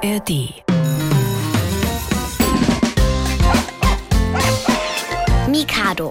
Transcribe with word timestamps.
ARD. 0.00 0.62
Mikado. 5.48 6.10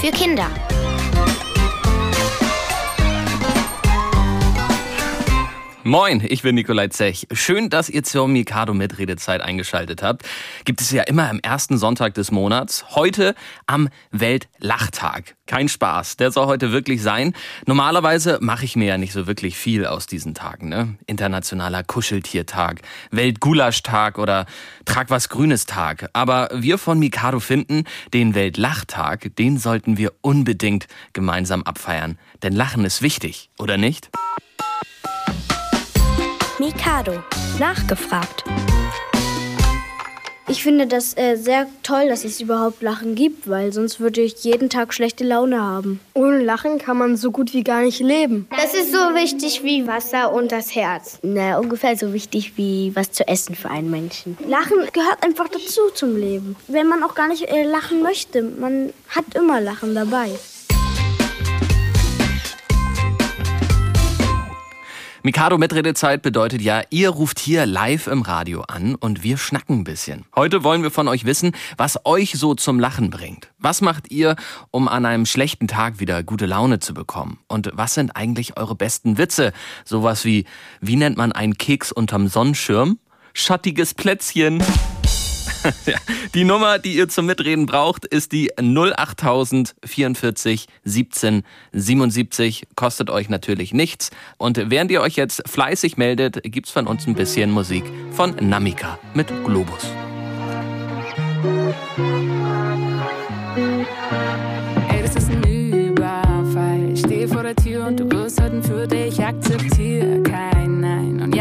Für 0.00 0.10
Kinder. 0.12 0.71
Moin, 5.84 6.22
ich 6.24 6.42
bin 6.42 6.54
Nikolai 6.54 6.86
Zech. 6.88 7.26
Schön, 7.32 7.68
dass 7.68 7.88
ihr 7.88 8.04
zur 8.04 8.28
Mikado 8.28 8.72
Mitredezeit 8.72 9.40
eingeschaltet 9.40 10.00
habt. 10.00 10.22
Gibt 10.64 10.80
es 10.80 10.92
ja 10.92 11.02
immer 11.02 11.28
am 11.28 11.40
ersten 11.40 11.76
Sonntag 11.76 12.14
des 12.14 12.30
Monats. 12.30 12.94
Heute 12.94 13.34
am 13.66 13.88
Weltlachtag. 14.12 15.34
Kein 15.46 15.68
Spaß, 15.68 16.18
der 16.18 16.30
soll 16.30 16.46
heute 16.46 16.70
wirklich 16.70 17.02
sein. 17.02 17.34
Normalerweise 17.66 18.38
mache 18.40 18.64
ich 18.64 18.76
mir 18.76 18.86
ja 18.86 18.96
nicht 18.96 19.12
so 19.12 19.26
wirklich 19.26 19.56
viel 19.56 19.84
aus 19.84 20.06
diesen 20.06 20.34
Tagen. 20.34 20.68
Ne? 20.68 20.98
Internationaler 21.06 21.82
Kuscheltiertag, 21.82 22.82
Weltgulaschtag 23.10 24.18
oder 24.18 24.46
Trag 24.84 25.10
was 25.10 25.30
Grünes 25.30 25.66
Tag. 25.66 26.10
Aber 26.12 26.48
wir 26.54 26.78
von 26.78 27.00
Mikado 27.00 27.40
finden, 27.40 27.86
den 28.14 28.36
Weltlachtag, 28.36 29.34
den 29.34 29.58
sollten 29.58 29.98
wir 29.98 30.12
unbedingt 30.20 30.86
gemeinsam 31.12 31.64
abfeiern. 31.64 32.20
Denn 32.44 32.52
Lachen 32.52 32.84
ist 32.84 33.02
wichtig, 33.02 33.50
oder 33.58 33.76
nicht? 33.76 34.10
Mikado. 36.64 37.14
Nachgefragt. 37.58 38.44
Ich 40.46 40.62
finde 40.62 40.86
das 40.86 41.16
äh, 41.16 41.34
sehr 41.34 41.66
toll, 41.82 42.06
dass 42.06 42.24
es 42.24 42.40
überhaupt 42.40 42.82
Lachen 42.82 43.16
gibt, 43.16 43.48
weil 43.48 43.72
sonst 43.72 43.98
würde 43.98 44.20
ich 44.20 44.44
jeden 44.44 44.70
Tag 44.70 44.94
schlechte 44.94 45.24
Laune 45.24 45.60
haben. 45.60 45.98
Ohne 46.14 46.38
Lachen 46.44 46.78
kann 46.78 46.98
man 46.98 47.16
so 47.16 47.32
gut 47.32 47.52
wie 47.52 47.64
gar 47.64 47.82
nicht 47.82 47.98
leben. 47.98 48.46
Das 48.50 48.74
ist 48.74 48.92
so 48.92 48.98
wichtig 49.12 49.64
wie 49.64 49.88
Wasser 49.88 50.32
und 50.32 50.52
das 50.52 50.72
Herz. 50.72 51.18
Na, 51.24 51.58
ungefähr 51.58 51.96
so 51.96 52.12
wichtig 52.12 52.56
wie 52.56 52.92
was 52.94 53.10
zu 53.10 53.26
essen 53.26 53.56
für 53.56 53.68
einen 53.68 53.90
Menschen. 53.90 54.38
Lachen 54.46 54.76
gehört 54.92 55.20
einfach 55.24 55.48
dazu 55.48 55.80
zum 55.94 56.16
Leben. 56.16 56.54
Wenn 56.68 56.86
man 56.86 57.02
auch 57.02 57.16
gar 57.16 57.26
nicht 57.26 57.48
äh, 57.50 57.64
lachen 57.64 58.02
möchte, 58.02 58.40
man 58.40 58.92
hat 59.08 59.34
immer 59.34 59.60
Lachen 59.60 59.96
dabei. 59.96 60.30
Mikado 65.24 65.56
Mitredezeit 65.56 66.20
bedeutet 66.20 66.62
ja, 66.62 66.82
ihr 66.90 67.08
ruft 67.10 67.38
hier 67.38 67.64
live 67.64 68.08
im 68.08 68.22
Radio 68.22 68.62
an 68.62 68.96
und 68.96 69.22
wir 69.22 69.38
schnacken 69.38 69.78
ein 69.78 69.84
bisschen. 69.84 70.24
Heute 70.34 70.64
wollen 70.64 70.82
wir 70.82 70.90
von 70.90 71.06
euch 71.06 71.24
wissen, 71.24 71.52
was 71.76 72.04
euch 72.04 72.32
so 72.32 72.56
zum 72.56 72.80
Lachen 72.80 73.10
bringt. 73.10 73.52
Was 73.58 73.82
macht 73.82 74.10
ihr, 74.10 74.34
um 74.72 74.88
an 74.88 75.06
einem 75.06 75.24
schlechten 75.24 75.68
Tag 75.68 76.00
wieder 76.00 76.24
gute 76.24 76.46
Laune 76.46 76.80
zu 76.80 76.92
bekommen? 76.92 77.38
Und 77.46 77.70
was 77.72 77.94
sind 77.94 78.16
eigentlich 78.16 78.56
eure 78.56 78.74
besten 78.74 79.16
Witze? 79.16 79.52
Sowas 79.84 80.24
wie, 80.24 80.44
wie 80.80 80.96
nennt 80.96 81.16
man 81.16 81.30
einen 81.30 81.56
Keks 81.56 81.92
unterm 81.92 82.26
Sonnenschirm? 82.26 82.98
Schattiges 83.32 83.94
Plätzchen. 83.94 84.60
Die 86.34 86.44
Nummer, 86.44 86.78
die 86.78 86.94
ihr 86.94 87.08
zum 87.08 87.26
Mitreden 87.26 87.66
braucht, 87.66 88.04
ist 88.06 88.32
die 88.32 88.52
08000 88.58 89.74
44 89.84 90.66
17 90.84 91.42
77. 91.72 92.66
Kostet 92.76 93.10
euch 93.10 93.28
natürlich 93.28 93.72
nichts. 93.72 94.10
Und 94.38 94.70
während 94.70 94.90
ihr 94.90 95.00
euch 95.00 95.16
jetzt 95.16 95.42
fleißig 95.48 95.96
meldet, 95.96 96.42
gibt's 96.42 96.70
von 96.70 96.86
uns 96.86 97.06
ein 97.06 97.14
bisschen 97.14 97.50
Musik 97.50 97.84
von 98.12 98.34
Namika 98.40 98.98
mit 99.14 99.28
Globus. 99.44 99.86
Ey, 104.88 105.02
das 105.02 105.16
ist 105.16 105.30
ein 105.30 105.42
Überfall. 105.44 106.92
Ich 106.92 107.00
stehe 107.00 107.28
vor 107.28 107.42
der 107.42 107.56
Tür 107.56 107.86
und 107.86 108.00
du 108.00 108.10
wirst 108.10 108.40
heute 108.40 108.62
für 108.62 108.86
dich. 108.86 109.18
Und 109.18 110.11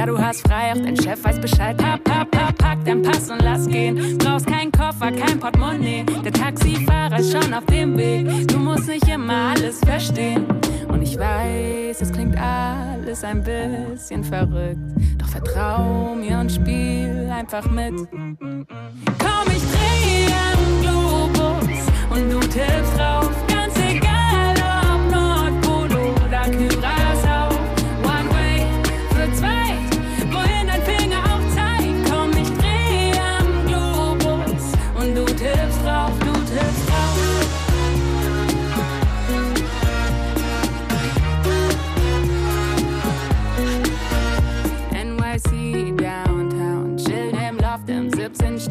ja, 0.02 0.07
du 0.07 0.17
hast 0.17 0.47
frei, 0.47 0.71
auch 0.71 0.81
dein 0.81 0.97
Chef 0.97 1.23
weiß 1.23 1.39
Bescheid. 1.39 1.77
Papp, 1.77 2.03
papp, 2.03 2.31
papp, 2.31 2.57
pack 2.57 2.80
dein 2.85 3.03
Pass 3.03 3.30
und 3.30 3.41
lass 3.44 3.67
gehen. 3.67 4.17
Brauchst 4.17 4.47
kein 4.47 4.71
Koffer, 4.71 5.11
kein 5.11 5.39
Portemonnaie. 5.39 6.03
Der 6.25 6.34
Taxifahrer 6.34 7.19
ist 7.19 7.31
schon 7.31 7.53
auf 7.53 7.66
dem 7.67 7.95
Weg. 7.97 8.47
Du 8.47 8.57
musst 8.57 8.88
nicht 8.88 9.07
immer 9.07 9.53
alles 9.53 9.79
verstehen. 9.79 10.45
Und 10.88 11.03
ich 11.03 11.19
weiß, 11.19 12.01
es 12.01 12.12
klingt 12.12 12.35
alles 12.35 13.23
ein 13.23 13.44
bisschen 13.44 14.23
verrückt. 14.23 14.79
Doch 15.19 15.28
vertrau 15.28 16.16
mir 16.16 16.39
und 16.39 16.51
spiel 16.51 17.29
einfach 17.31 17.69
mit. 17.69 17.94
Komm, 18.09 19.47
ich 19.56 19.63
dreh 19.72 20.33
am 20.50 20.81
Globus 20.81 21.79
und 22.09 22.31
du 22.31 22.39
tippst 22.39 22.97
drauf. 22.97 23.29
Ganz 23.47 23.75
egal, 23.78 24.56
ob 24.95 25.12
Nordpol 25.12 25.89
oder 26.25 26.41
Curaçao. 26.45 27.50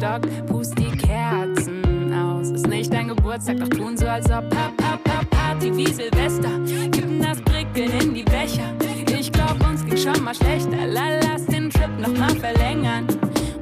Stock, 0.01 0.21
pust 0.47 0.75
die 0.79 0.89
Kerzen 0.97 2.11
aus. 2.11 2.49
Ist 2.49 2.67
nicht 2.67 2.91
dein 2.91 3.09
Geburtstag, 3.09 3.59
doch 3.59 3.67
tun 3.69 3.95
so, 3.95 4.07
als 4.07 4.25
ob 4.31 4.49
Pap, 4.49 4.75
Pap, 4.77 5.03
Pap, 5.03 5.29
Party 5.29 5.77
wie 5.77 5.85
Silvester. 5.93 6.49
Kippen 6.91 7.21
das 7.21 7.39
Prickeln 7.41 7.91
in 7.99 8.15
die 8.15 8.23
Becher. 8.23 8.73
Ich 9.15 9.31
glaub, 9.31 9.63
uns 9.69 9.85
ging 9.85 9.95
schon 9.95 10.23
mal 10.23 10.33
schlechter. 10.33 10.87
La, 10.87 11.19
lass 11.19 11.45
den 11.45 11.69
Trip 11.69 11.91
noch 11.99 12.17
mal 12.17 12.35
verlängern. 12.35 13.05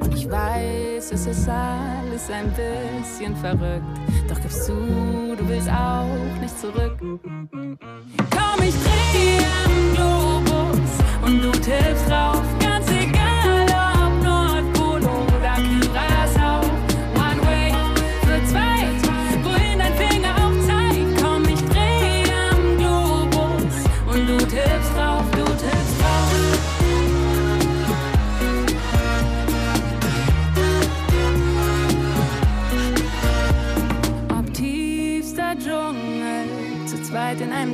Und 0.00 0.14
ich 0.14 0.30
weiß, 0.30 1.12
es 1.12 1.26
ist 1.26 1.46
alles 1.46 2.30
ein 2.30 2.50
bisschen 2.54 3.36
verrückt. 3.36 3.84
Doch 4.26 4.40
gibst 4.40 4.64
zu, 4.64 4.72
du 5.36 5.46
willst 5.46 5.68
auch 5.68 6.40
nicht 6.40 6.58
zurück. 6.58 6.96
Komm, 8.30 8.62
ich 8.66 8.74
dreh 8.86 9.44
am 9.66 9.94
Globus 9.94 10.92
und 11.22 11.42
du 11.42 11.50
tippst 11.50 12.08
drauf. 12.08 12.59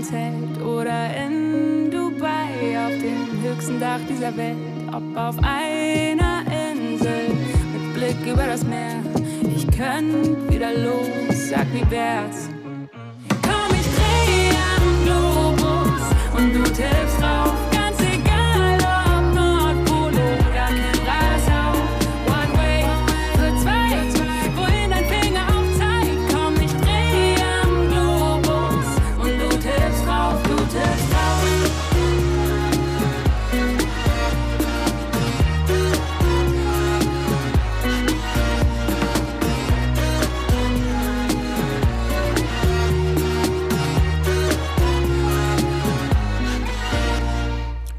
Zelt 0.08 0.62
oder 0.62 1.16
in 1.16 1.90
Dubai 1.90 2.78
auf 2.78 2.92
dem 3.02 3.42
höchsten 3.42 3.80
Dach 3.80 3.98
dieser 4.08 4.36
Welt. 4.36 4.56
Ob 4.92 5.02
auf 5.16 5.36
einer 5.38 6.44
Insel 6.46 7.34
mit 7.72 7.94
Blick 7.94 8.32
über 8.32 8.46
das 8.46 8.62
Meer. 8.62 9.02
Ich 9.56 9.66
könnt 9.66 10.48
wieder 10.48 10.72
los, 10.74 11.48
sag 11.50 11.66
wie 11.72 11.90
wär's. 11.90 12.48
Komm, 13.42 13.74
ich 13.74 13.88
dreh 13.96 14.54
am 14.76 14.86
Globus 15.04 16.02
und 16.36 16.54
du 16.54 16.62
tippst 16.62 17.20
drauf. 17.20 17.45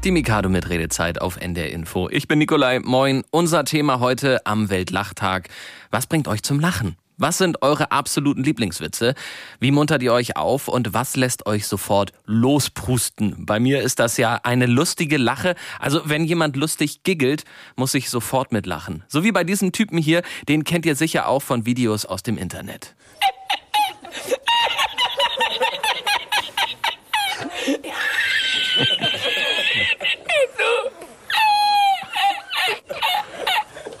Die 0.08 0.12
Mikado 0.12 0.48
mit 0.48 0.70
Redezeit 0.70 1.20
auf 1.20 1.36
NDR 1.36 1.70
Info. 1.70 2.08
Ich 2.08 2.26
bin 2.26 2.38
Nikolai, 2.38 2.78
moin. 2.78 3.24
Unser 3.30 3.66
Thema 3.66 4.00
heute 4.00 4.46
am 4.46 4.70
Weltlachtag. 4.70 5.50
Was 5.90 6.06
bringt 6.06 6.28
euch 6.28 6.42
zum 6.42 6.60
Lachen? 6.60 6.96
Was 7.18 7.36
sind 7.36 7.60
eure 7.60 7.92
absoluten 7.92 8.42
Lieblingswitze? 8.42 9.14
Wie 9.60 9.70
muntert 9.70 10.02
ihr 10.02 10.14
euch 10.14 10.34
auf 10.38 10.68
und 10.68 10.94
was 10.94 11.14
lässt 11.14 11.44
euch 11.44 11.66
sofort 11.66 12.14
losprusten? 12.24 13.44
Bei 13.44 13.60
mir 13.60 13.82
ist 13.82 13.98
das 13.98 14.16
ja 14.16 14.40
eine 14.44 14.64
lustige 14.64 15.18
Lache. 15.18 15.54
Also 15.78 16.00
wenn 16.06 16.24
jemand 16.24 16.56
lustig 16.56 17.02
giggelt, 17.02 17.44
muss 17.76 17.92
ich 17.92 18.08
sofort 18.08 18.50
mitlachen. 18.50 19.04
So 19.08 19.24
wie 19.24 19.32
bei 19.32 19.44
diesem 19.44 19.72
Typen 19.72 19.98
hier, 19.98 20.22
den 20.48 20.64
kennt 20.64 20.86
ihr 20.86 20.96
sicher 20.96 21.28
auch 21.28 21.42
von 21.42 21.66
Videos 21.66 22.06
aus 22.06 22.22
dem 22.22 22.38
Internet. 22.38 22.94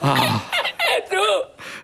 Ah. 0.00 0.40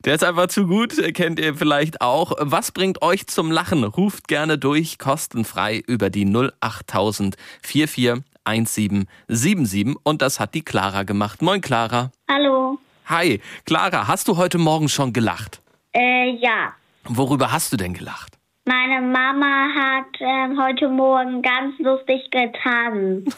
Der 0.05 0.15
ist 0.15 0.23
einfach 0.23 0.47
zu 0.49 0.67
gut, 0.67 0.93
kennt 1.15 1.41
ihr 1.41 1.55
vielleicht 1.55 2.03
auch. 2.03 2.33
Was 2.39 2.73
bringt 2.73 3.01
euch 3.01 3.27
zum 3.27 3.51
Lachen? 3.51 3.85
Ruft 3.85 4.29
gerne 4.29 4.59
durch, 4.59 4.99
kostenfrei 4.99 5.83
über 5.87 6.11
die 6.11 6.31
08000 6.61 7.39
441777 7.63 9.97
und 10.03 10.21
das 10.21 10.41
hat 10.41 10.53
die 10.55 10.63
Clara 10.63 11.05
gemacht. 11.05 11.41
Moin 11.41 11.63
Clara. 11.63 12.11
Hallo. 12.31 12.79
Hi, 13.07 13.41
Clara, 13.65 14.07
hast 14.07 14.29
du 14.29 14.37
heute 14.37 14.59
Morgen 14.59 14.91
schon 14.91 15.15
gelacht? 15.15 15.63
Äh, 15.95 16.37
ja. 16.37 16.75
Worüber 17.05 17.51
hast 17.51 17.73
du 17.73 17.79
denn 17.79 17.95
gelacht? 17.95 18.35
Meine 18.67 19.01
Mama 19.01 19.69
hat 19.75 20.21
ähm, 20.21 20.61
heute 20.61 20.89
Morgen 20.89 21.41
ganz 21.43 21.79
lustig 21.79 22.31
getanzt. 22.31 23.37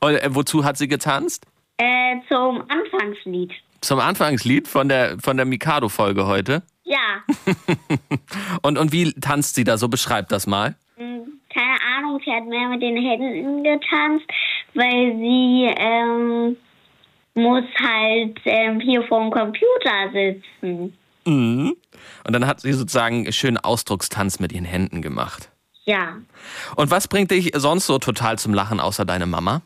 und 0.00 0.14
äh, 0.14 0.34
wozu 0.34 0.64
hat 0.64 0.78
sie 0.78 0.88
getanzt? 0.88 1.46
Äh, 1.78 2.16
zum 2.28 2.62
Anfangslied. 2.68 3.52
Zum 3.80 4.00
Anfangslied 4.00 4.66
von 4.68 4.88
der, 4.88 5.18
von 5.18 5.36
der 5.36 5.46
Mikado-Folge 5.46 6.26
heute? 6.26 6.62
Ja. 6.84 7.22
und, 8.62 8.78
und 8.78 8.92
wie 8.92 9.12
tanzt 9.12 9.54
sie 9.54 9.64
da 9.64 9.76
so? 9.76 9.88
Beschreibt 9.88 10.32
das 10.32 10.46
mal. 10.46 10.76
Hm, 10.96 11.40
keine 11.52 11.78
Ahnung, 11.96 12.20
sie 12.24 12.32
hat 12.32 12.46
mehr 12.46 12.68
mit 12.68 12.80
den 12.80 12.96
Händen 12.96 13.62
getanzt, 13.62 14.26
weil 14.74 15.16
sie 15.16 15.68
ähm, 15.76 16.56
muss 17.34 17.64
halt 17.78 18.38
ähm, 18.44 18.80
hier 18.80 19.02
vor 19.04 19.20
dem 19.20 19.30
Computer 19.30 20.10
sitzen. 20.12 20.96
Mhm. 21.26 21.76
Und 22.24 22.32
dann 22.32 22.46
hat 22.46 22.60
sie 22.60 22.72
sozusagen 22.72 23.30
schönen 23.32 23.58
Ausdruckstanz 23.58 24.40
mit 24.40 24.52
ihren 24.52 24.64
Händen 24.64 25.02
gemacht. 25.02 25.50
Ja. 25.84 26.16
Und 26.76 26.90
was 26.90 27.08
bringt 27.08 27.30
dich 27.30 27.52
sonst 27.54 27.86
so 27.86 27.98
total 27.98 28.38
zum 28.38 28.54
Lachen, 28.54 28.80
außer 28.80 29.04
deine 29.04 29.26
Mama? 29.26 29.62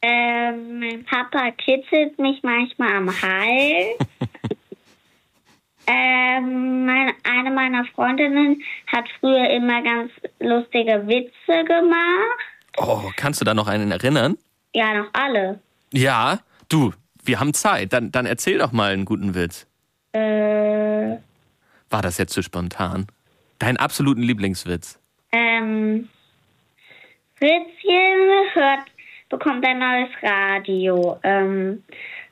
Ähm, 0.00 0.78
mein 0.78 1.04
Papa 1.04 1.50
kitzelt 1.52 2.18
mich 2.18 2.42
manchmal 2.42 2.96
am 2.96 3.08
Hals. 3.08 3.98
ähm, 5.86 6.86
mein, 6.86 7.12
eine 7.24 7.50
meiner 7.50 7.84
Freundinnen 7.86 8.62
hat 8.86 9.06
früher 9.18 9.50
immer 9.50 9.82
ganz 9.82 10.12
lustige 10.38 11.06
Witze 11.06 11.64
gemacht. 11.64 12.38
Oh, 12.76 13.10
kannst 13.16 13.40
du 13.40 13.44
da 13.44 13.54
noch 13.54 13.66
einen 13.66 13.90
erinnern? 13.90 14.38
Ja, 14.74 14.94
noch 14.94 15.10
alle. 15.12 15.60
Ja, 15.92 16.38
du, 16.68 16.92
wir 17.24 17.40
haben 17.40 17.54
Zeit. 17.54 17.92
Dann, 17.92 18.12
dann 18.12 18.26
erzähl 18.26 18.58
doch 18.58 18.70
mal 18.70 18.92
einen 18.92 19.04
guten 19.04 19.34
Witz. 19.34 19.66
Äh. 20.12 21.16
War 21.90 22.02
das 22.02 22.18
jetzt 22.18 22.32
zu 22.32 22.42
spontan? 22.42 23.06
Deinen 23.58 23.78
absoluten 23.78 24.22
Lieblingswitz? 24.22 25.00
Ähm. 25.32 26.08
Fritzchen 27.36 28.54
hört, 28.54 28.80
bekommt 29.28 29.66
ein 29.66 29.78
neues 29.78 30.10
Radio. 30.22 31.18
Ähm, 31.22 31.82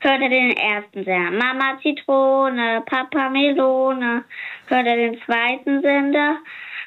hört 0.01 0.23
er 0.23 0.29
den 0.29 0.57
ersten 0.57 1.05
Sender. 1.05 1.31
Mama 1.31 1.79
Zitrone, 1.83 2.83
Papa 2.87 3.29
Melone. 3.31 4.25
Hört 4.67 4.87
er 4.87 4.97
den 4.97 5.21
zweiten 5.25 5.83
Sender. 5.83 6.39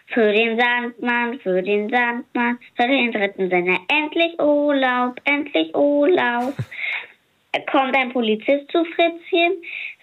Für 0.08 0.32
den 0.34 0.60
Sandmann, 0.60 1.40
für 1.40 1.62
den 1.62 1.90
Sandmann. 1.90 2.58
Hört 2.76 2.90
er 2.90 2.98
den 2.98 3.12
dritten 3.12 3.50
Sender. 3.50 3.78
Endlich 3.88 4.40
Urlaub, 4.40 5.20
endlich 5.26 5.76
Urlaub. 5.76 6.56
Kommt 7.72 7.96
ein 7.96 8.12
Polizist 8.12 8.72
zu 8.72 8.86
Fritzchen, 8.86 9.54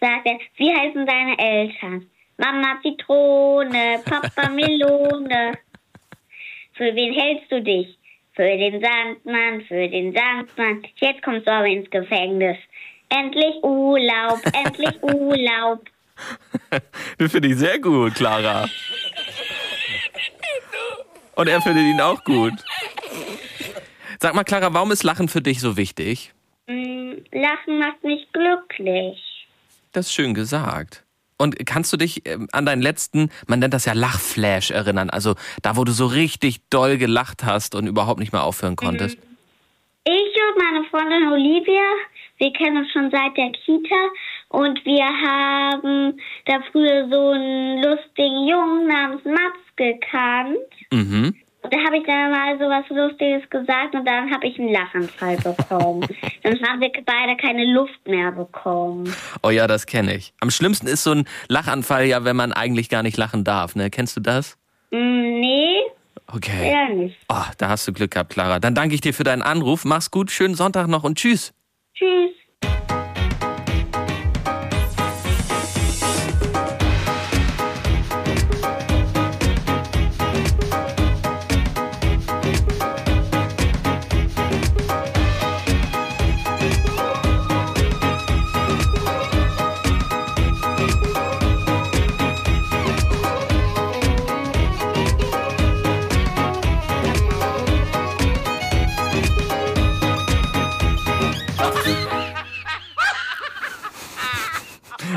sagt 0.00 0.26
er, 0.26 0.38
wie 0.56 0.74
heißen 0.74 1.06
deine 1.06 1.38
Eltern? 1.38 2.06
Mama 2.38 2.78
Zitrone, 2.82 4.00
Papa 4.04 4.48
Melone. 4.54 5.52
Für 6.74 6.94
wen 6.94 7.14
hältst 7.14 7.50
du 7.50 7.62
dich? 7.62 7.96
Für 8.36 8.42
den 8.42 8.82
Sandmann, 8.82 9.62
für 9.62 9.88
den 9.88 10.12
Sandmann. 10.12 10.82
Jetzt 10.96 11.22
kommst 11.22 11.46
du 11.46 11.52
aber 11.52 11.66
ins 11.66 11.88
Gefängnis. 11.90 12.58
Endlich 13.08 13.62
Urlaub, 13.62 14.40
endlich 14.64 15.02
Urlaub. 15.02 15.84
Das 17.18 17.32
finde 17.32 17.48
ich 17.48 17.56
sehr 17.56 17.78
gut, 17.78 18.14
Clara. 18.14 18.68
Und 21.34 21.48
er 21.48 21.60
findet 21.60 21.84
ihn 21.84 22.00
auch 22.00 22.22
gut. 22.24 22.54
Sag 24.20 24.34
mal, 24.34 24.44
Clara, 24.44 24.72
warum 24.72 24.90
ist 24.90 25.02
Lachen 25.02 25.28
für 25.28 25.42
dich 25.42 25.60
so 25.60 25.76
wichtig? 25.76 26.32
Mm, 26.66 27.12
Lachen 27.32 27.78
macht 27.78 28.02
mich 28.02 28.26
glücklich. 28.32 29.46
Das 29.92 30.06
ist 30.06 30.14
schön 30.14 30.34
gesagt. 30.34 31.05
Und 31.38 31.66
kannst 31.66 31.92
du 31.92 31.96
dich 31.96 32.26
ähm, 32.26 32.48
an 32.52 32.64
deinen 32.64 32.82
letzten, 32.82 33.30
man 33.46 33.58
nennt 33.58 33.74
das 33.74 33.84
ja 33.84 33.92
Lachflash 33.92 34.70
erinnern, 34.70 35.10
also 35.10 35.34
da, 35.62 35.76
wo 35.76 35.84
du 35.84 35.92
so 35.92 36.06
richtig 36.06 36.60
doll 36.70 36.96
gelacht 36.96 37.44
hast 37.44 37.74
und 37.74 37.86
überhaupt 37.86 38.20
nicht 38.20 38.32
mehr 38.32 38.44
aufhören 38.44 38.76
konntest? 38.76 39.18
Ich 40.04 40.12
und 40.12 40.62
meine 40.62 40.84
Freundin 40.88 41.32
Olivia, 41.32 41.82
wir 42.38 42.52
kennen 42.52 42.78
uns 42.78 42.92
schon 42.92 43.10
seit 43.10 43.36
der 43.36 43.50
Kita 43.50 44.08
und 44.48 44.84
wir 44.84 45.04
haben 45.04 46.20
da 46.44 46.60
früher 46.70 47.08
so 47.10 47.30
einen 47.30 47.82
lustigen 47.82 48.46
Jungen 48.46 48.86
namens 48.86 49.24
Mats 49.24 49.58
gekannt. 49.76 50.58
Mhm. 50.92 51.34
Da 51.70 51.78
habe 51.84 51.98
ich 51.98 52.04
dann 52.06 52.30
mal 52.30 52.58
so 52.58 52.64
was 52.64 52.88
Lustiges 52.88 53.48
gesagt 53.50 53.94
und 53.94 54.04
dann 54.06 54.30
habe 54.32 54.46
ich 54.46 54.58
einen 54.58 54.72
Lachanfall 54.72 55.36
bekommen. 55.36 56.06
dann 56.42 56.60
haben 56.62 56.80
wir 56.80 56.90
beide 57.04 57.36
keine 57.36 57.64
Luft 57.72 58.06
mehr 58.06 58.32
bekommen. 58.32 59.12
Oh 59.42 59.50
ja, 59.50 59.66
das 59.66 59.86
kenne 59.86 60.14
ich. 60.14 60.32
Am 60.40 60.50
schlimmsten 60.50 60.86
ist 60.86 61.04
so 61.04 61.12
ein 61.12 61.28
Lachanfall 61.48 62.06
ja, 62.06 62.24
wenn 62.24 62.36
man 62.36 62.52
eigentlich 62.52 62.88
gar 62.88 63.02
nicht 63.02 63.16
lachen 63.16 63.44
darf, 63.44 63.74
ne? 63.76 63.90
Kennst 63.90 64.16
du 64.16 64.20
das? 64.20 64.58
Mm, 64.90 65.40
nee, 65.40 65.80
Okay. 66.32 66.70
eher 66.70 66.88
nicht. 66.88 67.16
Oh, 67.28 67.44
da 67.58 67.68
hast 67.68 67.86
du 67.86 67.92
Glück 67.92 68.10
gehabt, 68.10 68.30
Clara. 68.30 68.58
Dann 68.58 68.74
danke 68.74 68.94
ich 68.94 69.00
dir 69.00 69.14
für 69.14 69.24
deinen 69.24 69.42
Anruf. 69.42 69.84
Mach's 69.84 70.10
gut, 70.10 70.30
schönen 70.30 70.54
Sonntag 70.54 70.88
noch 70.88 71.04
und 71.04 71.18
tschüss. 71.18 71.52
Tschüss. 71.94 72.32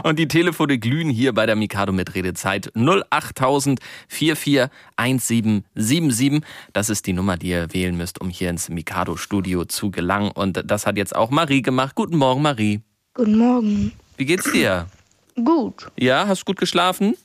Und 0.03 0.19
die 0.19 0.27
Telefone 0.27 0.79
glühen 0.79 1.09
hier 1.09 1.33
bei 1.33 1.45
der 1.45 1.55
Mikado 1.55 1.91
mit 1.91 2.15
Redezeit 2.15 2.71
08000 2.75 3.79
441777. 4.07 6.41
Das 6.73 6.89
ist 6.89 7.05
die 7.07 7.13
Nummer, 7.13 7.37
die 7.37 7.49
ihr 7.49 7.73
wählen 7.73 7.97
müsst, 7.97 8.21
um 8.21 8.29
hier 8.29 8.49
ins 8.49 8.69
Mikado 8.69 9.17
Studio 9.17 9.65
zu 9.65 9.91
gelangen. 9.91 10.31
Und 10.31 10.63
das 10.65 10.85
hat 10.85 10.97
jetzt 10.97 11.15
auch 11.15 11.29
Marie 11.29 11.61
gemacht. 11.61 11.95
Guten 11.95 12.17
Morgen, 12.17 12.41
Marie. 12.41 12.81
Guten 13.13 13.37
Morgen. 13.37 13.91
Wie 14.17 14.25
geht's 14.25 14.51
dir? 14.51 14.87
Gut. 15.35 15.91
Ja, 15.97 16.27
hast 16.27 16.45
gut 16.45 16.57
geschlafen? 16.57 17.15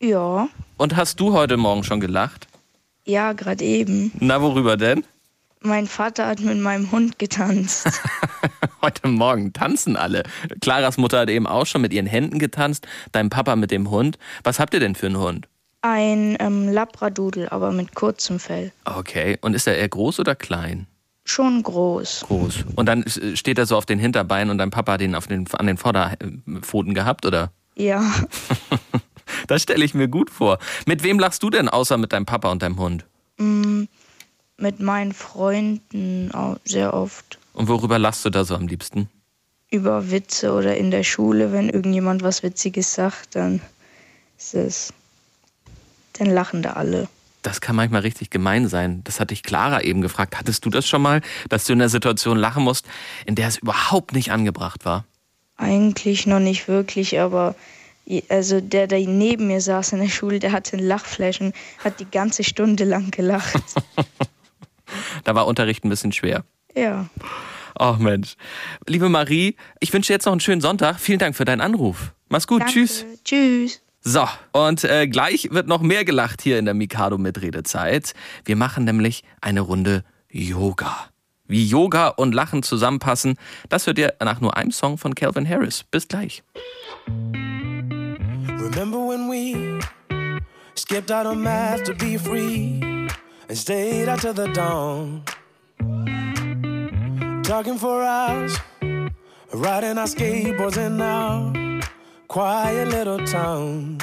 Ja. 0.00 0.48
Und 0.76 0.96
hast 0.96 1.20
du 1.20 1.32
heute 1.32 1.56
Morgen 1.56 1.84
schon 1.84 2.00
gelacht? 2.00 2.48
Ja, 3.04 3.32
gerade 3.32 3.64
eben. 3.64 4.12
Na, 4.20 4.42
worüber 4.42 4.76
denn? 4.76 5.04
Mein 5.60 5.86
Vater 5.86 6.26
hat 6.26 6.40
mit 6.40 6.58
meinem 6.58 6.92
Hund 6.92 7.18
getanzt. 7.18 7.88
Heute 8.82 9.08
Morgen 9.08 9.52
tanzen 9.52 9.96
alle. 9.96 10.22
Claras 10.60 10.96
Mutter 10.96 11.20
hat 11.20 11.30
eben 11.30 11.46
auch 11.46 11.66
schon 11.66 11.80
mit 11.80 11.92
ihren 11.92 12.06
Händen 12.06 12.38
getanzt, 12.38 12.86
dein 13.12 13.30
Papa 13.30 13.56
mit 13.56 13.70
dem 13.70 13.90
Hund. 13.90 14.18
Was 14.44 14.60
habt 14.60 14.74
ihr 14.74 14.80
denn 14.80 14.94
für 14.94 15.06
einen 15.06 15.18
Hund? 15.18 15.48
Ein 15.82 16.36
ähm, 16.40 16.68
Labradudel, 16.68 17.48
aber 17.48 17.72
mit 17.72 17.94
kurzem 17.94 18.38
Fell. 18.38 18.72
Okay, 18.84 19.38
und 19.40 19.54
ist 19.54 19.66
er 19.66 19.76
eher 19.76 19.88
groß 19.88 20.20
oder 20.20 20.34
klein? 20.34 20.86
Schon 21.24 21.62
groß. 21.62 22.24
Groß. 22.26 22.64
Und 22.76 22.86
dann 22.86 23.02
äh, 23.02 23.36
steht 23.36 23.58
er 23.58 23.66
so 23.66 23.76
auf 23.76 23.86
den 23.86 23.98
Hinterbeinen 23.98 24.50
und 24.50 24.58
dein 24.58 24.70
Papa 24.70 24.92
hat 24.92 25.00
ihn 25.00 25.14
auf 25.14 25.26
den, 25.26 25.46
an 25.54 25.66
den 25.66 25.76
Vorderpfoten 25.76 26.94
gehabt, 26.94 27.26
oder? 27.26 27.50
Ja. 27.74 28.02
Das 29.48 29.62
stelle 29.62 29.84
ich 29.84 29.94
mir 29.94 30.08
gut 30.08 30.30
vor. 30.30 30.58
Mit 30.86 31.02
wem 31.02 31.18
lachst 31.18 31.42
du 31.42 31.50
denn 31.50 31.68
außer 31.68 31.98
mit 31.98 32.12
deinem 32.12 32.26
Papa 32.26 32.50
und 32.50 32.62
deinem 32.62 32.78
Hund? 32.78 33.04
Mm, 33.38 33.84
mit 34.58 34.80
meinen 34.80 35.12
Freunden 35.12 36.30
sehr 36.64 36.94
oft. 36.94 37.38
Und 37.52 37.68
worüber 37.68 37.98
lachst 37.98 38.24
du 38.24 38.30
da 38.30 38.44
so 38.44 38.54
am 38.54 38.66
liebsten? 38.66 39.08
Über 39.70 40.10
Witze 40.10 40.52
oder 40.52 40.76
in 40.76 40.90
der 40.90 41.02
Schule, 41.02 41.52
wenn 41.52 41.68
irgendjemand 41.68 42.22
was 42.22 42.42
Witziges 42.42 42.94
sagt, 42.94 43.34
dann 43.34 43.60
ist 44.38 44.54
es. 44.54 44.92
Dann 46.14 46.28
lachen 46.28 46.62
da 46.62 46.74
alle. 46.74 47.08
Das 47.42 47.60
kann 47.60 47.76
manchmal 47.76 48.00
richtig 48.00 48.30
gemein 48.30 48.68
sein. 48.68 49.02
Das 49.04 49.20
hatte 49.20 49.34
ich 49.34 49.42
Clara 49.42 49.82
eben 49.82 50.00
gefragt. 50.00 50.36
Hattest 50.38 50.64
du 50.64 50.70
das 50.70 50.88
schon 50.88 51.02
mal, 51.02 51.20
dass 51.48 51.64
du 51.64 51.74
in 51.74 51.80
einer 51.80 51.88
Situation 51.88 52.38
lachen 52.38 52.64
musst, 52.64 52.86
in 53.24 53.34
der 53.34 53.48
es 53.48 53.58
überhaupt 53.58 54.14
nicht 54.14 54.32
angebracht 54.32 54.84
war? 54.84 55.04
Eigentlich 55.56 56.26
noch 56.26 56.40
nicht 56.40 56.68
wirklich, 56.68 57.20
aber 57.20 57.54
also 58.28 58.60
der, 58.60 58.86
der 58.86 59.00
neben 59.00 59.46
mir 59.48 59.60
saß 59.60 59.92
in 59.92 60.00
der 60.00 60.08
Schule, 60.08 60.38
der 60.38 60.52
hatte 60.52 60.76
einen 60.76 60.86
Lachflash 60.86 61.40
und 61.40 61.54
hat 61.82 62.00
die 62.00 62.10
ganze 62.10 62.44
Stunde 62.44 62.84
lang 62.84 63.10
gelacht. 63.10 63.62
Da 65.24 65.34
war 65.34 65.46
Unterricht 65.46 65.84
ein 65.84 65.88
bisschen 65.88 66.12
schwer. 66.12 66.44
ja. 66.74 67.06
Ach 67.78 67.98
Mensch. 67.98 68.36
Liebe 68.86 69.10
Marie, 69.10 69.54
ich 69.80 69.92
wünsche 69.92 70.06
dir 70.06 70.14
jetzt 70.14 70.24
noch 70.24 70.32
einen 70.32 70.40
schönen 70.40 70.62
Sonntag. 70.62 70.98
Vielen 70.98 71.18
Dank 71.18 71.36
für 71.36 71.44
deinen 71.44 71.60
Anruf. 71.60 72.14
Mach's 72.30 72.46
gut. 72.46 72.62
Danke. 72.62 72.72
Tschüss. 72.72 73.04
Tschüss. 73.22 73.82
So, 74.00 74.26
und 74.52 74.84
äh, 74.84 75.06
gleich 75.08 75.48
wird 75.50 75.66
noch 75.66 75.82
mehr 75.82 76.06
gelacht 76.06 76.40
hier 76.40 76.58
in 76.58 76.64
der 76.64 76.72
Mikado 76.74 77.18
Mitredezeit. 77.18 78.14
Wir 78.46 78.56
machen 78.56 78.84
nämlich 78.84 79.24
eine 79.42 79.60
Runde 79.60 80.04
Yoga. 80.30 81.10
Wie 81.48 81.66
Yoga 81.66 82.08
und 82.08 82.34
Lachen 82.34 82.62
zusammenpassen, 82.62 83.36
das 83.68 83.86
hört 83.86 83.98
ihr 83.98 84.14
nach 84.24 84.40
nur 84.40 84.56
einem 84.56 84.70
Song 84.70 84.96
von 84.96 85.14
Calvin 85.14 85.46
Harris. 85.46 85.84
Bis 85.84 86.08
gleich. 86.08 86.42
Remember 88.58 88.98
when 89.06 89.28
we 89.28 89.78
skipped 90.76 91.10
out 91.12 91.26
on 91.26 91.42
math 91.42 91.84
to 91.84 91.92
be 91.94 92.18
free 92.18 92.80
and 93.48 93.58
stayed 93.58 94.08
out 94.08 94.20
till 94.20 94.32
the 94.32 94.48
dawn? 94.48 95.22
Talking 97.42 97.78
for 97.78 98.02
hours, 98.02 98.58
riding 99.52 99.98
our 99.98 100.06
skateboards 100.06 100.76
in 100.76 101.00
our 101.00 101.80
quiet 102.28 102.88
little 102.88 103.24
town. 103.24 103.98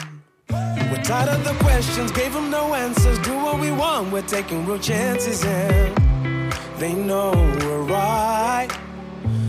We're 0.49 1.03
tired 1.03 1.29
of 1.29 1.43
the 1.43 1.55
questions, 1.63 2.11
gave 2.11 2.33
them 2.33 2.49
no 2.49 2.73
answers. 2.73 3.19
Do 3.19 3.35
what 3.35 3.59
we 3.59 3.71
want, 3.71 4.11
we're 4.11 4.21
taking 4.21 4.65
real 4.65 4.79
chances, 4.79 5.43
and 5.43 6.53
they 6.77 6.93
know 6.93 7.31
we're 7.61 7.81
right. 7.81 8.69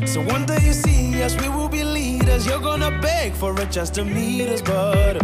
So 0.07 0.21
one 0.23 0.45
day 0.47 0.59
you 0.65 0.73
see 0.73 1.23
us, 1.23 1.41
we 1.41 1.49
will 1.49 1.69
be 1.69 1.85
leaders. 1.85 2.47
You're 2.47 2.61
gonna 2.61 2.99
beg 3.01 3.33
for 3.35 3.59
it 3.61 3.71
just 3.71 3.95
to 3.95 4.05
meet 4.05 4.49
us, 4.49 4.61
but 4.61 5.23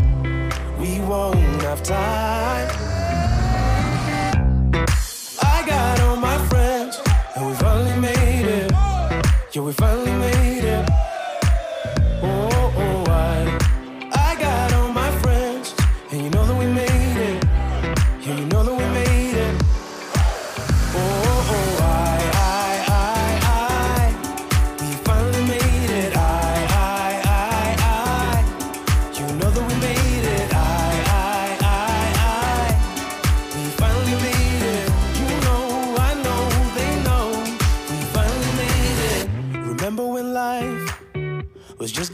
we 0.78 1.00
won't 1.00 1.62
have 1.62 1.82
time. 1.82 2.89
Yeah, 9.52 9.62
we 9.62 9.72
finally 9.72 10.12
made 10.12 10.39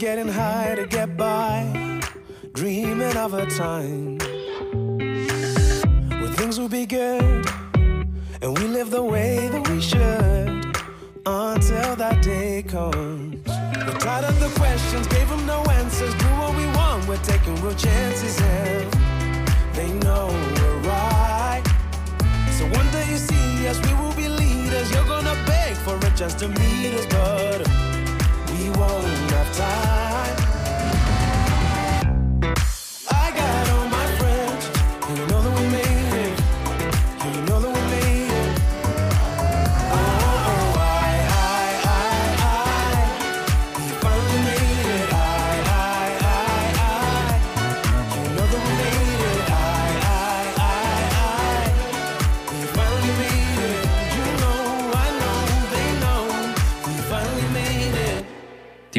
getting 0.09 0.29
high 0.29 0.73
to 0.73 0.85
get 0.85 1.17
by, 1.17 1.99
dreaming 2.53 3.17
of 3.17 3.33
a 3.33 3.45
time 3.45 4.17
where 6.19 6.31
things 6.39 6.57
will 6.57 6.69
be 6.69 6.85
good 6.85 7.45
and 8.41 8.57
we 8.57 8.67
live 8.67 8.89
the 8.89 9.03
way 9.03 9.49
that 9.49 9.67
we 9.69 9.81
should 9.81 10.63
until 11.25 11.93
that 11.97 12.23
day 12.23 12.63
comes. 12.63 13.45
We're 13.85 13.99
tired 13.99 14.23
of 14.23 14.39
the 14.39 14.49
questions, 14.55 15.07
gave 15.07 15.27
them 15.27 15.45
no 15.45 15.61
answers. 15.81 16.13
Do 16.13 16.29
what 16.39 16.55
we 16.55 16.65
want, 16.67 17.05
we're 17.05 17.25
taking 17.33 17.55
real 17.61 17.75
chances, 17.75 18.39
and 18.39 18.87
they 19.73 19.91
know 20.05 20.27
we're 20.55 20.79
right. 20.87 21.63
So 22.57 22.63
one 22.79 22.89
day 22.91 23.05
you 23.11 23.17
see 23.17 23.67
us, 23.67 23.77
we 23.85 23.93
will 23.95 24.15
be 24.15 24.29
leaders. 24.29 24.89
You're 24.89 25.09
gonna 25.15 25.35
beg 25.45 25.75
for 25.75 25.97
it 25.97 26.15
just 26.15 26.39
to 26.39 26.47
meet 26.47 26.93
us, 26.93 27.05
but 27.07 27.59
we 28.53 28.69
won't 28.69 29.26
time. 29.57 30.06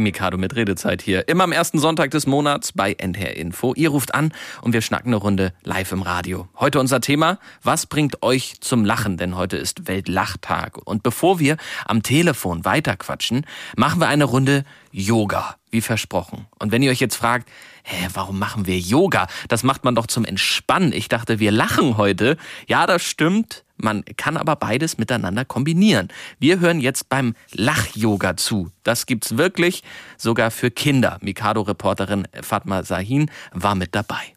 Mikado 0.09 0.39
mit 0.39 0.57
Redezeit 0.57 1.03
hier. 1.03 1.29
Immer 1.29 1.45
am 1.45 1.53
ersten 1.53 1.79
Sonntag 1.79 2.13
des 2.13 2.27
Monats 2.27 2.73
bei 2.73 2.95
NHR 2.95 3.37
Info. 3.37 3.75
Ihr 3.75 3.91
ruft 3.91 4.15
an 4.15 4.33
und 4.63 4.73
wir 4.73 4.81
schnacken 4.81 5.09
eine 5.09 5.17
Runde 5.17 5.53
live 5.65 5.93
im 5.93 6.01
Radio. 6.01 6.49
Heute 6.59 6.81
unser 6.81 7.03
Thema, 7.03 7.39
was 7.63 7.85
bringt 7.85 8.23
euch 8.23 8.55
zum 8.63 8.87
Lachen? 8.87 9.19
Denn 9.19 9.37
heute 9.37 9.59
ist 9.59 9.87
Weltlachtag. 9.87 10.79
Und 10.83 11.03
bevor 11.03 11.41
wir 11.41 11.59
am 11.85 12.03
Telefon 12.03 12.65
weiterquatschen, 12.65 13.45
machen 13.77 14.01
wir 14.01 14.09
eine 14.09 14.25
Runde 14.25 14.65
Yoga, 14.93 15.57
wie 15.71 15.83
versprochen. 15.83 16.47
Und 16.59 16.73
wenn 16.73 16.83
ihr 16.83 16.91
euch 16.91 17.01
jetzt 17.01 17.17
fragt, 17.17 17.47
hä, 17.89 18.09
warum 18.13 18.39
machen 18.39 18.67
wir 18.67 18.79
Yoga? 18.79 19.27
Das 19.49 19.63
macht 19.63 19.85
man 19.85 19.95
doch 19.95 20.07
zum 20.07 20.25
Entspannen. 20.25 20.93
Ich 20.93 21.09
dachte, 21.09 21.39
wir 21.39 21.51
lachen 21.51 21.97
heute. 21.97 22.37
Ja, 22.67 22.87
das 22.87 23.03
stimmt. 23.03 23.65
Man 23.77 24.05
kann 24.17 24.37
aber 24.37 24.57
beides 24.57 24.99
miteinander 24.99 25.45
kombinieren. 25.45 26.09
Wir 26.39 26.61
hören 26.61 26.81
jetzt 26.81 27.09
beim 27.09 27.35
Lach-Yoga 27.53 28.37
zu. 28.37 28.71
Das 28.83 29.07
gibt's 29.07 29.37
wirklich, 29.37 29.83
sogar 30.17 30.51
für 30.51 30.71
Kinder. 30.71 31.19
Mikado-Reporterin 31.23 32.27
Fatma 32.43 32.83
Sahin 32.83 33.31
war 33.53 33.75
mit 33.75 33.95
dabei. 33.95 34.35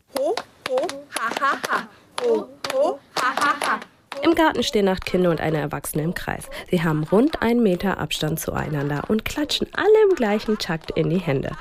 Im 4.23 4.35
Garten 4.35 4.61
stehen 4.61 4.87
acht 4.87 5.05
Kinder 5.05 5.31
und 5.31 5.41
eine 5.41 5.57
Erwachsene 5.57 6.03
im 6.03 6.13
Kreis. 6.13 6.47
Sie 6.69 6.83
haben 6.83 7.03
rund 7.03 7.41
einen 7.41 7.63
Meter 7.63 7.97
Abstand 7.97 8.39
zueinander 8.39 9.03
und 9.07 9.25
klatschen 9.25 9.67
alle 9.73 10.09
im 10.09 10.15
gleichen 10.15 10.59
Takt 10.59 10.91
in 10.91 11.09
die 11.09 11.17
Hände. 11.17 11.51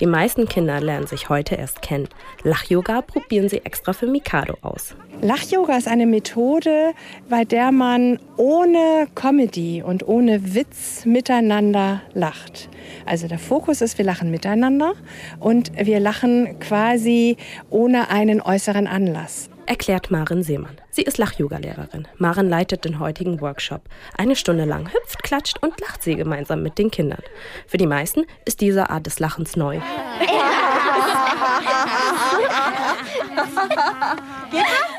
Die 0.00 0.06
meisten 0.06 0.46
Kinder 0.46 0.80
lernen 0.80 1.06
sich 1.06 1.30
heute 1.30 1.54
erst 1.54 1.80
kennen. 1.80 2.08
Lach-Yoga 2.42 3.00
probieren 3.00 3.48
sie 3.48 3.64
extra 3.64 3.94
für 3.94 4.06
Mikado 4.06 4.58
aus. 4.60 4.94
Lach-Yoga 5.22 5.78
ist 5.78 5.88
eine 5.88 6.04
Methode, 6.06 6.92
bei 7.30 7.44
der 7.44 7.72
man 7.72 8.18
ohne 8.36 9.08
Comedy 9.14 9.82
und 9.82 10.06
ohne 10.06 10.54
Witz 10.54 11.06
miteinander 11.06 12.02
lacht. 12.12 12.68
Also 13.06 13.28
der 13.28 13.38
Fokus 13.38 13.80
ist, 13.80 13.96
wir 13.96 14.04
lachen 14.04 14.30
miteinander 14.30 14.92
und 15.38 15.72
wir 15.74 16.00
lachen 16.00 16.58
quasi 16.58 17.38
ohne 17.70 18.10
einen 18.10 18.42
äußeren 18.42 18.86
Anlass. 18.86 19.48
Erklärt 19.70 20.10
Maren 20.10 20.42
Seemann. 20.42 20.80
Sie 20.90 21.02
ist 21.02 21.16
Lach-Yoga-Lehrerin. 21.16 22.08
Maren 22.18 22.48
leitet 22.48 22.84
den 22.84 22.98
heutigen 22.98 23.40
Workshop. 23.40 23.82
Eine 24.18 24.34
Stunde 24.34 24.64
lang 24.64 24.92
hüpft, 24.92 25.22
klatscht 25.22 25.62
und 25.62 25.80
lacht 25.80 26.02
sie 26.02 26.16
gemeinsam 26.16 26.64
mit 26.64 26.76
den 26.76 26.90
Kindern. 26.90 27.22
Für 27.68 27.76
die 27.76 27.86
meisten 27.86 28.26
ist 28.44 28.62
diese 28.62 28.90
Art 28.90 29.06
des 29.06 29.20
Lachens 29.20 29.54
neu. 29.54 29.78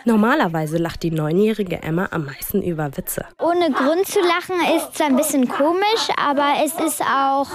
Normalerweise 0.06 0.78
lacht 0.78 1.04
die 1.04 1.12
neunjährige 1.12 1.82
Emma 1.84 2.08
am 2.12 2.26
meisten 2.26 2.62
über 2.62 2.98
Witze. 2.98 3.26
Ohne 3.40 3.72
Grund 3.72 4.08
zu 4.08 4.20
lachen 4.20 4.56
ist 4.76 4.96
zwar 4.96 5.08
ein 5.08 5.16
bisschen 5.16 5.48
komisch, 5.48 6.10
aber 6.18 6.54
es 6.64 6.74
ist 6.74 7.02
auch, 7.02 7.48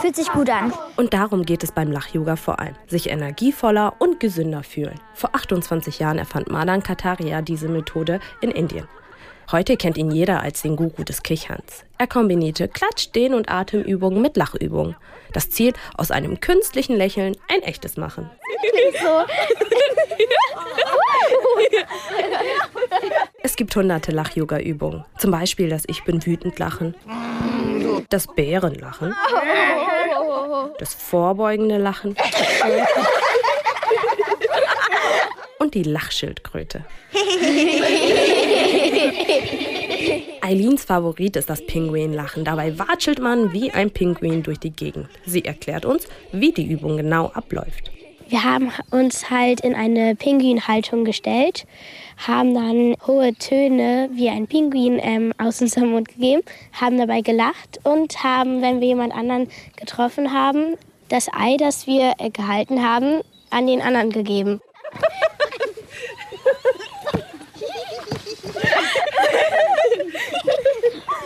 fühlt 0.00 0.16
sich 0.16 0.30
gut 0.32 0.48
an. 0.48 0.72
Und 0.96 1.12
darum 1.12 1.44
geht 1.44 1.62
es 1.62 1.72
beim 1.72 1.92
Lach-Yoga 1.92 2.36
vor 2.36 2.58
allem. 2.58 2.74
Sich 2.86 3.10
energievoller 3.10 3.94
und 3.98 4.20
gesünder 4.20 4.62
fühlen. 4.62 4.98
Vor 5.14 5.34
28 5.34 5.98
Jahren 5.98 6.18
erfand 6.18 6.50
Madan 6.50 6.82
Kataria 6.82 7.42
diese 7.42 7.68
Methode 7.68 8.20
in 8.40 8.50
Indien. 8.50 8.88
Heute 9.50 9.78
kennt 9.78 9.96
ihn 9.96 10.10
jeder 10.10 10.42
als 10.42 10.60
den 10.60 10.76
Guru 10.76 11.04
des 11.04 11.22
Kicherns. 11.22 11.84
Er 11.96 12.06
kombinierte 12.06 12.68
Klatsch-, 12.68 13.12
Dehn- 13.12 13.32
und 13.32 13.48
Atemübungen 13.48 14.20
mit 14.20 14.36
Lachübungen. 14.36 14.94
Das 15.32 15.50
Ziel, 15.50 15.72
aus 15.96 16.10
einem 16.10 16.40
künstlichen 16.40 16.96
Lächeln 16.96 17.36
ein 17.48 17.62
echtes 17.62 17.96
machen. 17.96 18.30
Es 23.42 23.56
gibt 23.56 23.74
hunderte 23.76 24.12
Lach-Yoga-Übungen. 24.12 25.04
Zum 25.18 25.30
Beispiel 25.30 25.68
das 25.68 25.84
Ich 25.86 26.04
bin 26.04 26.24
wütend 26.24 26.58
Lachen, 26.58 26.94
das 28.10 28.26
Bärenlachen, 28.26 29.14
das 30.78 30.94
vorbeugende 30.94 31.78
Lachen 31.78 32.16
und 35.58 35.74
die 35.74 35.82
Lachschildkröte. 35.82 36.84
Eileens 40.48 40.86
Favorit 40.86 41.36
ist 41.36 41.50
das 41.50 41.60
Pinguinlachen. 41.66 42.42
Dabei 42.42 42.78
watschelt 42.78 43.18
man 43.18 43.52
wie 43.52 43.70
ein 43.70 43.90
Pinguin 43.90 44.42
durch 44.42 44.58
die 44.58 44.70
Gegend. 44.70 45.06
Sie 45.26 45.44
erklärt 45.44 45.84
uns, 45.84 46.08
wie 46.32 46.52
die 46.52 46.64
Übung 46.64 46.96
genau 46.96 47.26
abläuft. 47.26 47.90
Wir 48.30 48.44
haben 48.44 48.72
uns 48.90 49.28
halt 49.28 49.60
in 49.60 49.74
eine 49.74 50.16
Pinguinhaltung 50.16 51.04
gestellt, 51.04 51.66
haben 52.16 52.54
dann 52.54 52.96
hohe 53.06 53.34
Töne 53.34 54.08
wie 54.14 54.30
ein 54.30 54.46
Pinguin 54.46 54.98
ähm, 55.02 55.34
aus 55.36 55.60
unserem 55.60 55.90
Mund 55.90 56.08
gegeben, 56.08 56.40
haben 56.72 56.96
dabei 56.96 57.20
gelacht 57.20 57.80
und 57.82 58.24
haben, 58.24 58.62
wenn 58.62 58.80
wir 58.80 58.88
jemand 58.88 59.14
anderen 59.14 59.48
getroffen 59.76 60.32
haben, 60.32 60.76
das 61.10 61.28
Ei, 61.30 61.58
das 61.58 61.86
wir 61.86 62.14
äh, 62.16 62.30
gehalten 62.30 62.82
haben, 62.82 63.20
an 63.50 63.66
den 63.66 63.82
anderen 63.82 64.12
gegeben. 64.12 64.62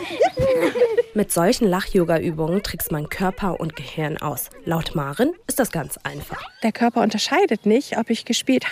Mit 1.13 1.31
solchen 1.31 1.67
Lach-Yoga-Übungen 1.67 2.63
trickst 2.63 2.91
man 2.91 3.09
Körper 3.09 3.59
und 3.59 3.75
Gehirn 3.75 4.17
aus. 4.17 4.49
Laut 4.65 4.95
Maren 4.95 5.33
ist 5.47 5.59
das 5.59 5.71
ganz 5.71 5.97
einfach. 6.03 6.41
Der 6.63 6.71
Körper 6.71 7.01
unterscheidet 7.01 7.65
nicht, 7.65 7.97
ob 7.97 8.09
ich 8.09 8.25
gespielt 8.25 8.65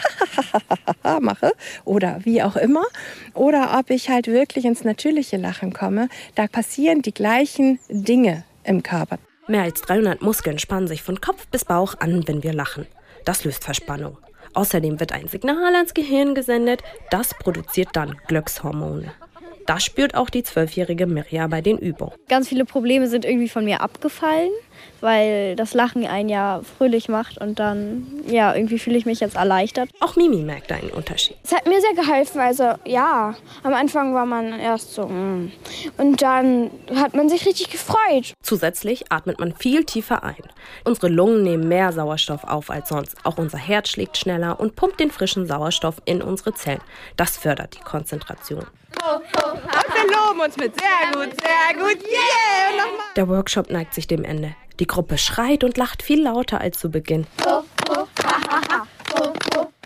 mache 1.21 1.51
oder 1.85 2.19
wie 2.23 2.41
auch 2.41 2.55
immer 2.55 2.85
oder 3.33 3.77
ob 3.77 3.89
ich 3.91 4.09
halt 4.09 4.27
wirklich 4.27 4.65
ins 4.65 4.83
natürliche 4.83 5.37
Lachen 5.37 5.73
komme. 5.73 6.09
Da 6.35 6.47
passieren 6.47 7.01
die 7.01 7.13
gleichen 7.13 7.79
Dinge 7.89 8.43
im 8.63 8.81
Körper. 8.81 9.19
Mehr 9.47 9.63
als 9.63 9.81
300 9.81 10.21
Muskeln 10.21 10.59
spannen 10.59 10.87
sich 10.87 11.03
von 11.03 11.21
Kopf 11.21 11.47
bis 11.47 11.65
Bauch 11.65 11.95
an, 11.99 12.27
wenn 12.27 12.41
wir 12.41 12.53
lachen. 12.53 12.87
Das 13.25 13.43
löst 13.43 13.63
Verspannung. 13.63 14.17
Außerdem 14.53 14.99
wird 14.99 15.11
ein 15.13 15.27
Signal 15.27 15.75
ans 15.75 15.93
Gehirn 15.93 16.35
gesendet, 16.35 16.81
das 17.09 17.33
produziert 17.33 17.89
dann 17.93 18.17
Glückshormone. 18.27 19.13
Das 19.71 19.85
spürt 19.85 20.15
auch 20.15 20.29
die 20.29 20.43
zwölfjährige 20.43 21.07
Mirja 21.07 21.47
bei 21.47 21.61
den 21.61 21.77
Übungen. 21.77 22.11
Ganz 22.27 22.49
viele 22.49 22.65
Probleme 22.65 23.07
sind 23.07 23.23
irgendwie 23.23 23.47
von 23.47 23.63
mir 23.63 23.79
abgefallen, 23.79 24.51
weil 24.99 25.55
das 25.55 25.73
Lachen 25.73 26.05
einen 26.05 26.27
ja 26.27 26.59
fröhlich 26.77 27.07
macht 27.07 27.37
und 27.37 27.57
dann, 27.57 28.05
ja, 28.27 28.53
irgendwie 28.53 28.79
fühle 28.79 28.97
ich 28.97 29.05
mich 29.05 29.21
jetzt 29.21 29.37
erleichtert. 29.37 29.89
Auch 30.01 30.17
Mimi 30.17 30.41
merkt 30.41 30.73
einen 30.73 30.89
Unterschied. 30.89 31.37
Es 31.45 31.53
hat 31.53 31.67
mir 31.67 31.79
sehr 31.79 31.93
geholfen. 31.93 32.41
Also, 32.41 32.73
ja, 32.83 33.33
am 33.63 33.73
Anfang 33.73 34.13
war 34.13 34.25
man 34.25 34.59
erst 34.59 34.93
so, 34.93 35.07
mm. 35.07 35.53
und 35.97 36.21
dann 36.21 36.69
hat 36.93 37.13
man 37.13 37.29
sich 37.29 37.45
richtig 37.45 37.69
gefreut. 37.69 38.33
Zusätzlich 38.43 39.09
atmet 39.09 39.39
man 39.39 39.55
viel 39.55 39.85
tiefer 39.85 40.25
ein. 40.25 40.43
Unsere 40.83 41.07
Lungen 41.07 41.43
nehmen 41.43 41.69
mehr 41.69 41.93
Sauerstoff 41.93 42.43
auf 42.43 42.69
als 42.69 42.89
sonst. 42.89 43.15
Auch 43.23 43.37
unser 43.37 43.57
Herz 43.57 43.87
schlägt 43.87 44.17
schneller 44.17 44.59
und 44.59 44.75
pumpt 44.75 44.99
den 44.99 45.11
frischen 45.11 45.47
Sauerstoff 45.47 46.01
in 46.03 46.21
unsere 46.21 46.53
Zellen. 46.53 46.81
Das 47.15 47.37
fördert 47.37 47.77
die 47.77 47.83
Konzentration. 47.85 48.65
Und 49.01 49.95
wir 49.95 50.15
loben 50.15 50.41
uns 50.41 50.57
mit 50.57 50.73
sehr 50.79 51.11
gut, 51.11 51.35
sehr 51.41 51.73
gut, 51.75 52.03
yeah! 52.03 52.69
Und 52.69 52.77
nochmal. 52.77 53.05
Der 53.15 53.27
Workshop 53.27 53.69
neigt 53.71 53.93
sich 53.93 54.07
dem 54.07 54.23
Ende. 54.23 54.55
Die 54.79 54.87
Gruppe 54.87 55.17
schreit 55.17 55.63
und 55.63 55.77
lacht 55.77 56.03
viel 56.03 56.21
lauter 56.21 56.61
als 56.61 56.79
zu 56.79 56.89
Beginn. 56.89 57.25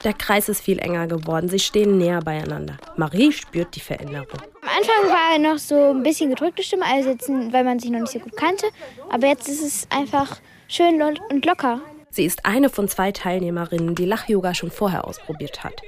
Der 0.04 0.14
Kreis 0.14 0.50
ist 0.50 0.62
viel 0.62 0.80
enger 0.80 1.08
geworden. 1.08 1.50
Sie 1.50 1.60
stehen 1.60 1.98
näher 1.98 2.20
beieinander. 2.20 2.78
Marie 2.96 3.32
spürt 3.32 3.76
die 3.76 3.80
Veränderung. 3.80 4.40
Am 4.62 4.70
Anfang 4.70 5.10
war 5.10 5.40
noch 5.40 5.58
so 5.58 5.92
ein 5.92 6.04
bisschen 6.04 6.30
gedrückte 6.30 6.64
Stimme, 6.64 6.86
also 6.86 7.10
jetzt, 7.10 7.28
weil 7.30 7.64
man 7.64 7.80
sich 7.80 7.90
noch 7.90 8.02
nicht 8.02 8.12
so 8.12 8.20
gut 8.20 8.36
kannte. 8.38 8.68
Aber 9.10 9.28
jetzt 9.28 9.48
ist 9.48 9.64
es 9.64 9.88
einfach 9.90 10.38
schön 10.68 11.02
und 11.02 11.46
locker. 11.46 11.82
Sie 12.12 12.26
ist 12.26 12.46
eine 12.46 12.70
von 12.70 12.88
zwei 12.88 13.12
Teilnehmerinnen, 13.12 13.96
die 13.96 14.06
Lach-Yoga 14.06 14.54
schon 14.54 14.72
vorher 14.72 15.06
ausprobiert 15.06 15.64
hat. 15.64 15.82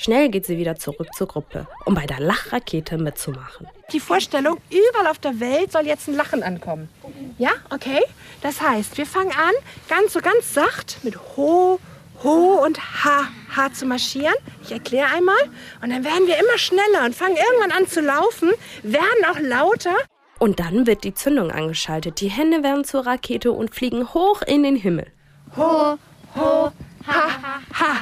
Schnell 0.00 0.28
geht 0.28 0.46
sie 0.46 0.58
wieder 0.58 0.76
zurück 0.76 1.08
zur 1.12 1.26
Gruppe, 1.26 1.66
um 1.84 1.92
bei 1.92 2.06
der 2.06 2.20
Lachrakete 2.20 2.98
mitzumachen. 2.98 3.66
Die 3.92 3.98
Vorstellung, 3.98 4.58
überall 4.70 5.10
auf 5.10 5.18
der 5.18 5.40
Welt 5.40 5.72
soll 5.72 5.86
jetzt 5.86 6.06
ein 6.06 6.14
Lachen 6.14 6.44
ankommen. 6.44 6.88
Ja, 7.36 7.50
okay? 7.70 8.00
Das 8.40 8.60
heißt, 8.60 8.96
wir 8.96 9.06
fangen 9.06 9.32
an, 9.32 9.52
ganz 9.88 10.12
so 10.12 10.20
ganz 10.20 10.54
sacht 10.54 10.98
mit 11.02 11.18
Ho, 11.36 11.80
Ho 12.22 12.64
und 12.64 12.78
Ha, 12.78 13.24
Ha 13.56 13.72
zu 13.72 13.86
marschieren. 13.86 14.34
Ich 14.62 14.70
erkläre 14.70 15.08
einmal. 15.12 15.42
Und 15.82 15.90
dann 15.90 16.04
werden 16.04 16.28
wir 16.28 16.38
immer 16.38 16.58
schneller 16.58 17.04
und 17.04 17.16
fangen 17.16 17.36
irgendwann 17.36 17.72
an 17.76 17.88
zu 17.88 18.00
laufen, 18.00 18.52
werden 18.84 19.24
auch 19.28 19.40
lauter. 19.40 19.96
Und 20.38 20.60
dann 20.60 20.86
wird 20.86 21.02
die 21.02 21.14
Zündung 21.14 21.50
angeschaltet. 21.50 22.20
Die 22.20 22.28
Hände 22.28 22.62
werden 22.62 22.84
zur 22.84 23.04
Rakete 23.04 23.50
und 23.50 23.74
fliegen 23.74 24.14
hoch 24.14 24.42
in 24.42 24.62
den 24.62 24.76
Himmel. 24.76 25.08
Ho, 25.56 25.98
Ho, 26.36 26.70
Ha, 27.04 27.60
Ha, 27.74 27.96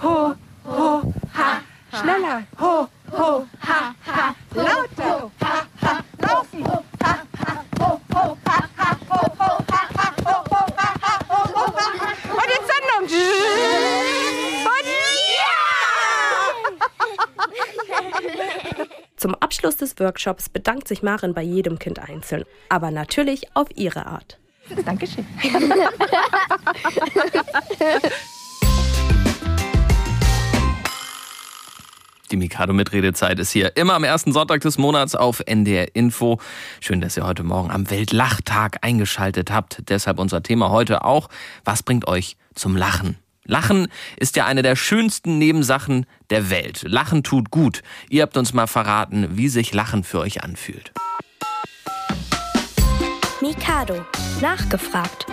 Ho, 0.00 0.34
Ho, 0.70 1.02
Ha. 1.32 1.60
Schneller. 1.92 2.46
Ho, 2.60 2.88
ho, 3.10 3.46
ha, 3.60 3.94
ha. 4.06 4.34
Lauter. 4.54 5.30
Ha, 5.42 5.66
ha. 5.82 6.04
Laufen. 6.22 6.62
Ho, 6.64 6.84
ha, 7.02 7.18
ha. 7.38 7.64
Ho, 7.80 8.00
ho, 8.14 8.36
ha, 8.46 8.58
ha. 8.76 8.96
Ho, 9.10 9.20
ho, 9.38 9.50
ha, 9.70 9.80
ha. 9.96 10.06
Ho, 10.24 10.34
ho, 10.50 10.60
ha, 10.76 10.88
ha. 11.02 11.12
Ho, 11.28 11.38
ho, 11.54 11.64
ha, 11.76 11.86
ha. 12.00 12.08
Und 12.38 12.46
die 12.46 12.60
Zündung. 12.68 13.02
Und 14.70 14.86
ja! 15.40 15.60
Zum 19.16 19.34
Abschluss 19.34 19.76
des 19.76 19.98
Workshops 19.98 20.48
bedankt 20.48 20.86
sich 20.86 21.02
Maren 21.02 21.34
bei 21.34 21.42
jedem 21.42 21.80
Kind 21.80 21.98
einzeln, 21.98 22.44
aber 22.68 22.92
natürlich 22.92 23.56
auf 23.56 23.66
ihre 23.74 24.06
Art. 24.06 24.38
Dankeschön. 24.84 25.26
Die 32.30 32.36
Mikado 32.36 32.72
Mitredezeit 32.72 33.40
ist 33.40 33.50
hier 33.50 33.76
immer 33.76 33.94
am 33.94 34.04
ersten 34.04 34.32
Sonntag 34.32 34.60
des 34.60 34.78
Monats 34.78 35.16
auf 35.16 35.42
NDR 35.46 35.96
Info. 35.96 36.38
Schön, 36.80 37.00
dass 37.00 37.16
ihr 37.16 37.26
heute 37.26 37.42
Morgen 37.42 37.72
am 37.72 37.90
Weltlachtag 37.90 38.78
eingeschaltet 38.82 39.50
habt. 39.50 39.82
Deshalb 39.88 40.20
unser 40.20 40.40
Thema 40.40 40.70
heute 40.70 41.04
auch, 41.04 41.28
was 41.64 41.82
bringt 41.82 42.06
euch 42.06 42.36
zum 42.54 42.76
Lachen? 42.76 43.18
Lachen 43.44 43.88
ist 44.16 44.36
ja 44.36 44.46
eine 44.46 44.62
der 44.62 44.76
schönsten 44.76 45.38
Nebensachen 45.38 46.06
der 46.30 46.50
Welt. 46.50 46.84
Lachen 46.86 47.24
tut 47.24 47.50
gut. 47.50 47.82
Ihr 48.08 48.22
habt 48.22 48.36
uns 48.36 48.52
mal 48.52 48.68
verraten, 48.68 49.36
wie 49.36 49.48
sich 49.48 49.74
Lachen 49.74 50.04
für 50.04 50.20
euch 50.20 50.44
anfühlt. 50.44 50.92
Mikado. 53.40 54.04
Nachgefragt. 54.40 55.26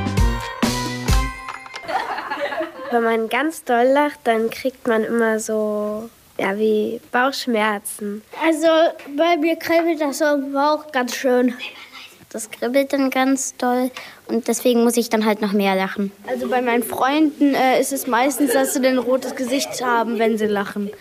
Wenn 2.90 3.04
man 3.04 3.30
ganz 3.30 3.66
doll 3.66 3.86
lacht, 3.86 4.22
dann 4.24 4.50
kriegt 4.50 4.88
man 4.88 5.04
immer 5.04 5.40
so, 5.40 6.10
ja, 6.38 6.58
wie 6.58 7.00
Bauchschmerzen. 7.12 8.22
Also 8.46 8.68
bei 9.16 9.38
mir 9.38 9.56
kribbelt 9.56 10.02
das 10.02 10.20
so 10.20 10.26
im 10.26 10.54
Bauch 10.54 10.92
ganz 10.92 11.16
schön. 11.16 11.54
Das 12.30 12.52
kribbelt 12.52 12.92
dann 12.92 13.10
ganz 13.10 13.56
doll 13.56 13.90
und 14.28 14.48
deswegen 14.48 14.84
muss 14.84 14.98
ich 14.98 15.10
dann 15.10 15.26
halt 15.26 15.42
noch 15.42 15.54
mehr 15.54 15.76
lachen. 15.76 16.12
Also 16.28 16.50
bei 16.50 16.62
meinen 16.62 16.84
Freunden 16.84 17.56
äh, 17.56 17.80
ist 17.80 17.94
es 17.94 18.06
meistens, 18.06 18.52
dass 18.52 18.74
sie 18.74 18.86
ein 18.86 18.98
rotes 18.98 19.36
Gesicht 19.36 19.82
haben, 19.84 20.20
wenn 20.20 20.38
sie 20.38 20.46
lachen. 20.46 20.92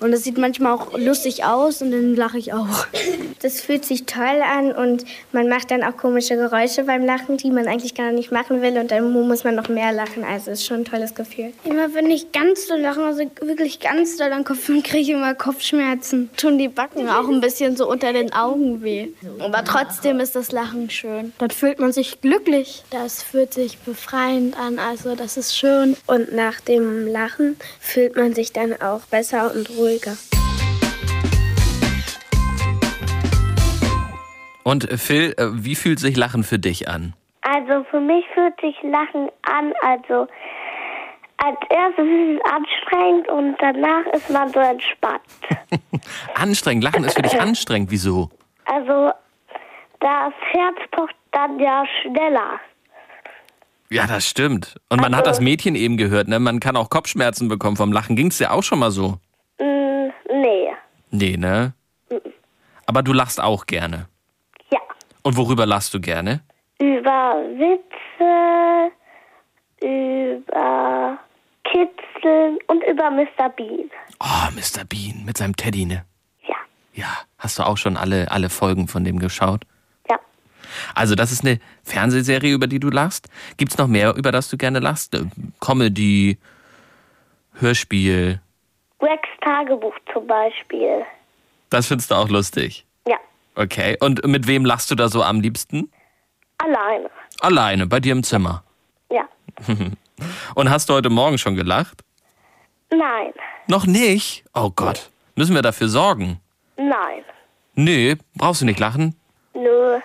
Und 0.00 0.12
das 0.12 0.24
sieht 0.24 0.36
manchmal 0.36 0.72
auch 0.72 0.98
lustig 0.98 1.44
aus 1.44 1.80
und 1.80 1.90
dann 1.90 2.14
lache 2.14 2.38
ich 2.38 2.52
auch. 2.52 2.86
Das 3.40 3.60
fühlt 3.60 3.84
sich 3.84 4.04
toll 4.04 4.42
an 4.42 4.72
und 4.72 5.04
man 5.32 5.48
macht 5.48 5.70
dann 5.70 5.82
auch 5.82 5.96
komische 5.96 6.36
Geräusche 6.36 6.84
beim 6.84 7.04
Lachen, 7.04 7.36
die 7.36 7.50
man 7.50 7.66
eigentlich 7.66 7.94
gar 7.94 8.12
nicht 8.12 8.30
machen 8.30 8.62
will 8.62 8.76
und 8.78 8.90
dann 8.90 9.10
muss 9.12 9.44
man 9.44 9.54
noch 9.54 9.68
mehr 9.68 9.92
lachen. 9.92 10.24
Also 10.24 10.50
es 10.50 10.60
ist 10.60 10.66
schon 10.66 10.78
ein 10.78 10.84
tolles 10.84 11.14
Gefühl. 11.14 11.52
Immer 11.64 11.94
wenn 11.94 12.10
ich 12.10 12.32
ganz 12.32 12.66
doll 12.66 12.80
lache, 12.80 13.02
also 13.02 13.22
wirklich 13.40 13.80
ganz 13.80 14.16
doll, 14.16 14.30
dann 14.30 14.44
kriege 14.44 14.98
ich 14.98 15.08
immer 15.10 15.34
Kopfschmerzen. 15.34 16.30
Tun 16.36 16.58
die 16.58 16.68
Backen 16.68 17.08
auch 17.08 17.28
ein 17.28 17.40
bisschen 17.40 17.76
so 17.76 17.88
unter 17.88 18.12
den 18.12 18.32
Augen 18.32 18.82
weh. 18.82 19.08
Aber 19.38 19.64
trotzdem 19.64 20.20
ist 20.20 20.36
das 20.36 20.52
Lachen 20.52 20.90
schön. 20.90 21.32
Dann 21.38 21.50
fühlt 21.50 21.78
man 21.78 21.92
sich 21.92 22.20
glücklich. 22.20 22.84
Das 22.90 23.22
fühlt 23.22 23.54
sich 23.54 23.78
befreiend 23.78 24.58
an, 24.58 24.78
also 24.78 25.14
das 25.14 25.36
ist 25.36 25.56
schön. 25.56 25.96
Und 26.06 26.34
nach 26.34 26.60
dem 26.60 27.06
Lachen 27.06 27.56
fühlt 27.80 28.16
man 28.16 28.34
sich 28.34 28.52
dann 28.52 28.80
auch 28.80 29.00
besser 29.02 29.52
und 29.54 29.70
ruhiger. 29.70 29.85
Und 34.64 34.90
äh, 34.90 34.98
Phil, 34.98 35.34
äh, 35.38 35.46
wie 35.52 35.74
fühlt 35.74 36.00
sich 36.00 36.16
Lachen 36.16 36.42
für 36.44 36.58
dich 36.58 36.88
an? 36.88 37.14
Also 37.42 37.84
für 37.90 38.00
mich 38.00 38.24
fühlt 38.34 38.60
sich 38.60 38.74
Lachen 38.82 39.28
an, 39.42 39.72
also 39.82 40.26
als 41.38 41.56
erstes 41.70 42.04
ist 42.04 42.40
es 42.40 42.52
anstrengend 42.52 43.28
und 43.28 43.56
danach 43.60 44.04
ist 44.14 44.28
man 44.30 44.52
so 44.52 44.58
entspannt. 44.58 45.20
anstrengend, 46.34 46.82
Lachen 46.82 47.04
ist 47.04 47.14
für 47.14 47.22
dich 47.22 47.40
anstrengend, 47.40 47.90
wieso? 47.92 48.30
Also 48.64 49.12
das 50.00 50.32
Herz 50.52 50.76
pocht 50.90 51.14
dann 51.30 51.60
ja 51.60 51.84
schneller. 52.02 52.58
Ja, 53.90 54.08
das 54.08 54.26
stimmt. 54.28 54.80
Und 54.88 55.00
man 55.00 55.14
Also- 55.14 55.18
hat 55.18 55.26
das 55.28 55.40
Mädchen 55.40 55.76
eben 55.76 55.96
gehört, 55.96 56.26
ne? 56.26 56.40
Man 56.40 56.58
kann 56.58 56.76
auch 56.76 56.90
Kopfschmerzen 56.90 57.46
bekommen 57.46 57.76
vom 57.76 57.92
Lachen. 57.92 58.16
Ging 58.16 58.28
es 58.28 58.38
dir 58.38 58.52
auch 58.52 58.64
schon 58.64 58.80
mal 58.80 58.90
so? 58.90 59.18
Nee. 61.10 61.36
Ne? 61.36 61.74
Aber 62.86 63.02
du 63.02 63.12
lachst 63.12 63.40
auch 63.40 63.66
gerne. 63.66 64.08
Ja. 64.70 64.78
Und 65.22 65.36
worüber 65.36 65.66
lachst 65.66 65.92
du 65.94 66.00
gerne? 66.00 66.42
Über 66.78 67.36
Witze, 67.56 68.92
über 69.80 71.18
Kitzeln 71.64 72.58
und 72.68 72.82
über 72.84 73.10
Mr. 73.10 73.48
Bean. 73.50 73.90
Oh, 74.20 74.50
Mr. 74.54 74.84
Bean 74.84 75.24
mit 75.24 75.36
seinem 75.36 75.56
Teddy, 75.56 75.84
ne? 75.84 76.04
Ja. 76.46 76.56
Ja. 76.94 77.08
Hast 77.38 77.58
du 77.58 77.64
auch 77.64 77.76
schon 77.76 77.96
alle, 77.96 78.30
alle 78.30 78.50
Folgen 78.50 78.88
von 78.88 79.04
dem 79.04 79.18
geschaut? 79.18 79.64
Ja. 80.08 80.18
Also, 80.94 81.14
das 81.14 81.32
ist 81.32 81.44
eine 81.44 81.60
Fernsehserie, 81.82 82.52
über 82.52 82.66
die 82.66 82.80
du 82.80 82.90
lachst. 82.90 83.28
Gibt's 83.56 83.78
noch 83.78 83.88
mehr, 83.88 84.14
über 84.16 84.32
das 84.32 84.48
du 84.48 84.56
gerne 84.56 84.78
lachst? 84.78 85.16
Comedy, 85.60 86.38
Hörspiel. 87.54 88.40
Rex 89.02 89.28
Tagebuch 89.42 89.94
zum 90.12 90.26
Beispiel. 90.26 91.04
Das 91.70 91.88
findest 91.88 92.10
du 92.10 92.14
auch 92.14 92.28
lustig? 92.28 92.84
Ja, 93.06 93.16
Okay. 93.54 93.96
Und 94.00 94.24
mit 94.26 94.46
wem 94.46 94.64
lachst 94.64 94.90
du 94.90 94.94
da 94.94 95.08
so 95.08 95.22
am 95.22 95.40
liebsten? 95.40 95.90
alleine. 96.58 97.10
Alleine, 97.40 97.86
bei 97.86 98.00
dir 98.00 98.12
im 98.12 98.22
Zimmer. 98.22 98.62
Ja. 99.10 99.28
Und 100.54 100.70
hast 100.70 100.88
du 100.88 100.94
heute 100.94 101.10
Morgen 101.10 101.36
schon 101.36 101.54
gelacht? 101.54 102.02
Nein, 102.90 103.32
Noch 103.68 103.84
nicht? 103.86 104.44
Oh 104.54 104.70
Gott. 104.74 105.10
Müssen 105.34 105.54
wir 105.54 105.62
dafür 105.62 105.88
sorgen? 105.88 106.40
nein, 106.76 107.22
Nee, 107.74 108.16
brauchst 108.34 108.62
du 108.62 108.64
nicht 108.64 108.78
lachen? 108.80 109.14
nö. 109.54 109.98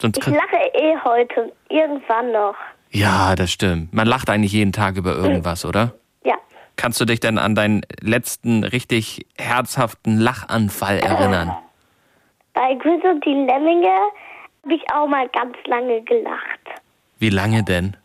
Sonst 0.00 0.18
Ich 0.18 0.26
lache 0.26 0.56
eh 0.74 0.96
heute, 1.04 1.52
irgendwann 1.70 2.30
noch. 2.32 2.54
ja, 2.90 3.34
das 3.34 3.50
stimmt. 3.50 3.92
Man 3.94 4.06
lacht 4.06 4.28
eigentlich 4.30 4.52
jeden 4.52 4.72
Tag 4.72 4.96
über 4.96 5.14
irgendwas, 5.16 5.64
oder? 5.64 5.94
Kannst 6.78 7.00
du 7.00 7.04
dich 7.04 7.18
denn 7.20 7.38
an 7.38 7.54
deinen 7.56 7.82
letzten 8.00 8.62
richtig 8.62 9.26
herzhaften 9.36 10.16
Lachanfall 10.18 10.98
erinnern? 11.00 11.54
Bei 12.54 12.74
Grizzle 12.74 13.10
und 13.10 13.24
die 13.26 13.34
Lemminge 13.34 13.88
habe 14.64 14.74
ich 14.74 14.82
auch 14.92 15.06
mal 15.08 15.28
ganz 15.28 15.56
lange 15.66 16.00
gelacht. 16.02 16.60
Wie 17.18 17.30
lange 17.30 17.64
denn? 17.64 17.96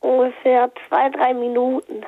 Ungefähr 0.00 0.70
zwei, 0.88 1.08
drei 1.10 1.32
Minuten. 1.32 2.02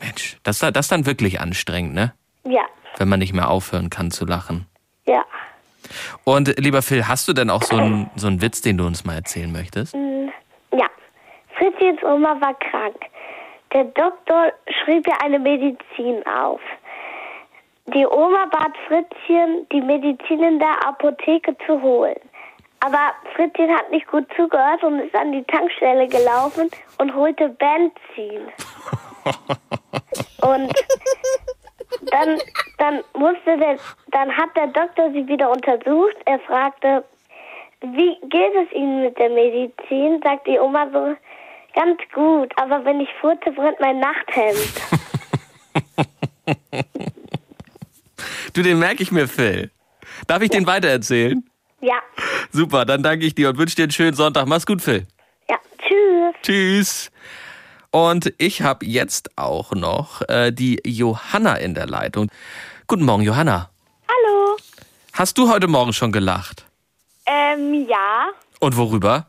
Mensch, 0.00 0.36
das, 0.42 0.58
das 0.58 0.72
ist 0.76 0.92
dann 0.92 1.06
wirklich 1.06 1.40
anstrengend, 1.40 1.94
ne? 1.94 2.12
Ja, 2.44 2.62
Wenn 2.96 3.08
man 3.08 3.18
nicht 3.20 3.32
mehr 3.34 3.50
aufhören 3.50 3.90
kann 3.90 4.10
zu 4.10 4.24
lachen. 4.26 4.66
ja. 5.06 5.24
Und 6.24 6.58
lieber 6.58 6.82
Phil, 6.82 7.08
hast 7.08 7.28
du 7.28 7.32
denn 7.32 7.48
auch 7.48 7.62
so 7.62 7.76
einen 7.76 8.10
so 8.14 8.26
einen 8.26 8.42
Witz, 8.42 8.60
den 8.60 8.76
du 8.76 8.84
uns 8.86 9.06
mal 9.06 9.14
erzählen 9.14 9.50
möchtest? 9.50 9.94
Mm, 9.94 10.28
Ja. 10.72 10.86
Fritzchens 11.56 12.02
Oma 12.02 12.38
war 12.42 12.52
krank. 12.58 12.96
Der 13.72 13.84
Doktor 13.84 14.52
schrieb 14.82 15.06
ihr 15.06 15.22
eine 15.22 15.38
Medizin 15.38 16.26
auf. 16.26 16.60
Die 17.86 18.06
Oma 18.06 18.46
bat 18.46 18.72
Fritzchen, 18.86 19.66
die 19.72 19.80
Medizin 19.80 20.42
in 20.42 20.58
der 20.58 20.86
Apotheke 20.86 21.56
zu 21.66 21.80
holen. 21.80 22.18
Aber 22.80 23.12
Fritzchen 23.34 23.74
hat 23.74 23.90
nicht 23.90 24.06
gut 24.06 24.26
zugehört 24.36 24.82
und 24.84 25.00
ist 25.00 25.14
an 25.14 25.32
die 25.32 25.42
Tankstelle 25.44 26.06
gelaufen 26.06 26.70
und 26.98 27.14
holte 27.14 27.48
Benzin. 27.48 28.48
Und 30.40 30.72
dann, 32.12 32.38
dann 32.78 33.02
musste 33.14 33.56
der, 33.58 33.76
dann 34.12 34.34
hat 34.36 34.56
der 34.56 34.68
Doktor 34.68 35.10
sie 35.10 35.26
wieder 35.26 35.50
untersucht. 35.50 36.16
Er 36.26 36.38
fragte, 36.40 37.04
wie 37.80 38.16
geht 38.28 38.54
es 38.54 38.72
Ihnen 38.72 39.02
mit 39.02 39.18
der 39.18 39.30
Medizin? 39.30 40.20
Sagt 40.22 40.46
die 40.46 40.58
Oma 40.58 40.88
so, 40.92 41.16
ganz 41.74 41.98
gut, 42.14 42.52
aber 42.56 42.84
wenn 42.84 43.00
ich 43.00 43.08
furze, 43.20 43.50
brennt 43.52 43.80
mein 43.80 44.00
Nachthemd. 44.00 44.58
Du, 48.54 48.62
den 48.62 48.78
merke 48.78 49.02
ich 49.02 49.12
mir, 49.12 49.28
Phil. 49.28 49.70
Darf 50.26 50.42
ich 50.42 50.50
den 50.50 50.66
weitererzählen? 50.66 51.44
Ja, 51.80 52.00
Super, 52.50 52.84
dann 52.84 53.02
danke 53.02 53.24
ich 53.26 53.34
dir 53.34 53.50
und 53.50 53.58
wünsche 53.58 53.76
dir 53.76 53.84
einen 53.84 53.92
schönen 53.92 54.14
Sonntag. 54.16 54.46
Mach's 54.48 54.66
gut, 54.66 54.82
Phil. 54.82 55.06
ja, 55.48 55.56
tschüss. 55.78 56.34
Tschüss. 56.42 57.10
Und 57.90 58.32
ich 58.38 58.62
habe 58.62 58.84
jetzt 58.84 59.30
auch 59.38 59.72
noch 59.72 60.22
äh, 60.28 60.50
die 60.50 60.80
Johanna 60.84 61.54
in 61.56 61.74
der 61.74 61.86
Leitung. 61.86 62.30
Guten 62.86 63.04
Morgen, 63.04 63.22
Johanna. 63.22 63.70
Hallo. 64.08 64.56
Hast 65.12 65.38
du 65.38 65.50
heute 65.50 65.68
Morgen 65.68 65.92
schon 65.92 66.10
gelacht? 66.10 66.66
Ähm, 67.26 67.86
ja. 67.88 68.30
Und 68.60 68.76
worüber? 68.76 69.26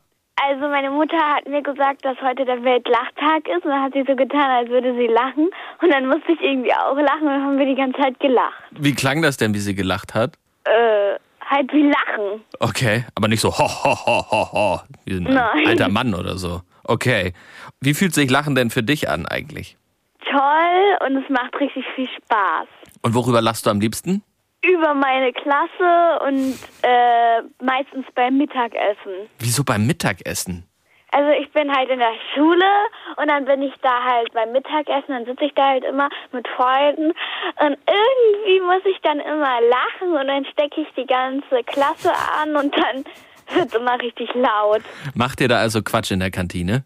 Also 0.47 0.67
meine 0.67 0.89
Mutter 0.89 1.17
hat 1.17 1.47
mir 1.47 1.61
gesagt, 1.61 2.05
dass 2.05 2.17
heute 2.21 2.45
der 2.45 2.63
Weltlachtag 2.63 3.47
ist 3.47 3.65
und 3.65 3.71
dann 3.71 3.83
hat 3.83 3.93
sie 3.93 4.03
so 4.07 4.15
getan, 4.15 4.49
als 4.49 4.69
würde 4.69 4.93
sie 4.95 5.07
lachen. 5.07 5.49
Und 5.81 5.93
dann 5.93 6.07
musste 6.07 6.31
ich 6.31 6.41
irgendwie 6.41 6.73
auch 6.73 6.95
lachen 6.95 7.23
und 7.23 7.27
dann 7.27 7.43
haben 7.43 7.57
wir 7.59 7.65
die 7.65 7.75
ganze 7.75 7.99
Zeit 7.99 8.19
gelacht. 8.19 8.63
Wie 8.71 8.93
klang 8.93 9.21
das 9.21 9.37
denn, 9.37 9.53
wie 9.53 9.59
sie 9.59 9.75
gelacht 9.75 10.13
hat? 10.13 10.35
Äh, 10.63 11.15
halt 11.49 11.71
wie 11.73 11.83
Lachen. 11.83 12.41
Okay, 12.59 13.05
aber 13.15 13.27
nicht 13.27 13.41
so 13.41 13.49
ho 13.49 13.67
ho 13.67 13.95
ho 14.05 14.25
ho 14.31 14.51
ho, 14.53 14.79
wie 15.05 15.17
ein 15.17 15.23
Nein. 15.23 15.67
alter 15.67 15.89
Mann 15.89 16.13
oder 16.13 16.37
so. 16.37 16.61
Okay. 16.83 17.33
Wie 17.81 17.93
fühlt 17.93 18.13
sich 18.13 18.29
Lachen 18.29 18.55
denn 18.55 18.69
für 18.69 18.83
dich 18.83 19.09
an 19.09 19.25
eigentlich? 19.25 19.77
Toll 20.25 21.07
und 21.07 21.17
es 21.17 21.29
macht 21.29 21.55
richtig 21.59 21.85
viel 21.95 22.07
Spaß. 22.07 22.67
Und 23.01 23.13
worüber 23.13 23.41
lachst 23.41 23.65
du 23.65 23.69
am 23.69 23.79
liebsten? 23.79 24.23
Über 24.61 24.93
meine 24.93 25.31
Klasse 25.33 26.19
und 26.27 26.57
äh, 26.81 27.41
meistens 27.63 28.05
beim 28.13 28.37
Mittagessen. 28.37 29.29
Wieso 29.39 29.63
beim 29.63 29.87
Mittagessen? 29.87 30.65
Also 31.11 31.29
ich 31.41 31.51
bin 31.53 31.75
halt 31.75 31.89
in 31.89 31.97
der 31.99 32.13
Schule 32.35 32.65
und 33.17 33.27
dann 33.29 33.45
bin 33.45 33.63
ich 33.63 33.73
da 33.81 34.03
halt 34.03 34.31
beim 34.33 34.51
Mittagessen, 34.51 35.07
dann 35.07 35.25
sitze 35.25 35.45
ich 35.45 35.53
da 35.55 35.69
halt 35.69 35.83
immer 35.83 36.07
mit 36.31 36.47
Freunden 36.49 37.13
und 37.61 37.77
irgendwie 37.87 38.61
muss 38.61 38.83
ich 38.85 38.99
dann 39.01 39.19
immer 39.19 39.59
lachen 39.61 40.15
und 40.19 40.27
dann 40.27 40.45
stecke 40.45 40.81
ich 40.81 40.87
die 40.95 41.07
ganze 41.07 41.63
Klasse 41.65 42.11
an 42.39 42.55
und 42.55 42.75
dann 42.75 43.03
wird 43.55 43.73
immer 43.73 43.99
richtig 43.99 44.29
laut. 44.35 44.81
Macht 45.15 45.41
ihr 45.41 45.47
da 45.47 45.57
also 45.57 45.81
Quatsch 45.81 46.11
in 46.11 46.19
der 46.19 46.29
Kantine? 46.29 46.83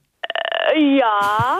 Äh, 0.73 0.97
ja, 0.99 1.59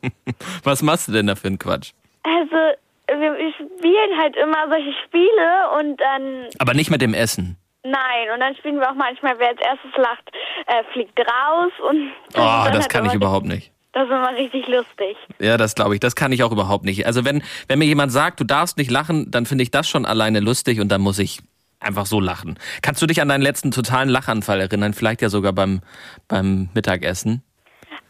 Was 0.62 0.82
machst 0.82 1.08
du 1.08 1.12
denn 1.12 1.26
da 1.26 1.34
für 1.34 1.48
einen 1.48 1.58
Quatsch? 1.58 1.90
also 2.22 2.76
wir 3.08 3.52
spielen 3.54 4.18
halt 4.20 4.36
immer 4.36 4.68
solche 4.68 4.92
Spiele 5.04 5.70
und 5.78 5.96
dann 6.00 6.46
Aber 6.58 6.74
nicht 6.74 6.90
mit 6.90 7.00
dem 7.02 7.14
Essen. 7.14 7.56
nein 7.84 8.30
und 8.34 8.40
dann 8.40 8.54
spielen 8.56 8.80
wir 8.80 8.90
auch 8.90 8.94
manchmal, 8.96 9.38
wer 9.38 9.48
als 9.48 9.60
erstes 9.60 9.90
lacht, 9.96 10.28
äh, 10.66 10.82
fliegt 10.92 11.18
raus 11.18 11.72
und 11.88 12.12
Oh, 12.36 12.66
das 12.72 12.88
kann 12.88 13.06
ich 13.06 13.14
überhaupt 13.14 13.46
nicht. 13.46 13.72
Das 13.92 14.04
ist 14.04 14.10
immer 14.10 14.34
richtig 14.34 14.66
lustig. 14.66 15.16
Ja, 15.38 15.56
das 15.56 15.74
glaube 15.74 15.94
ich. 15.94 16.00
Das 16.00 16.14
kann 16.14 16.30
ich 16.30 16.42
auch 16.42 16.52
überhaupt 16.52 16.84
nicht. 16.84 17.06
Also 17.06 17.24
wenn, 17.24 17.42
wenn 17.66 17.78
mir 17.78 17.86
jemand 17.86 18.12
sagt, 18.12 18.38
du 18.40 18.44
darfst 18.44 18.76
nicht 18.76 18.90
lachen, 18.90 19.30
dann 19.30 19.46
finde 19.46 19.62
ich 19.62 19.70
das 19.70 19.88
schon 19.88 20.04
alleine 20.04 20.40
lustig 20.40 20.80
und 20.80 20.88
dann 20.90 21.00
muss 21.00 21.18
ich 21.18 21.40
einfach 21.80 22.04
so 22.04 22.20
lachen. 22.20 22.58
Kannst 22.82 23.00
du 23.00 23.06
dich 23.06 23.22
an 23.22 23.28
deinen 23.28 23.40
letzten 23.40 23.70
totalen 23.70 24.10
Lachanfall 24.10 24.60
erinnern? 24.60 24.92
Vielleicht 24.92 25.22
ja 25.22 25.30
sogar 25.30 25.54
beim, 25.54 25.80
beim 26.28 26.68
Mittagessen? 26.74 27.42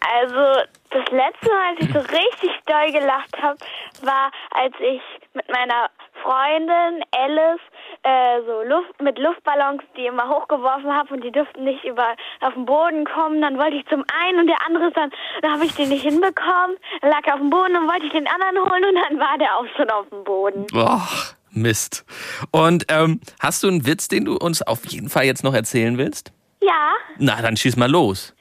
Also 0.01 0.61
das 0.97 1.13
letzte 1.13 1.49
Mal, 1.51 1.71
als 1.71 1.81
ich 1.81 1.93
so 1.93 1.99
richtig 2.17 2.51
doll 2.67 2.93
gelacht 2.93 3.37
habe, 3.41 3.59
war, 4.03 4.31
als 4.51 4.75
ich 4.81 5.03
mit 5.35 5.49
meiner 5.51 5.91
Freundin 6.23 7.05
Alice 7.13 7.61
äh, 8.03 8.41
so 8.47 8.63
Luft, 8.63 9.01
mit 9.03 9.19
Luftballons 9.19 9.83
die 9.97 10.07
immer 10.07 10.29
hochgeworfen 10.29 10.93
habe 10.93 11.15
und 11.15 11.23
die 11.23 11.31
durften 11.31 11.65
nicht 11.65 11.85
über 11.85 12.17
auf 12.41 12.55
den 12.55 12.65
Boden 12.65 13.05
kommen. 13.05 13.41
Dann 13.41 13.59
wollte 13.59 13.77
ich 13.77 13.87
zum 13.87 14.05
einen 14.21 14.41
und 14.41 14.47
der 14.47 14.65
andere 14.67 14.89
ist 14.89 14.97
dann, 14.97 15.11
dann 15.43 15.53
habe 15.53 15.65
ich 15.65 15.75
den 15.75 15.89
nicht 15.89 16.03
hinbekommen. 16.03 16.77
Dann 17.01 17.11
lag 17.11 17.21
er 17.27 17.35
auf 17.35 17.41
dem 17.41 17.51
Boden 17.51 17.77
und 17.77 17.89
wollte 17.89 18.07
ich 18.07 18.13
den 18.13 18.27
anderen 18.27 18.71
holen 18.71 18.85
und 18.85 18.95
dann 18.95 19.19
war 19.19 19.39
der 19.39 19.57
auch 19.57 19.67
schon 19.77 19.91
auf 19.91 20.09
dem 20.09 20.25
Boden. 20.25 20.67
Och, 20.75 21.35
Mist. 21.51 22.05
Und 22.51 22.87
ähm, 22.89 23.21
hast 23.41 23.63
du 23.63 23.69
einen 23.69 23.87
Witz, 23.87 24.09
den 24.09 24.25
du 24.25 24.37
uns 24.37 24.63
auf 24.63 24.85
jeden 24.87 25.09
Fall 25.09 25.25
jetzt 25.25 25.45
noch 25.45 25.55
erzählen 25.55 25.99
willst? 25.99 26.33
Ja, 26.61 26.95
Na, 27.19 27.41
dann 27.43 27.57
schieß 27.57 27.77
mal 27.77 27.91
los. 27.91 28.36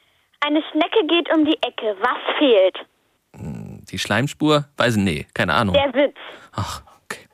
Eine 0.45 0.61
Schnecke 0.71 1.05
geht 1.07 1.33
um 1.35 1.45
die 1.45 1.57
Ecke. 1.61 1.95
Was 1.99 2.37
fehlt? 2.37 2.77
Die 3.89 3.99
Schleimspur? 3.99 4.65
Weiß 4.77 4.95
ich, 4.95 5.03
nee, 5.03 5.25
keine 5.33 5.53
Ahnung. 5.53 5.73
Der 5.73 5.93
Witz. 5.93 6.15
Ach, 6.53 6.81
okay. 7.03 7.27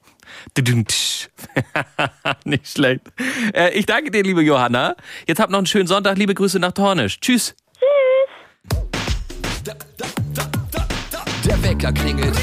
Nicht 2.46 2.68
schlecht. 2.68 3.02
Äh, 3.54 3.78
ich 3.78 3.86
danke 3.86 4.12
dir, 4.12 4.24
liebe 4.24 4.42
Johanna. 4.42 4.96
Jetzt 5.28 5.40
habt 5.40 5.52
noch 5.52 5.60
einen 5.60 5.68
schönen 5.68 5.88
Sonntag. 5.88 6.18
Liebe 6.18 6.34
Grüße 6.34 6.60
nach 6.60 6.72
Tornisch. 6.72 7.20
Tschüss. 7.20 7.56
Der 11.46 11.64
Wecker 11.64 11.92
klingelt, 11.92 12.36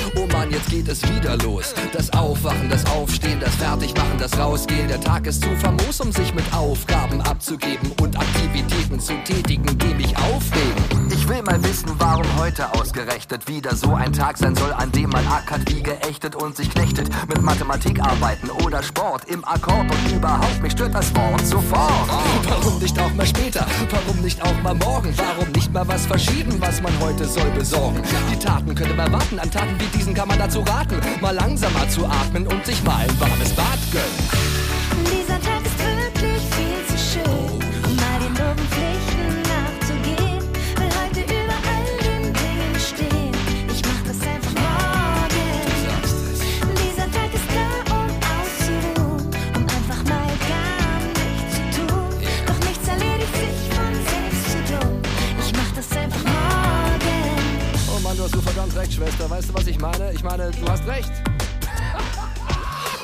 Mann, 0.49 0.55
jetzt 0.55 0.71
geht 0.71 0.89
es 0.89 1.03
wieder 1.15 1.37
los. 1.39 1.75
Das 1.93 2.11
Aufwachen, 2.13 2.69
das 2.71 2.85
Aufstehen, 2.87 3.39
das 3.41 3.55
Fertigmachen, 3.57 4.19
das 4.19 4.39
Rausgehen. 4.39 4.89
Der 4.89 5.01
Tag 5.01 5.27
ist 5.27 5.43
zu 5.43 5.55
famos, 5.57 6.01
um 6.01 6.13
sich 6.13 6.35
mit 6.35 6.45
Aufgaben 6.55 7.21
abzugeben 7.21 7.93
und 8.01 8.19
Aktivitäten 8.19 8.99
zu 8.99 9.13
tätigen, 9.25 9.79
die 9.79 9.95
mich 9.95 10.17
aufregen. 10.17 10.98
Will 11.29 11.43
mal 11.43 11.63
wissen, 11.63 11.91
warum 11.99 12.25
heute 12.39 12.73
ausgerechnet 12.73 13.47
wieder 13.49 13.77
so 13.77 13.95
ein 13.95 14.15
Tag 14.15 14.39
sein 14.39 14.57
soll, 14.57 14.73
an 14.73 14.91
dem 14.93 15.11
man 15.11 15.27
ackert 15.27 15.71
wie 15.71 15.83
geächtet 15.83 16.35
und 16.35 16.57
sich 16.57 16.71
knechtet. 16.71 17.11
Mit 17.29 17.43
Mathematik 17.43 18.01
arbeiten 18.01 18.49
oder 18.65 18.83
Sport 18.83 19.27
im 19.27 19.45
Akkord 19.45 19.91
und 19.91 20.13
überhaupt 20.13 20.63
mich 20.63 20.73
stört 20.73 20.95
das 20.95 21.15
Wort 21.15 21.47
sofort. 21.47 22.09
Warum 22.49 22.79
nicht 22.79 22.99
auch 22.99 23.13
mal 23.13 23.27
später? 23.27 23.67
Warum 23.91 24.23
nicht 24.23 24.41
auch 24.43 24.63
mal 24.63 24.75
morgen? 24.75 25.13
Warum 25.19 25.53
nicht 25.53 25.71
mal 25.71 25.87
was 25.87 26.07
verschieben, 26.07 26.55
was 26.61 26.81
man 26.81 26.99
heute 26.99 27.27
soll 27.27 27.51
besorgen? 27.51 28.01
Die 28.33 28.39
Taten 28.39 28.75
könnte 28.75 28.95
man 28.95 29.13
warten, 29.13 29.39
an 29.39 29.51
Taten 29.51 29.79
wie 29.79 29.99
diesen 29.99 30.15
kann 30.15 30.29
man 30.29 30.39
dazu 30.39 30.61
raten, 30.61 30.99
mal 31.21 31.35
langsamer 31.35 31.87
zu 31.91 32.07
atmen 32.07 32.47
und 32.47 32.65
sich 32.65 32.83
mal 32.85 33.07
ein 33.07 33.21
warmes 33.21 33.53
Bad 33.53 33.79
gönnen. 33.93 34.68
Weißt 59.39 59.51
du, 59.51 59.55
was 59.55 59.69
ich 59.69 59.79
meine, 59.79 60.13
ich 60.13 60.25
meine, 60.25 60.51
du 60.51 60.69
hast 60.69 60.85
recht. 60.89 61.13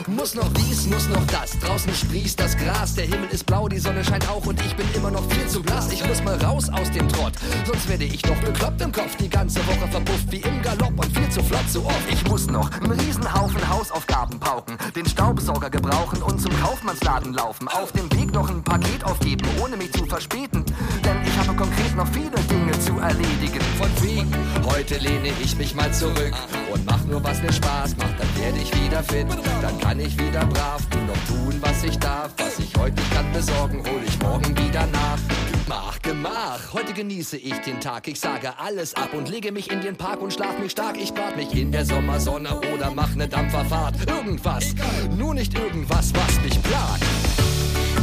Muss 0.06 0.34
noch 0.34 0.52
dies, 0.52 0.86
muss 0.86 1.08
noch 1.08 1.26
das. 1.28 1.58
Draußen 1.60 1.94
sprießt 1.94 2.38
das 2.38 2.56
Gras, 2.58 2.94
der 2.94 3.06
Himmel 3.06 3.28
ist 3.30 3.46
blau, 3.46 3.68
die 3.68 3.78
Sonne 3.78 4.04
scheint 4.04 4.28
auch 4.28 4.44
und 4.44 4.60
ich 4.60 4.76
bin 4.76 4.86
immer 4.94 5.10
noch 5.10 5.24
viel 5.30 5.46
zu 5.46 5.62
blass. 5.62 5.90
Ich 5.90 6.06
muss 6.06 6.22
mal 6.22 6.36
raus 6.44 6.68
aus 6.68 6.90
dem 6.90 7.08
Trott, 7.08 7.32
sonst 7.64 7.88
werde 7.88 8.04
ich 8.04 8.22
noch 8.26 8.36
bekloppt 8.36 8.82
im 8.82 8.92
Kopf. 8.92 9.16
Die 9.16 9.30
ganze 9.30 9.66
Woche 9.66 9.88
verpufft 9.90 10.30
wie 10.30 10.40
im 10.40 10.60
Galopp 10.60 10.92
und 10.96 11.16
viel 11.16 11.28
zu 11.30 11.42
flott 11.42 11.68
so 11.68 11.86
oft. 11.86 12.12
Ich 12.12 12.22
muss 12.28 12.48
noch 12.48 12.70
einen 12.82 12.92
Riesenhaufen 12.92 13.66
Hausaufgaben 13.68 14.38
pauken, 14.38 14.76
den 14.94 15.06
Staubsauger 15.06 15.70
gebrauchen 15.70 16.22
und 16.22 16.38
zum 16.38 16.52
Kaufmannsladen 16.60 17.32
laufen. 17.32 17.68
Auf 17.68 17.92
dem 17.92 18.12
Weg 18.12 18.32
noch 18.32 18.50
ein 18.50 18.62
Paket 18.62 19.04
aufgeben, 19.04 19.46
ohne 19.62 19.78
mich 19.78 19.92
zu 19.92 20.04
verspäten. 20.04 20.64
Denn 21.02 21.16
ich 21.24 21.36
habe 21.38 21.56
konkret 21.56 21.96
noch 21.96 22.08
viele 22.08 22.38
Dinge 22.50 22.78
zu 22.80 22.98
erledigen. 22.98 23.60
Von 23.78 23.90
wegen, 24.02 24.30
heute 24.66 24.98
lehne 24.98 25.30
ich 25.42 25.56
mich 25.56 25.74
mal 25.74 25.92
zurück 25.94 26.34
und 26.72 26.84
mach 26.84 27.02
nur, 27.04 27.24
was 27.24 27.40
mir 27.40 27.52
Spaß 27.52 27.96
macht. 27.96 28.14
Dann 28.18 28.42
werde 28.42 28.58
ich 28.58 28.84
wieder 28.84 29.02
fit, 29.02 29.26
dann 29.62 29.78
kann 29.80 29.93
ich 30.00 30.18
wieder 30.18 30.44
brav 30.46 30.82
nur 30.94 31.04
noch 31.04 31.26
tun, 31.26 31.60
was 31.60 31.84
ich 31.84 31.98
darf. 31.98 32.32
Was 32.38 32.58
ich 32.58 32.72
heute 32.78 33.00
kann 33.14 33.30
besorgen, 33.32 33.82
hol 33.86 34.02
ich 34.06 34.18
morgen 34.20 34.56
wieder 34.56 34.86
nach. 34.86 35.18
Gemach, 35.64 36.02
gemach, 36.02 36.72
heute 36.72 36.92
genieße 36.92 37.36
ich 37.36 37.56
den 37.58 37.80
Tag. 37.80 38.08
Ich 38.08 38.20
sage 38.20 38.58
alles 38.58 38.94
ab 38.94 39.14
und 39.14 39.28
lege 39.28 39.52
mich 39.52 39.70
in 39.70 39.80
den 39.80 39.96
Park 39.96 40.20
und 40.20 40.32
schlaf 40.32 40.58
mich 40.58 40.72
stark. 40.72 40.96
Ich 40.98 41.12
bad 41.12 41.36
mich 41.36 41.54
in 41.54 41.72
der 41.72 41.84
Sommersonne 41.84 42.60
oder 42.74 42.90
mach 42.90 43.14
ne 43.14 43.28
Dampferfahrt. 43.28 43.94
Irgendwas, 44.08 44.74
nur 45.16 45.34
nicht 45.34 45.58
irgendwas, 45.58 46.12
was 46.14 46.40
mich 46.42 46.60
plagt. 46.62 47.04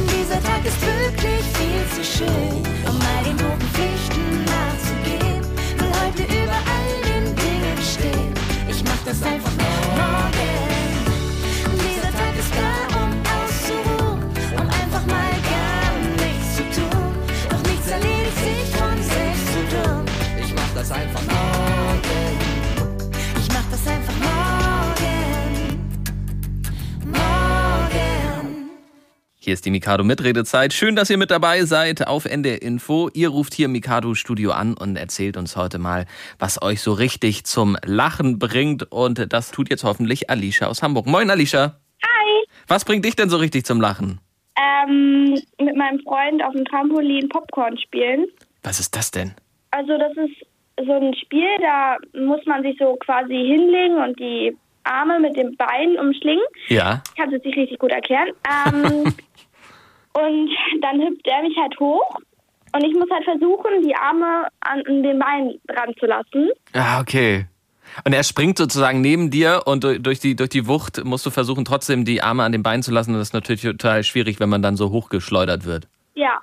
Dieser 0.08 0.42
Tag 0.42 0.66
ist 0.66 0.82
wirklich 0.82 1.44
viel 1.54 1.86
zu 1.96 2.04
schön, 2.04 2.64
um 2.88 3.00
all 3.00 3.24
den 3.24 3.38
guten 3.38 3.68
Pflichten 3.74 4.46
nachzugehen. 4.46 5.44
Will 5.78 5.92
heute 6.06 6.24
über 6.24 6.54
all 6.54 7.02
den 7.04 7.36
Dingen 7.36 7.78
stehen. 7.82 8.34
Ich 8.70 8.84
mach 8.84 9.04
das 9.06 9.22
einfach 9.24 9.52
morgen. 9.52 10.51
Das 20.82 20.92
einfach 20.94 21.22
morgen. 21.28 22.02
Ich 23.38 23.48
mach 23.50 23.70
das 23.70 23.88
einfach 23.88 24.16
morgen. 24.16 25.92
Morgen. 27.06 28.70
Hier 29.36 29.54
ist 29.54 29.64
die 29.64 29.70
Mikado 29.70 30.04
Mitredezeit. 30.04 30.74
Schön, 30.74 30.96
dass 30.96 31.12
ihr 31.12 31.20
mit 31.20 31.30
dabei 31.30 31.66
seid 31.66 32.08
auf 32.08 32.26
NDR 32.26 32.64
Info. 32.64 33.12
Ihr 33.14 33.30
ruft 33.30 33.54
hier 33.54 33.66
im 33.66 33.74
Mikado 33.74 34.16
Studio 34.16 34.54
an 34.54 34.74
und 34.74 34.96
erzählt 34.96 35.38
uns 35.38 35.56
heute 35.56 35.78
mal, 35.78 36.08
was 36.40 36.60
euch 36.64 36.82
so 36.82 36.94
richtig 36.94 37.44
zum 37.44 37.78
Lachen 37.86 38.40
bringt. 38.40 38.92
Und 38.92 39.32
das 39.32 39.52
tut 39.52 39.70
jetzt 39.70 39.84
hoffentlich 39.84 40.32
Alicia 40.32 40.66
aus 40.66 40.82
Hamburg. 40.82 41.06
Moin, 41.06 41.30
Alicia. 41.30 41.80
Hi. 42.04 42.48
Was 42.68 42.86
bringt 42.86 43.06
dich 43.06 43.16
denn 43.16 43.30
so 43.30 43.38
richtig 43.38 43.66
zum 43.66 43.82
Lachen? 43.82 44.20
Ähm, 44.58 45.40
mit 45.60 45.76
meinem 45.76 46.00
Freund 46.00 46.44
auf 46.44 46.54
dem 46.54 46.66
Trampolin 46.66 47.30
Popcorn 47.30 47.78
spielen. 47.78 48.26
Was 48.64 48.80
ist 48.80 48.96
das 48.96 49.12
denn? 49.12 49.36
Also 49.70 49.96
das 49.98 50.12
ist 50.18 50.51
so 50.86 50.94
ein 50.94 51.14
Spiel, 51.16 51.48
da 51.62 51.98
muss 52.20 52.46
man 52.46 52.64
sich 52.64 52.76
so 52.80 52.96
quasi 52.96 53.34
hinlegen 53.34 53.98
und 53.98 54.20
die 54.20 54.56
Arme 54.84 55.20
mit 55.20 55.36
den 55.36 55.56
Beinen 55.58 55.98
umschlingen. 56.00 56.44
Ja. 56.70 57.04
Ich 57.10 57.16
kann 57.16 57.28
es 57.30 57.34
jetzt 57.36 57.46
nicht 57.46 57.58
richtig 57.58 57.80
gut 57.80 57.92
erklären. 57.92 58.30
Ähm, 58.48 59.04
und 60.14 60.50
dann 60.82 61.02
hüpft 61.02 61.28
er 61.28 61.42
mich 61.44 61.56
halt 61.58 61.80
hoch 61.80 62.16
und 62.74 62.84
ich 62.84 62.94
muss 62.94 63.10
halt 63.12 63.24
versuchen, 63.26 63.82
die 63.84 63.96
Arme 63.96 64.48
an 64.62 64.84
den 65.04 65.20
Beinen 65.20 65.60
dran 65.68 65.94
zu 66.00 66.06
lassen. 66.06 66.50
Ah, 66.74 67.00
okay. 67.02 67.46
Und 68.06 68.14
er 68.14 68.24
springt 68.24 68.58
sozusagen 68.58 69.02
neben 69.02 69.30
dir 69.32 69.64
und 69.66 69.84
du- 69.84 70.00
durch 70.00 70.20
die, 70.20 70.36
durch 70.36 70.50
die 70.50 70.66
Wucht 70.68 71.04
musst 71.04 71.26
du 71.26 71.30
versuchen, 71.30 71.66
trotzdem 71.66 72.06
die 72.06 72.22
Arme 72.24 72.44
an 72.44 72.54
den 72.54 72.64
Beinen 72.64 72.84
zu 72.84 72.92
lassen. 72.92 73.12
Und 73.12 73.20
das 73.20 73.30
ist 73.30 73.34
natürlich 73.34 73.62
total 73.64 74.04
schwierig, 74.04 74.40
wenn 74.40 74.48
man 74.50 74.62
dann 74.62 74.78
so 74.78 74.92
hochgeschleudert 74.92 75.66
wird. 75.66 75.88
Ja. 76.16 76.40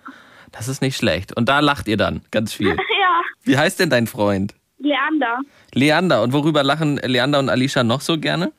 Das 0.53 0.69
ist 0.69 0.83
nicht 0.83 0.97
schlecht. 0.97 1.37
Und 1.37 1.49
da 1.49 1.61
lacht 1.61 1.89
ihr 1.89 1.97
dann 1.97 2.23
ganz 2.31 2.53
viel. 2.53 2.69
ja. 3.01 3.21
Wie 3.43 3.57
heißt 3.57 3.81
denn 3.81 3.91
dein 3.91 4.07
Freund? 4.07 4.55
Leander. 4.79 5.41
Leander. 5.75 6.23
Und 6.23 6.33
worüber 6.33 6.63
lachen 6.63 6.97
Leander 6.99 7.39
und 7.39 7.49
Alicia 7.49 7.83
noch 7.83 8.01
so 8.01 8.19
gerne? 8.19 8.53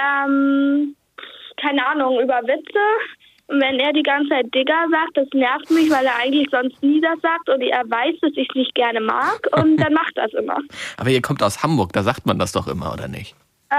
Ähm, 0.00 0.94
keine 1.60 1.86
Ahnung, 1.86 2.20
über 2.20 2.40
Witze. 2.42 2.78
Und 3.48 3.60
wenn 3.60 3.78
er 3.80 3.92
die 3.92 4.02
ganze 4.02 4.30
Zeit 4.30 4.46
Digger 4.54 4.86
sagt, 4.90 5.16
das 5.16 5.28
nervt 5.34 5.70
mich, 5.70 5.90
weil 5.90 6.06
er 6.06 6.16
eigentlich 6.16 6.48
sonst 6.50 6.82
nie 6.82 7.00
das 7.00 7.20
sagt 7.20 7.48
und 7.48 7.60
er 7.60 7.82
weiß, 7.84 8.20
dass 8.22 8.32
ich 8.34 8.48
es 8.48 8.54
nicht 8.54 8.74
gerne 8.74 9.00
mag 9.00 9.40
und 9.56 9.76
dann 9.80 9.92
macht 9.92 10.16
das 10.16 10.32
immer. 10.32 10.58
Aber 10.96 11.10
ihr 11.10 11.20
kommt 11.20 11.42
aus 11.42 11.62
Hamburg, 11.62 11.92
da 11.92 12.02
sagt 12.02 12.26
man 12.26 12.38
das 12.38 12.52
doch 12.52 12.66
immer, 12.66 12.92
oder 12.92 13.08
nicht? 13.08 13.34
Äh, 13.70 13.74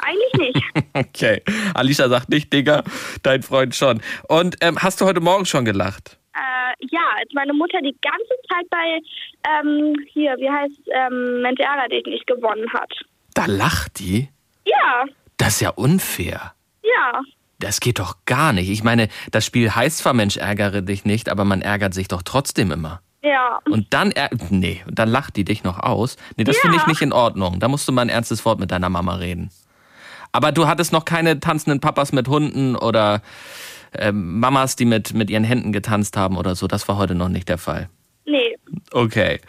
eigentlich 0.00 0.54
nicht. 0.54 0.62
Okay. 0.96 1.42
Alicia 1.74 2.08
sagt 2.08 2.30
nicht, 2.30 2.50
Digga, 2.52 2.82
dein 3.22 3.42
Freund 3.42 3.74
schon. 3.74 4.00
Und 4.28 4.56
ähm, 4.62 4.78
hast 4.82 5.00
du 5.00 5.04
heute 5.04 5.20
Morgen 5.20 5.44
schon 5.44 5.66
gelacht? 5.66 6.18
Äh, 6.36 6.86
ja, 6.90 7.00
als 7.18 7.30
meine 7.32 7.52
Mutter 7.52 7.80
die 7.80 7.96
ganze 8.02 8.34
Zeit 8.50 8.68
bei, 8.70 9.00
ähm, 9.48 9.96
hier, 10.12 10.36
wie 10.38 10.50
heißt, 10.50 10.80
ähm, 10.92 11.42
Mensch 11.42 11.60
ärger 11.60 11.88
dich 11.88 12.04
nicht 12.06 12.26
gewonnen 12.26 12.70
hat. 12.72 12.92
Da 13.34 13.46
lacht 13.46 13.98
die? 13.98 14.28
Ja, 14.64 15.04
Das 15.38 15.54
ist 15.54 15.60
ja 15.60 15.70
unfair. 15.70 16.52
ja. 16.82 17.20
Das 17.58 17.80
geht 17.80 17.98
doch 18.00 18.16
gar 18.26 18.52
nicht. 18.52 18.68
Ich 18.68 18.84
meine, 18.84 19.08
das 19.30 19.46
Spiel 19.46 19.74
heißt 19.74 19.96
zwar 19.98 20.12
Mensch, 20.12 20.36
ärgere 20.36 20.82
dich 20.82 21.06
nicht, 21.06 21.30
aber 21.30 21.44
man 21.46 21.62
ärgert 21.62 21.94
sich 21.94 22.06
doch 22.06 22.20
trotzdem 22.22 22.70
immer. 22.70 23.00
Ja. 23.22 23.60
Und 23.70 23.94
dann, 23.94 24.12
nee, 24.50 24.84
und 24.86 24.98
dann 24.98 25.08
lacht 25.08 25.36
die 25.36 25.44
dich 25.44 25.64
noch 25.64 25.78
aus. 25.80 26.18
Nee, 26.36 26.44
das 26.44 26.58
finde 26.58 26.76
ich 26.76 26.86
nicht 26.86 27.00
in 27.00 27.14
Ordnung. 27.14 27.58
Da 27.58 27.68
musst 27.68 27.88
du 27.88 27.92
mal 27.92 28.02
ein 28.02 28.10
ernstes 28.10 28.44
Wort 28.44 28.60
mit 28.60 28.70
deiner 28.72 28.90
Mama 28.90 29.14
reden. 29.14 29.50
Aber 30.32 30.52
du 30.52 30.66
hattest 30.68 30.92
noch 30.92 31.06
keine 31.06 31.40
tanzenden 31.40 31.80
Papas 31.80 32.12
mit 32.12 32.28
Hunden 32.28 32.76
oder 32.76 33.22
ähm, 33.92 34.40
Mamas, 34.40 34.76
die 34.76 34.84
mit, 34.84 35.14
mit 35.14 35.30
ihren 35.30 35.44
Händen 35.44 35.72
getanzt 35.72 36.16
haben 36.16 36.36
oder 36.36 36.54
so. 36.54 36.66
Das 36.66 36.88
war 36.88 36.96
heute 36.96 37.14
noch 37.14 37.28
nicht 37.28 37.48
der 37.48 37.58
Fall. 37.58 37.88
Nee, 38.24 38.56
Okay. 38.92 39.40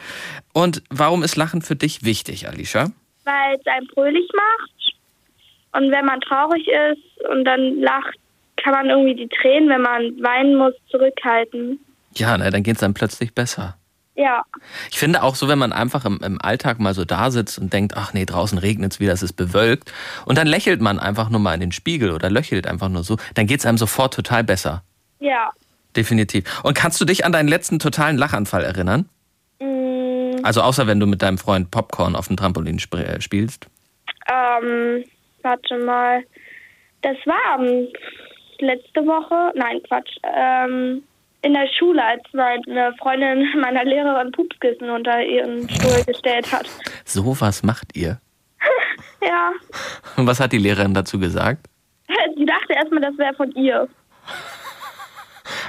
Und 0.53 0.83
warum 0.89 1.23
ist 1.23 1.35
Lachen 1.35 1.61
für 1.61 1.75
dich 1.75 2.03
wichtig, 2.03 2.47
Alicia? 2.47 2.91
weil 3.23 3.57
es 3.59 3.67
einen 3.67 3.87
fröhlich 3.89 4.29
macht. 4.33 4.71
Und 5.73 5.91
wenn 5.91 6.05
man 6.05 6.21
traurig 6.21 6.65
ist 6.65 7.29
und 7.29 7.43
dann 7.43 7.81
lacht, 7.81 8.15
kann 8.55 8.73
man 8.73 8.89
irgendwie 8.89 9.15
die 9.15 9.27
Tränen, 9.27 9.67
wenn 9.67 9.81
man 9.81 10.01
weinen 10.23 10.55
muss, 10.55 10.73
zurückhalten. 10.89 11.77
Ja, 12.15 12.37
ne, 12.37 12.49
dann 12.49 12.63
geht's 12.63 12.79
dann 12.79 12.93
plötzlich 12.93 13.33
besser. 13.33 13.77
Ja, 14.19 14.41
Ich 14.89 14.97
finde 14.97 15.21
auch 15.21 15.35
so, 15.35 15.47
wenn 15.47 15.59
man 15.59 15.71
einfach 15.71 16.03
im, 16.03 16.19
im 16.23 16.41
Alltag 16.41 16.79
mal 16.79 16.95
so 16.95 17.05
da 17.05 17.29
sitzt 17.29 17.59
und 17.59 17.71
denkt, 17.71 17.95
ach 17.95 18.13
nee, 18.13 18.25
draußen 18.25 18.57
regnet's 18.57 18.99
wieder, 18.99 19.13
es 19.13 19.21
ist 19.21 19.33
bewölkt. 19.33 19.93
Und 20.25 20.39
dann 20.39 20.47
lächelt 20.47 20.81
man 20.81 20.97
einfach 20.99 21.29
nur 21.29 21.39
mal 21.39 21.53
in 21.53 21.59
den 21.59 21.71
Spiegel 21.71 22.09
oder 22.09 22.31
löchelt 22.31 22.65
einfach 22.65 22.89
nur 22.89 23.03
so, 23.03 23.17
dann 23.35 23.45
geht's 23.45 23.63
einem 23.67 23.77
sofort 23.77 24.13
total 24.15 24.43
besser. 24.43 24.83
ja. 25.19 25.51
Definitiv. 25.95 26.61
Und 26.63 26.75
kannst 26.75 26.99
du 27.01 27.05
dich 27.05 27.25
an 27.25 27.31
deinen 27.31 27.47
letzten 27.47 27.79
totalen 27.79 28.17
Lachanfall 28.17 28.63
erinnern? 28.63 29.09
Mm, 29.59 30.35
Also 30.43 30.61
außer 30.61 30.85
wenn 30.85 30.99
du 30.99 31.07
mit 31.07 31.23
deinem 31.23 31.39
Freund 31.39 31.71
Popcorn 31.71 32.15
auf 32.15 32.27
dem 32.27 32.37
Trampolin 32.37 32.77
sp 32.77 32.97
äh, 33.01 33.19
spielst. 33.21 33.65
ähm, 34.31 35.03
warte 35.41 35.77
mal. 35.79 36.23
Das 37.01 37.15
war 37.25 37.59
ähm, 37.59 37.87
letzte 38.59 39.01
Woche, 39.07 39.53
nein, 39.55 39.79
Quatsch, 39.87 40.17
ähm, 40.23 41.01
in 41.47 41.53
der 41.53 41.67
Schule, 41.79 42.03
als 42.03 42.21
meine 42.33 42.93
Freundin 42.99 43.45
meiner 43.61 43.85
Lehrerin 43.85 44.31
Pupskissen 44.33 44.89
unter 44.89 45.23
ihren 45.23 45.67
Stuhl 45.69 46.03
gestellt 46.05 46.51
hat. 46.51 46.67
So 47.05 47.39
was 47.39 47.63
macht 47.63 47.95
ihr. 47.95 48.19
Ja, 49.19 49.51
Und 50.15 50.27
was 50.27 50.39
hat 50.39 50.51
die 50.51 50.59
Lehrerin 50.59 50.93
dazu 50.93 51.17
gesagt? 51.19 51.67
sie 52.37 52.45
dachte 52.45 52.73
erstmal, 52.73 53.01
das 53.01 53.17
wäre 53.17 53.33
von 53.33 53.51
ihr. 53.53 53.87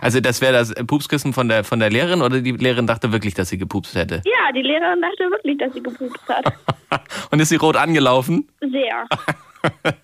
Also 0.02 0.20
das 0.20 0.40
wäre 0.42 0.52
das 0.52 0.74
Pupskissen 0.86 1.32
von 1.32 1.48
der, 1.48 1.64
von 1.64 1.78
der 1.80 1.88
Lehrerin 1.88 2.20
oder 2.20 2.40
die 2.40 2.52
Lehrerin 2.52 2.86
dachte 2.86 3.10
wirklich, 3.10 3.32
dass 3.34 3.48
sie 3.48 3.56
gepupst 3.56 3.94
hätte? 3.94 4.22
Ja, 4.26 4.52
die 4.54 4.62
Lehrerin 4.62 5.00
dachte 5.00 5.30
wirklich, 5.30 5.56
dass 5.58 5.72
sie 5.72 5.82
gepupst 5.82 6.28
hat. 6.28 6.52
Und 7.30 7.40
ist 7.40 7.48
sie 7.48 7.56
rot 7.56 7.76
angelaufen? 7.76 8.48
Sehr. 8.60 9.06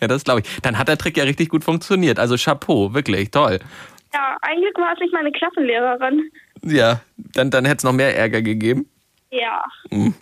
Ja, 0.00 0.08
das 0.08 0.24
glaube 0.24 0.40
ich. 0.40 0.60
Dann 0.62 0.78
hat 0.78 0.88
der 0.88 0.98
Trick 0.98 1.16
ja 1.16 1.24
richtig 1.24 1.48
gut 1.48 1.64
funktioniert. 1.64 2.18
Also 2.18 2.36
Chapeau, 2.36 2.92
wirklich, 2.94 3.30
toll. 3.30 3.58
Ja, 4.12 4.36
eigentlich 4.42 4.74
war 4.76 4.92
es 4.92 5.00
nicht 5.00 5.12
meine 5.12 5.32
Klassenlehrerin. 5.32 6.30
Ja, 6.62 7.00
dann, 7.16 7.50
dann 7.50 7.64
hätte 7.64 7.78
es 7.78 7.84
noch 7.84 7.92
mehr 7.92 8.16
Ärger 8.16 8.42
gegeben. 8.42 8.88
Ja. 9.30 9.62
Hm. 9.90 10.14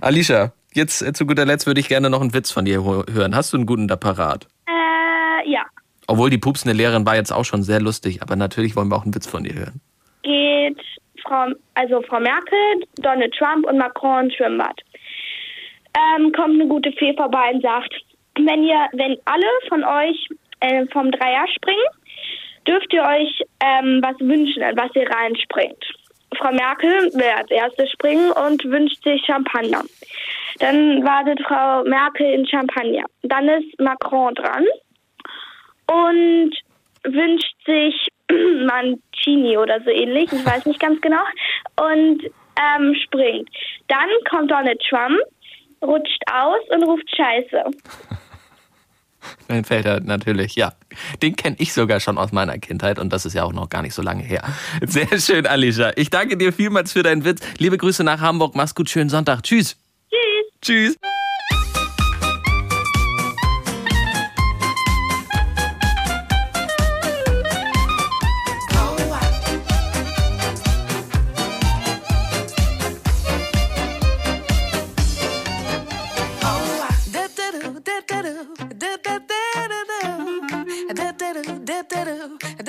Alicia, 0.00 0.52
jetzt 0.72 1.02
äh, 1.02 1.12
zu 1.12 1.26
guter 1.26 1.44
Letzt 1.44 1.66
würde 1.66 1.80
ich 1.80 1.88
gerne 1.88 2.10
noch 2.10 2.20
einen 2.20 2.34
Witz 2.34 2.50
von 2.50 2.64
dir 2.64 2.82
hören. 2.82 3.36
Hast 3.36 3.52
du 3.52 3.56
einen 3.56 3.66
guten 3.66 3.88
da 3.88 3.96
parat? 3.96 4.48
Äh, 4.66 5.50
ja. 5.50 5.62
Obwohl 6.08 6.30
die 6.30 6.38
pupsende 6.38 6.76
Lehrerin 6.76 7.06
war 7.06 7.14
jetzt 7.14 7.32
auch 7.32 7.44
schon 7.44 7.62
sehr 7.62 7.80
lustig, 7.80 8.22
aber 8.22 8.36
natürlich 8.36 8.74
wollen 8.74 8.88
wir 8.88 8.96
auch 8.96 9.04
einen 9.04 9.14
Witz 9.14 9.26
von 9.26 9.44
dir 9.44 9.54
hören. 9.54 9.80
Geht 10.22 10.80
Frau, 11.22 11.46
also 11.74 12.02
Frau 12.02 12.20
Merkel, 12.20 12.86
Donald 12.96 13.32
Trump 13.34 13.66
und 13.66 13.78
Macron 13.78 14.24
ins 14.24 14.34
Schwimmbad. 14.34 14.80
Ähm, 15.94 16.32
kommt 16.32 16.60
eine 16.60 16.66
gute 16.66 16.90
Fee 16.92 17.14
vorbei 17.14 17.50
und 17.52 17.62
sagt, 17.62 17.94
wenn 18.36 18.64
ihr, 18.64 18.88
wenn 18.92 19.16
alle 19.26 19.46
von 19.68 19.84
euch 19.84 20.28
äh, 20.60 20.86
vom 20.92 21.10
Dreier 21.10 21.46
springen, 21.54 21.86
dürft 22.66 22.92
ihr 22.92 23.02
euch 23.02 23.42
ähm, 23.60 24.00
was 24.02 24.18
wünschen, 24.20 24.62
an 24.62 24.76
was 24.76 24.94
ihr 24.94 25.08
reinspringt. 25.08 25.84
Frau 26.38 26.52
Merkel 26.52 27.12
will 27.12 27.32
als 27.36 27.50
erstes 27.50 27.90
springen 27.90 28.32
und 28.32 28.64
wünscht 28.64 29.02
sich 29.04 29.22
Champagner. 29.26 29.82
Dann 30.58 31.04
wartet 31.04 31.40
Frau 31.46 31.84
Merkel 31.84 32.26
in 32.26 32.46
Champagner. 32.46 33.04
Dann 33.22 33.48
ist 33.48 33.78
Macron 33.80 34.34
dran 34.34 34.64
und 35.88 36.52
wünscht 37.04 37.54
sich 37.66 38.08
Mancini 38.66 39.56
oder 39.58 39.80
so 39.82 39.90
ähnlich, 39.90 40.32
ich 40.32 40.46
weiß 40.46 40.66
nicht 40.66 40.80
ganz 40.80 41.00
genau, 41.00 41.22
und 41.76 42.22
ähm, 42.56 42.94
springt. 43.04 43.48
Dann 43.88 44.08
kommt 44.30 44.50
Donald 44.50 44.80
Trump, 44.88 45.18
rutscht 45.82 46.22
aus 46.32 46.60
und 46.70 46.84
ruft 46.84 47.08
Scheiße. 47.14 47.64
Dann 49.48 49.64
fällt 49.64 49.86
er 49.86 50.00
natürlich, 50.00 50.56
ja. 50.56 50.72
Den 51.22 51.36
kenne 51.36 51.56
ich 51.58 51.72
sogar 51.72 52.00
schon 52.00 52.18
aus 52.18 52.32
meiner 52.32 52.58
Kindheit 52.58 52.98
und 52.98 53.12
das 53.12 53.24
ist 53.26 53.34
ja 53.34 53.44
auch 53.44 53.52
noch 53.52 53.68
gar 53.68 53.82
nicht 53.82 53.94
so 53.94 54.02
lange 54.02 54.22
her. 54.22 54.42
Sehr 54.86 55.18
schön, 55.18 55.46
Alicia. 55.46 55.92
Ich 55.96 56.10
danke 56.10 56.36
dir 56.36 56.52
vielmals 56.52 56.92
für 56.92 57.02
deinen 57.02 57.24
Witz. 57.24 57.40
Liebe 57.58 57.78
Grüße 57.78 58.04
nach 58.04 58.20
Hamburg. 58.20 58.54
Mach's 58.54 58.74
gut, 58.74 58.90
schönen 58.90 59.10
Sonntag. 59.10 59.42
Tschüss. 59.42 59.76
Tschüss. 60.10 60.96
Tschüss. 60.96 61.11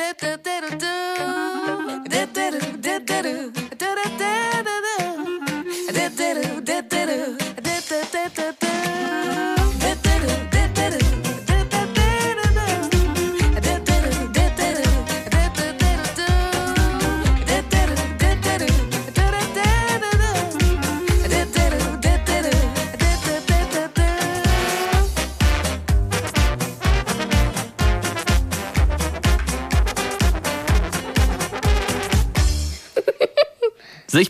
Sich 0.04 0.33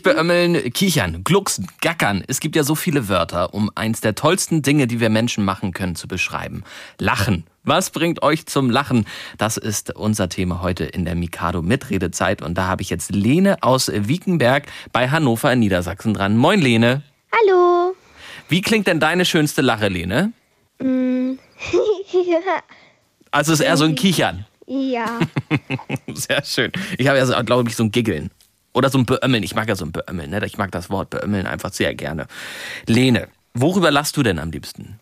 beömmeln, 0.04 0.72
kichern, 0.72 1.24
glucksen, 1.24 1.66
gackern. 1.80 2.22
Es 2.28 2.38
gibt 2.38 2.54
ja 2.54 2.62
so 2.62 2.76
viele 2.76 3.08
Wörter, 3.08 3.52
um 3.52 3.70
eins 3.74 4.00
der 4.00 4.14
tollsten 4.14 4.62
Dinge, 4.62 4.86
die 4.86 5.00
wir 5.00 5.10
Menschen 5.10 5.44
machen 5.44 5.72
können, 5.72 5.96
zu 5.96 6.06
beschreiben. 6.06 6.62
Lachen. 6.98 7.44
Was 7.64 7.90
bringt 7.90 8.22
euch 8.22 8.46
zum 8.46 8.70
Lachen? 8.70 9.06
Das 9.38 9.56
ist 9.56 9.96
unser 9.96 10.28
Thema 10.28 10.62
heute 10.62 10.84
in 10.84 11.04
der 11.04 11.16
Mikado 11.16 11.62
Mitredezeit. 11.62 12.42
Und 12.42 12.56
da 12.56 12.68
habe 12.68 12.82
ich 12.82 12.90
jetzt 12.90 13.10
Lene 13.10 13.62
aus 13.62 13.90
Wiekenberg 13.92 14.66
bei 14.92 15.08
Hannover 15.08 15.52
in 15.52 15.58
Niedersachsen 15.58 16.14
dran. 16.14 16.36
Moin, 16.36 16.60
Lene. 16.60 17.02
Hallo. 17.32 17.94
Wie 18.48 18.60
klingt 18.60 18.86
denn 18.86 19.00
deine 19.00 19.24
schönste 19.24 19.62
Lache, 19.62 19.88
Lene? 19.88 20.32
Mm. 20.78 21.32
Also 23.30 23.52
es 23.52 23.58
ist 23.58 23.66
eher 23.66 23.76
so 23.76 23.84
ein 23.84 23.96
Kichern. 23.96 24.46
ja. 24.68 25.18
Sehr 26.14 26.44
schön. 26.44 26.70
Ich 26.98 27.08
habe 27.08 27.18
ja, 27.18 27.42
glaube 27.42 27.68
ich, 27.68 27.74
so 27.74 27.82
ein 27.82 27.90
Giggeln. 27.90 28.30
Oder 28.74 28.90
so 28.90 28.98
ein 28.98 29.06
Beömmeln. 29.06 29.42
Ich 29.42 29.54
mag 29.54 29.68
ja 29.68 29.76
so 29.76 29.84
ein 29.86 29.92
Beömmeln. 29.92 30.30
Ne? 30.30 30.44
Ich 30.44 30.58
mag 30.58 30.70
das 30.72 30.90
Wort 30.90 31.10
Beömmeln 31.10 31.46
einfach 31.46 31.72
sehr 31.72 31.94
gerne. 31.94 32.26
Lene, 32.86 33.28
worüber 33.54 33.90
lachst 33.90 34.16
du 34.16 34.22
denn 34.22 34.38
am 34.38 34.50
liebsten? 34.50 34.98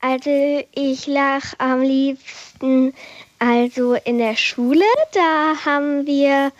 Also 0.00 0.64
ich 0.74 1.06
lach 1.06 1.54
am 1.58 1.80
liebsten 1.80 2.92
also 3.38 3.94
in 3.94 4.18
der 4.18 4.36
Schule. 4.36 4.84
Da 5.12 5.54
haben 5.64 6.06
wir 6.06 6.52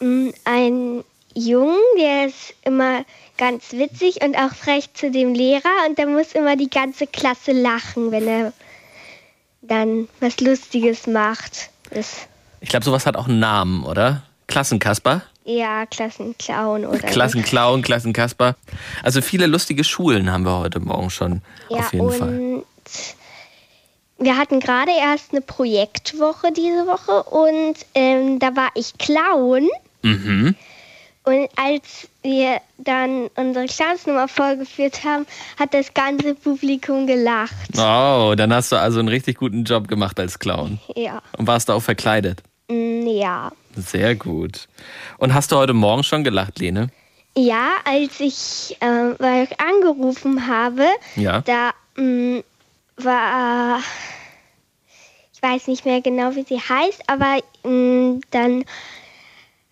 mm, 0.00 0.30
einen 0.44 1.04
Jungen, 1.34 1.78
der 1.98 2.26
ist 2.26 2.54
immer 2.62 3.04
ganz 3.36 3.72
witzig 3.72 4.22
und 4.22 4.36
auch 4.36 4.54
frech 4.54 4.92
zu 4.94 5.10
dem 5.10 5.34
Lehrer 5.34 5.86
und 5.88 5.98
da 5.98 6.06
muss 6.06 6.32
immer 6.32 6.56
die 6.56 6.70
ganze 6.70 7.06
Klasse 7.06 7.52
lachen, 7.52 8.12
wenn 8.12 8.28
er 8.28 8.52
dann 9.62 10.08
was 10.20 10.40
Lustiges 10.40 11.06
macht. 11.06 11.70
Das, 11.90 12.26
Ich 12.60 12.68
glaube, 12.68 12.84
sowas 12.84 13.06
hat 13.06 13.16
auch 13.16 13.26
einen 13.26 13.40
Namen, 13.40 13.84
oder? 13.84 14.22
Klassenkasper? 14.46 15.22
Ja, 15.44 15.86
Klassenclown 15.86 16.86
oder. 16.86 16.98
Klassenclown, 16.98 17.82
Klassenkasper. 17.82 18.56
Also 19.02 19.20
viele 19.20 19.46
lustige 19.46 19.84
Schulen 19.84 20.30
haben 20.30 20.44
wir 20.44 20.58
heute 20.58 20.80
Morgen 20.80 21.10
schon. 21.10 21.42
Ja, 21.68 21.78
auf 21.78 21.92
jeden 21.92 22.06
und 22.06 22.14
Fall. 22.14 22.62
wir 24.18 24.36
hatten 24.36 24.60
gerade 24.60 24.90
erst 24.98 25.32
eine 25.32 25.42
Projektwoche 25.42 26.50
diese 26.52 26.86
Woche 26.86 27.22
und 27.24 27.74
ähm, 27.94 28.38
da 28.38 28.56
war 28.56 28.70
ich 28.74 28.96
Clown. 28.98 29.68
Mhm. 30.02 30.54
Und 31.24 31.48
als 31.56 32.08
wir 32.22 32.60
dann 32.76 33.28
unsere 33.34 33.64
Clownsnummer 33.66 34.28
vorgeführt 34.28 35.04
haben, 35.04 35.26
hat 35.58 35.72
das 35.72 35.94
ganze 35.94 36.34
Publikum 36.34 37.06
gelacht. 37.06 37.54
Oh, 37.78 38.34
dann 38.36 38.52
hast 38.52 38.72
du 38.72 38.76
also 38.76 38.98
einen 38.98 39.08
richtig 39.08 39.38
guten 39.38 39.64
Job 39.64 39.88
gemacht 39.88 40.20
als 40.20 40.38
Clown. 40.38 40.80
Ja. 40.94 41.22
Und 41.38 41.46
warst 41.46 41.70
du 41.70 41.72
auch 41.72 41.82
verkleidet. 41.82 42.42
Mm, 42.68 43.06
Ja. 43.06 43.52
Sehr 43.76 44.14
gut. 44.14 44.68
Und 45.18 45.34
hast 45.34 45.52
du 45.52 45.56
heute 45.56 45.74
Morgen 45.74 46.04
schon 46.04 46.22
gelacht, 46.24 46.58
Lene? 46.60 46.88
Ja, 47.36 47.72
als 47.84 48.20
ich 48.20 48.76
äh, 48.80 49.46
angerufen 49.58 50.46
habe, 50.46 50.86
Ja. 51.16 51.40
da 51.42 51.72
mm, 51.96 52.38
war, 52.98 53.80
ich 55.32 55.42
weiß 55.42 55.66
nicht 55.66 55.84
mehr 55.84 56.00
genau, 56.00 56.34
wie 56.36 56.44
sie 56.44 56.60
heißt, 56.60 57.02
aber 57.08 57.38
mm, 57.68 58.20
dann 58.30 58.64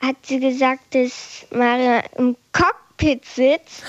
hat 0.01 0.17
sie 0.23 0.41
gesagt, 0.41 0.95
dass 0.97 1.47
Maria 1.53 2.03
im 2.19 2.37
Cockpit 2.53 3.25
sitzt 3.25 3.85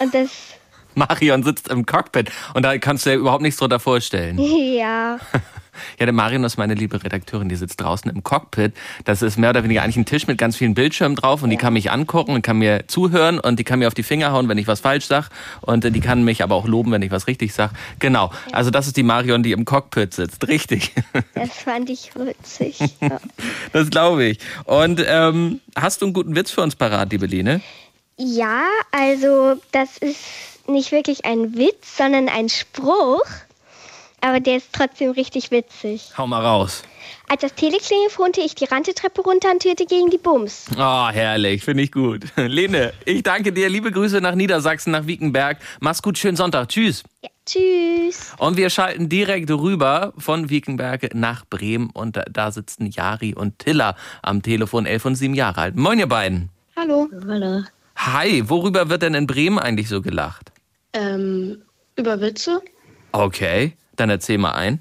und 0.00 0.14
das, 0.14 0.28
Marion 0.94 1.42
sitzt 1.42 1.68
im 1.68 1.86
Cockpit 1.86 2.30
und 2.52 2.62
da 2.62 2.76
kannst 2.76 3.06
du 3.06 3.10
dir 3.10 3.16
überhaupt 3.16 3.42
nichts 3.42 3.58
drunter 3.58 3.80
vorstellen. 3.80 4.38
ja, 4.76 5.18
Ja, 5.98 6.06
der 6.06 6.12
Marion 6.12 6.44
ist 6.44 6.56
meine 6.56 6.74
liebe 6.74 7.02
Redakteurin, 7.02 7.48
die 7.48 7.56
sitzt 7.56 7.80
draußen 7.80 8.10
im 8.10 8.22
Cockpit. 8.22 8.72
Das 9.04 9.22
ist 9.22 9.36
mehr 9.36 9.50
oder 9.50 9.64
weniger 9.64 9.82
eigentlich 9.82 9.96
ein 9.96 10.06
Tisch 10.06 10.26
mit 10.26 10.38
ganz 10.38 10.56
vielen 10.56 10.74
Bildschirmen 10.74 11.16
drauf 11.16 11.42
und 11.42 11.50
die 11.50 11.56
kann 11.56 11.72
mich 11.72 11.90
angucken 11.90 12.32
und 12.32 12.42
kann 12.42 12.58
mir 12.58 12.86
zuhören 12.86 13.38
und 13.38 13.58
die 13.58 13.64
kann 13.64 13.78
mir 13.78 13.88
auf 13.88 13.94
die 13.94 14.02
Finger 14.02 14.32
hauen, 14.32 14.48
wenn 14.48 14.58
ich 14.58 14.66
was 14.66 14.80
falsch 14.80 15.06
sag 15.06 15.30
und 15.60 15.84
äh, 15.84 15.90
die 15.90 16.00
kann 16.00 16.24
mich 16.24 16.42
aber 16.42 16.54
auch 16.54 16.66
loben, 16.66 16.92
wenn 16.92 17.02
ich 17.02 17.10
was 17.10 17.26
richtig 17.26 17.54
sag. 17.54 17.70
Genau, 17.98 18.30
also 18.52 18.70
das 18.70 18.86
ist 18.86 18.96
die 18.96 19.02
Marion, 19.02 19.42
die 19.42 19.52
im 19.52 19.64
Cockpit 19.64 20.14
sitzt. 20.14 20.46
Richtig. 20.48 20.92
das 21.34 21.50
fand 21.50 21.90
ich 21.90 22.12
witzig. 22.14 22.78
Ja. 23.00 23.20
Das 23.72 23.90
glaube 23.90 24.24
ich. 24.24 24.38
Und 24.64 25.04
ähm, 25.06 25.60
hast 25.74 26.00
du 26.00 26.06
einen 26.06 26.12
guten 26.12 26.36
Witz 26.36 26.50
für 26.50 26.62
uns 26.62 26.76
parat, 26.76 27.10
liebe 27.10 27.26
Lene? 27.26 27.60
Ja, 28.16 28.66
also 28.92 29.60
das 29.72 29.98
ist 29.98 30.20
nicht 30.68 30.92
wirklich 30.92 31.24
ein 31.24 31.56
Witz, 31.56 31.96
sondern 31.96 32.28
ein 32.28 32.48
Spruch. 32.48 33.24
Aber 34.24 34.40
der 34.40 34.56
ist 34.56 34.72
trotzdem 34.72 35.10
richtig 35.10 35.50
witzig. 35.50 36.12
Hau 36.16 36.26
mal 36.26 36.40
raus. 36.40 36.82
Als 37.28 37.42
das 37.42 37.54
Teleklingel 37.56 38.08
holte 38.16 38.40
ich 38.40 38.54
die 38.54 38.64
Randetreppe 38.64 39.20
runter 39.20 39.50
und 39.50 39.62
hörte 39.62 39.84
gegen 39.84 40.08
die 40.08 40.16
Bums. 40.16 40.64
Oh, 40.78 41.08
herrlich, 41.10 41.62
finde 41.62 41.82
ich 41.82 41.92
gut. 41.92 42.24
Lene, 42.36 42.94
ich 43.04 43.22
danke 43.22 43.52
dir. 43.52 43.68
Liebe 43.68 43.92
Grüße 43.92 44.22
nach 44.22 44.34
Niedersachsen, 44.34 44.92
nach 44.92 45.06
Wiekenberg. 45.06 45.58
Mach's 45.80 46.00
gut, 46.00 46.16
schönen 46.16 46.38
Sonntag. 46.38 46.70
Tschüss. 46.70 47.02
Ja, 47.22 47.28
tschüss. 47.44 48.32
Und 48.38 48.56
wir 48.56 48.70
schalten 48.70 49.10
direkt 49.10 49.50
rüber 49.50 50.14
von 50.16 50.48
Wiekenberg 50.48 51.14
nach 51.14 51.44
Bremen 51.44 51.90
und 51.90 52.16
da, 52.16 52.22
da 52.22 52.50
sitzen 52.50 52.86
Jari 52.86 53.34
und 53.34 53.58
Tilla 53.58 53.94
am 54.22 54.40
Telefon, 54.40 54.86
elf 54.86 55.04
und 55.04 55.16
sieben 55.16 55.34
Jahre 55.34 55.60
alt. 55.60 55.76
Moin, 55.76 55.98
ihr 55.98 56.08
beiden. 56.08 56.48
Hallo. 56.76 57.10
Hallo. 57.28 57.62
Hi, 57.96 58.48
worüber 58.48 58.88
wird 58.88 59.02
denn 59.02 59.12
in 59.12 59.26
Bremen 59.26 59.58
eigentlich 59.58 59.90
so 59.90 60.00
gelacht? 60.00 60.50
Ähm, 60.94 61.60
über 61.96 62.22
Witze? 62.22 62.62
Okay, 63.12 63.76
dann 63.96 64.10
erzähl 64.10 64.38
mal 64.38 64.52
ein. 64.52 64.80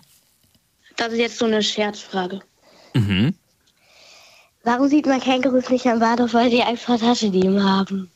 Das 0.97 1.11
ist 1.13 1.19
jetzt 1.19 1.39
so 1.39 1.45
eine 1.45 1.63
Scherzfrage. 1.63 2.41
Mhm. 2.93 3.35
Warum 4.63 4.87
sieht 4.87 5.05
man 5.05 5.19
Kängurus 5.19 5.69
nicht 5.69 5.85
am 5.87 5.99
Bahnhof, 5.99 6.33
weil 6.33 6.49
sie 6.49 6.63
Angst 6.63 6.83
vor 6.83 6.97
Taschendieben 6.97 7.63
haben? 7.63 8.09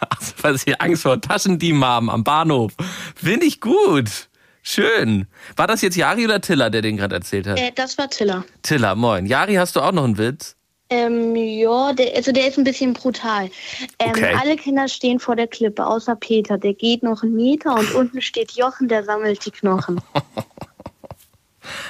Also, 0.00 0.32
weil 0.42 0.58
sie 0.58 0.78
Angst 0.78 1.02
vor 1.02 1.20
Taschendieben 1.20 1.84
haben 1.84 2.10
am 2.10 2.22
Bahnhof. 2.22 2.72
Finde 3.14 3.46
ich 3.46 3.60
gut. 3.60 4.28
Schön. 4.62 5.26
War 5.54 5.68
das 5.68 5.80
jetzt 5.80 5.96
Jari 5.96 6.24
oder 6.24 6.40
Tilla, 6.40 6.70
der 6.70 6.82
den 6.82 6.96
gerade 6.96 7.14
erzählt 7.14 7.46
hat? 7.46 7.58
Äh, 7.58 7.70
das 7.74 7.96
war 7.98 8.10
Tiller. 8.10 8.44
Tilla, 8.62 8.94
moin. 8.94 9.24
Jari, 9.24 9.54
hast 9.54 9.76
du 9.76 9.80
auch 9.80 9.92
noch 9.92 10.04
einen 10.04 10.18
Witz? 10.18 10.55
Ähm, 10.88 11.34
ja, 11.34 11.92
der, 11.92 12.14
also 12.14 12.30
der 12.30 12.46
ist 12.46 12.58
ein 12.58 12.64
bisschen 12.64 12.92
brutal. 12.92 13.50
Ähm, 13.98 14.10
Okay. 14.10 14.34
Alle 14.40 14.56
Kinder 14.56 14.86
stehen 14.88 15.18
vor 15.18 15.34
der 15.34 15.48
Klippe, 15.48 15.84
außer 15.84 16.14
Peter. 16.16 16.58
Der 16.58 16.74
geht 16.74 17.02
noch 17.02 17.22
einen 17.22 17.34
Meter 17.34 17.74
und 17.74 17.92
unten 17.94 18.22
steht 18.22 18.52
Jochen, 18.52 18.88
der 18.88 19.04
sammelt 19.04 19.44
die 19.44 19.50
Knochen. 19.50 20.00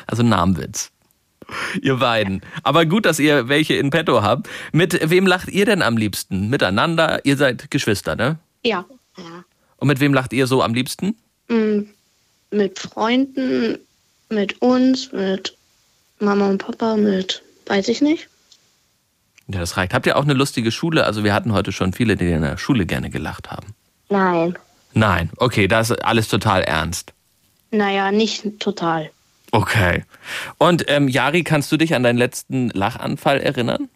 Also 0.06 0.22
Namenwitz. 0.22 0.90
ihr 1.82 1.96
beiden. 1.96 2.40
Aber 2.62 2.86
gut, 2.86 3.04
dass 3.04 3.18
ihr 3.18 3.48
welche 3.48 3.74
in 3.74 3.90
petto 3.90 4.22
habt. 4.22 4.48
Mit 4.72 4.98
wem 5.10 5.26
lacht 5.26 5.48
ihr 5.48 5.66
denn 5.66 5.82
am 5.82 5.96
liebsten? 5.98 6.48
Miteinander? 6.48 7.20
Ihr 7.24 7.36
seid 7.36 7.70
Geschwister, 7.70 8.16
ne? 8.16 8.38
Ja. 8.64 8.86
Und 9.76 9.88
mit 9.88 10.00
wem 10.00 10.14
lacht 10.14 10.32
ihr 10.32 10.46
so 10.46 10.62
am 10.62 10.72
liebsten? 10.72 11.14
Mm, 11.48 11.80
Mit 12.50 12.78
Freunden, 12.78 13.78
mit 14.30 14.60
uns, 14.62 15.12
mit 15.12 15.54
Mama 16.20 16.48
und 16.48 16.58
Papa, 16.58 16.96
mit 16.96 17.42
weiß 17.66 17.88
ich 17.88 18.00
nicht. 18.00 18.28
Ja, 19.48 19.60
das 19.60 19.76
reicht. 19.76 19.94
Habt 19.94 20.06
ihr 20.06 20.16
auch 20.16 20.24
eine 20.24 20.34
lustige 20.34 20.72
Schule? 20.72 21.04
Also 21.04 21.22
wir 21.22 21.32
hatten 21.32 21.52
heute 21.52 21.72
schon 21.72 21.92
viele, 21.92 22.16
die 22.16 22.30
in 22.30 22.42
der 22.42 22.58
Schule 22.58 22.84
gerne 22.86 23.10
gelacht 23.10 23.50
haben. 23.50 23.74
Nein. 24.08 24.56
Nein, 24.92 25.30
okay, 25.36 25.68
das 25.68 25.90
ist 25.90 26.04
alles 26.04 26.28
total 26.28 26.62
ernst. 26.62 27.12
Naja, 27.70 28.10
nicht 28.10 28.58
total. 28.58 29.10
Okay. 29.52 30.04
Und 30.58 30.84
ähm, 30.88 31.08
Jari, 31.08 31.44
kannst 31.44 31.70
du 31.70 31.76
dich 31.76 31.94
an 31.94 32.02
deinen 32.02 32.18
letzten 32.18 32.70
Lachanfall 32.70 33.40
erinnern? 33.40 33.88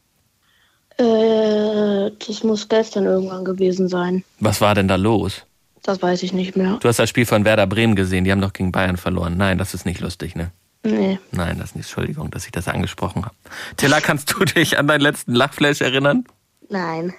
Äh, 0.99 2.11
das 2.27 2.45
muss 2.45 2.69
gestern 2.69 3.07
irgendwann 3.07 3.45
gewesen 3.45 3.89
sein. 3.89 4.23
Was 4.39 4.61
war 4.61 4.75
denn 4.75 4.89
da 4.89 4.97
los? 4.97 5.47
Das 5.83 6.03
weiß 6.03 6.23
ich 6.23 6.33
nicht 6.33 6.57
mehr. 6.57 6.79
Du 6.81 6.89
hast 6.89 6.99
das 6.99 7.09
Spiel 7.09 7.25
von 7.27 7.45
Werder 7.45 7.67
Bremen 7.67 7.95
gesehen, 7.97 8.25
die 8.25 8.33
haben 8.33 8.43
doch 8.43 8.53
gegen 8.53 8.71
Bayern 8.71 8.99
verloren. 8.99 9.37
Nein, 9.37 9.57
das 9.57 9.73
ist 9.73 9.87
nicht 9.87 10.01
lustig, 10.01 10.37
ne? 10.37 10.53
Nee. 10.83 11.19
Nein, 11.31 11.59
das 11.59 11.71
ist 11.71 11.77
nicht. 11.77 11.87
Entschuldigung, 11.87 12.31
dass 12.31 12.47
ich 12.47 12.53
das 12.53 12.69
angesprochen 12.69 13.25
habe. 13.25 13.35
Tilla, 13.77 14.01
kannst 14.01 14.33
du 14.33 14.45
dich 14.45 14.79
an 14.79 14.87
deinen 14.87 15.03
letzten 15.03 15.35
Lachflash 15.35 15.81
erinnern? 15.81 16.25
Nein. 16.69 17.15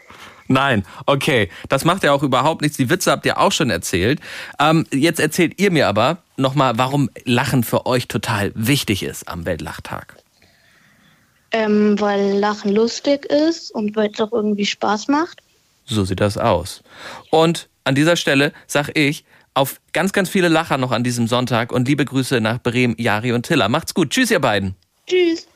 Nein, 0.48 0.84
okay. 1.06 1.50
Das 1.70 1.86
macht 1.86 2.04
ja 2.04 2.12
auch 2.12 2.24
überhaupt 2.24 2.62
nichts. 2.62 2.78
Die 2.78 2.90
Witze 2.90 3.12
habt 3.12 3.26
ihr 3.26 3.38
auch 3.38 3.52
schon 3.52 3.70
erzählt. 3.70 4.20
Ähm, 4.60 4.86
jetzt 4.92 5.20
erzählt 5.20 5.60
ihr 5.60 5.72
mir 5.72 5.88
aber 5.88 6.18
nochmal, 6.38 6.78
warum 6.78 7.10
Lachen 7.24 7.64
für 7.64 7.86
euch 7.86 8.08
total 8.08 8.52
wichtig 8.56 9.04
ist 9.04 9.28
am 9.28 9.46
Weltlachtag. 9.46 10.18
Ähm, 11.52 12.00
weil 12.00 12.38
Lachen 12.38 12.74
lustig 12.74 13.26
ist 13.26 13.72
und 13.72 13.96
weil 13.96 14.10
es 14.12 14.20
auch 14.20 14.32
irgendwie 14.32 14.66
Spaß 14.66 15.08
macht. 15.08 15.42
So 15.86 16.04
sieht 16.04 16.20
das 16.20 16.38
aus. 16.38 16.84
Und 17.30 17.70
an 17.84 17.96
dieser 17.96 18.16
Stelle 18.16 18.54
sag 18.68 18.96
ich 18.98 19.26
auf 19.54 19.82
ganz, 19.94 20.14
ganz 20.14 20.30
viele 20.30 20.48
Lacher 20.48 20.78
noch 20.78 20.92
an 20.92 21.04
diesem 21.04 21.28
Sonntag 21.28 21.72
und 21.72 21.88
liebe 21.88 22.06
Grüße 22.06 22.42
nach 22.42 22.62
Bremen, 22.62 22.96
Jari 22.98 23.32
und 23.34 23.46
Tilla. 23.46 23.70
Macht's 23.70 23.94
gut. 23.94 24.12
Tschüss, 24.12 24.32
ihr 24.32 24.40
beiden. 24.40 24.76
Tschüss. 25.08 25.48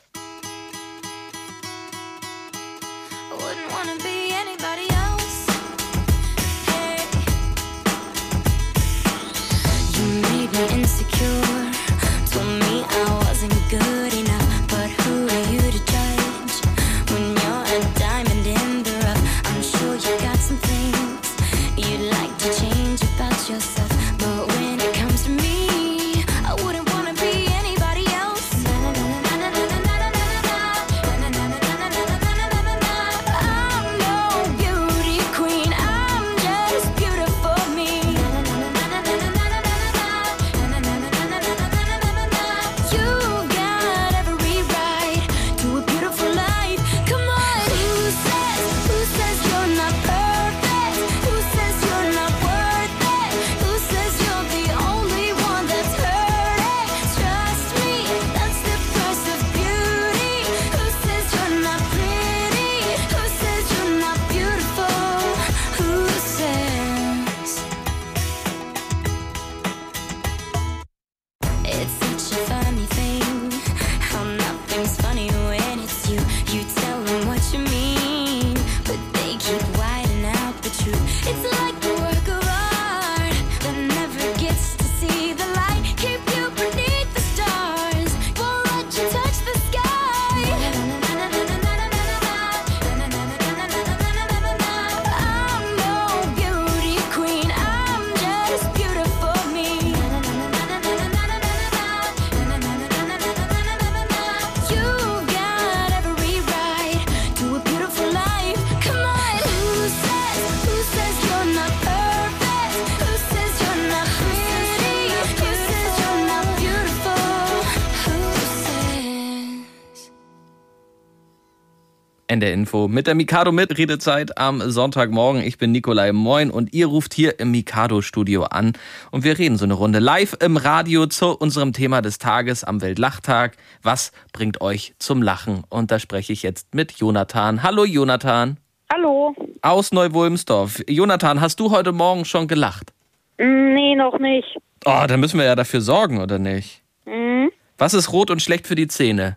NDR 122.28 122.52
Info 122.52 122.88
mit 122.88 123.06
der 123.06 123.14
Mikado 123.14 123.52
mit 123.52 123.78
Redezeit 123.78 124.36
am 124.38 124.60
Sonntagmorgen. 124.70 125.42
Ich 125.42 125.58
bin 125.58 125.72
Nikolai 125.72 126.12
Moin 126.12 126.50
und 126.50 126.72
ihr 126.72 126.86
ruft 126.86 127.14
hier 127.14 127.38
im 127.38 127.50
Mikado 127.50 128.02
Studio 128.02 128.44
an 128.44 128.72
und 129.10 129.24
wir 129.24 129.38
reden 129.38 129.56
so 129.56 129.64
eine 129.64 129.74
Runde 129.74 129.98
live 130.00 130.36
im 130.40 130.56
Radio 130.56 131.06
zu 131.06 131.36
unserem 131.36 131.72
Thema 131.72 132.02
des 132.02 132.18
Tages 132.18 132.64
am 132.64 132.82
Weltlachtag. 132.82 133.56
Was 133.82 134.12
bringt 134.32 134.60
euch 134.60 134.94
zum 134.98 135.22
Lachen? 135.22 135.62
Und 135.68 135.90
da 135.90 135.98
spreche 135.98 136.32
ich 136.32 136.42
jetzt 136.42 136.74
mit 136.74 136.92
Jonathan. 136.92 137.62
Hallo 137.62 137.84
Jonathan. 137.84 138.56
Hallo. 138.92 139.34
Aus 139.62 139.92
Neuwulmsdorf. 139.92 140.82
Jonathan, 140.88 141.40
hast 141.40 141.60
du 141.60 141.70
heute 141.70 141.92
Morgen 141.92 142.24
schon 142.24 142.48
gelacht? 142.48 142.92
Mm, 143.38 143.66
Nee, 143.76 143.94
noch 143.94 144.18
nicht. 144.18 144.56
Oh, 144.86 145.04
dann 145.06 145.20
müssen 145.20 145.38
wir 145.38 145.44
ja 145.44 145.54
dafür 145.54 145.82
sorgen, 145.82 146.20
oder 146.20 146.38
nicht? 146.38 146.82
Mhm. 147.04 147.50
Was 147.76 147.92
ist 147.92 148.10
rot 148.10 148.30
und 148.30 148.40
schlecht 148.40 148.66
für 148.66 148.74
die 148.74 148.88
Zähne? 148.88 149.36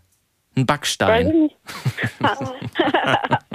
Ein 0.59 0.65
Backstein. 0.65 1.49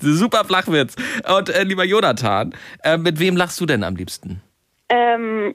Super 0.00 0.44
Flachwitz. 0.44 0.96
Und 1.36 1.48
äh, 1.50 1.62
lieber 1.64 1.84
Jonathan, 1.84 2.54
äh, 2.82 2.96
mit 2.96 3.18
wem 3.18 3.36
lachst 3.36 3.60
du 3.60 3.66
denn 3.66 3.82
am 3.84 3.96
liebsten? 3.96 4.40
ähm, 4.88 5.54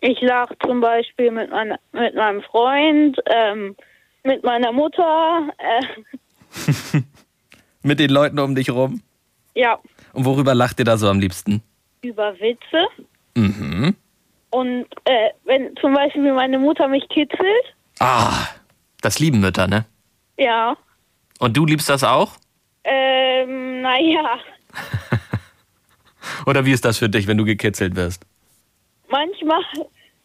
ich 0.00 0.20
lach 0.20 0.48
zum 0.64 0.80
Beispiel 0.80 1.30
mit, 1.30 1.50
meiner, 1.50 1.78
mit 1.92 2.14
meinem 2.14 2.42
Freund, 2.42 3.18
ähm, 3.26 3.74
mit 4.24 4.44
meiner 4.44 4.70
Mutter. 4.72 5.48
Äh, 5.58 7.00
Mit 7.82 7.98
den 8.00 8.10
Leuten 8.10 8.38
um 8.40 8.54
dich 8.54 8.70
rum? 8.70 9.00
ja, 9.54 9.78
Und 10.12 10.24
worüber 10.24 10.54
lacht 10.54 10.78
ihr 10.80 10.84
da 10.84 10.96
so 10.96 11.08
am 11.08 11.20
liebsten? 11.20 11.62
über 12.02 12.34
Witze. 12.40 12.86
Mhm. 13.36 13.94
Und 14.50 14.86
äh, 15.04 15.30
wenn 15.44 15.74
zum 15.76 15.94
Beispiel 15.94 16.32
meine 16.32 16.58
Mutter 16.58 16.88
mich 16.88 17.08
kitzelt, 17.08 17.74
Ah, 18.00 18.32
das 19.02 19.18
lieben 19.18 19.40
Mütter, 19.40 19.66
ne? 19.66 19.84
ja, 20.38 20.76
Und 21.38 21.56
du 21.56 21.64
liebst 21.66 21.88
das 21.88 22.04
auch? 22.04 22.32
ähm, 22.84 23.82
naja, 23.82 24.38
Oder 26.46 26.64
wie 26.64 26.72
ist 26.72 26.84
das 26.84 26.98
für 26.98 27.08
dich, 27.08 27.26
wenn 27.26 27.38
du 27.38 27.44
gekitzelt 27.44 27.96
wirst? 27.96 28.22
manchmal, 29.08 29.62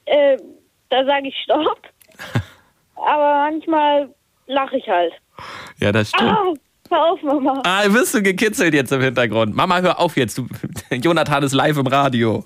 äh, 0.06 0.38
da 0.90 1.06
sage 1.06 1.28
ich 1.28 1.36
Stopp. 1.44 1.80
Aber 2.96 3.50
manchmal 3.50 4.14
lache 4.48 4.78
ich 4.78 4.88
halt. 4.88 5.14
Ja, 5.80 5.92
das 5.92 6.10
stimmt. 6.10 6.32
Ah, 6.32 6.54
hör 6.90 7.12
auf, 7.12 7.22
Mama. 7.22 7.62
Ah, 7.64 7.84
wirst 7.88 8.14
du 8.16 8.22
gekitzelt 8.22 8.74
jetzt 8.74 8.92
im 8.92 9.02
Hintergrund. 9.02 9.56
Mama, 9.56 9.80
hör 9.80 10.00
auf 10.00 10.18
jetzt. 10.18 10.38
Du, 10.38 10.48
Jonathan 10.92 11.44
ist 11.44 11.54
live 11.54 11.78
im 11.78 11.88
Radio. 11.88 12.44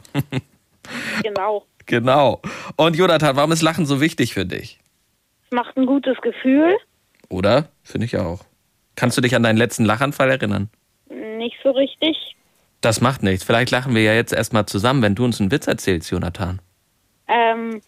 Genau. 1.24 1.66
genau. 1.86 2.42
Und 2.76 2.96
Jonathan, 2.96 3.36
warum 3.36 3.52
ist 3.54 3.62
Lachen 3.62 3.86
so 3.86 4.00
wichtig 4.02 4.34
für 4.34 4.46
dich? 4.46 4.80
Macht 5.52 5.78
ein 5.78 5.86
gutes 5.86 6.18
Gefühl. 6.22 6.76
Oder? 7.30 7.70
Finde 7.84 8.06
ich 8.06 8.18
auch. 8.18 8.46
Kannst 8.96 9.18
du 9.18 9.22
dich 9.22 9.36
an 9.36 9.44
deinen 9.44 9.58
letzten 9.58 9.86
Lachanfall 9.86 10.30
erinnern? 10.30 10.70
Nicht 11.10 11.58
so 11.64 11.72
richtig. 11.72 12.36
Das 12.82 13.02
macht 13.02 13.24
nichts. 13.24 13.44
Vielleicht 13.44 13.72
lachen 13.72 13.96
wir 13.96 14.04
ja 14.04 14.14
jetzt 14.14 14.34
erstmal 14.34 14.66
zusammen, 14.66 15.02
wenn 15.02 15.16
du 15.16 15.26
uns 15.26 15.40
einen 15.40 15.52
Witz 15.52 15.68
erzählst, 15.68 16.12
Jonathan. 16.12 16.60
Ähm, 17.28 17.82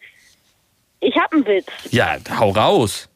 ich 0.99 1.16
habe 1.16 1.36
einen 1.36 1.45
Witz. 1.45 1.68
Ja, 1.91 2.18
hau 2.39 2.49
raus. 2.49 3.10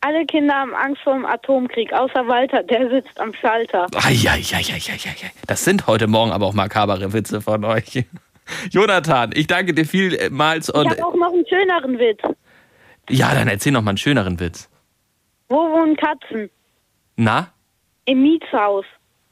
Alle 0.00 0.26
Kinder 0.26 0.54
haben 0.54 0.74
Angst 0.74 1.00
vor 1.02 1.14
dem 1.14 1.24
Atomkrieg, 1.24 1.92
außer 1.92 2.26
Walter, 2.26 2.64
der 2.64 2.90
sitzt 2.90 3.20
am 3.20 3.32
Schalter. 3.34 3.86
Eieieiei. 3.94 4.82
Das 5.46 5.64
sind 5.64 5.86
heute 5.86 6.08
Morgen 6.08 6.32
aber 6.32 6.46
auch 6.46 6.54
makabere 6.54 7.12
Witze 7.12 7.40
von 7.40 7.64
euch. 7.64 8.04
Jonathan, 8.70 9.30
ich 9.32 9.46
danke 9.46 9.72
dir 9.72 9.86
vielmals 9.86 10.68
Ich 10.68 10.74
und 10.74 10.90
habe 10.90 11.06
auch 11.06 11.14
noch 11.14 11.32
einen 11.32 11.46
schöneren 11.46 11.98
Witz. 12.00 12.20
Ja, 13.10 13.34
dann 13.34 13.48
erzähl 13.48 13.72
noch 13.72 13.82
mal 13.82 13.90
einen 13.90 13.98
schöneren 13.98 14.38
Witz. 14.40 14.68
Wo 15.48 15.56
wohnen 15.56 15.96
Katzen? 15.96 16.50
Na? 17.16 17.52
Im 18.04 18.22
Mietshaus. 18.22 18.84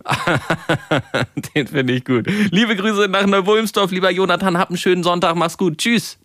Den 1.54 1.66
finde 1.66 1.92
ich 1.94 2.04
gut. 2.04 2.26
Liebe 2.50 2.76
Grüße 2.76 3.08
nach 3.08 3.26
Neuwulmsdorf, 3.26 3.90
lieber 3.90 4.10
Jonathan. 4.10 4.58
Hab 4.58 4.68
einen 4.68 4.78
schönen 4.78 5.02
Sonntag. 5.02 5.36
Mach's 5.36 5.58
gut. 5.58 5.78
Tschüss. 5.78 6.18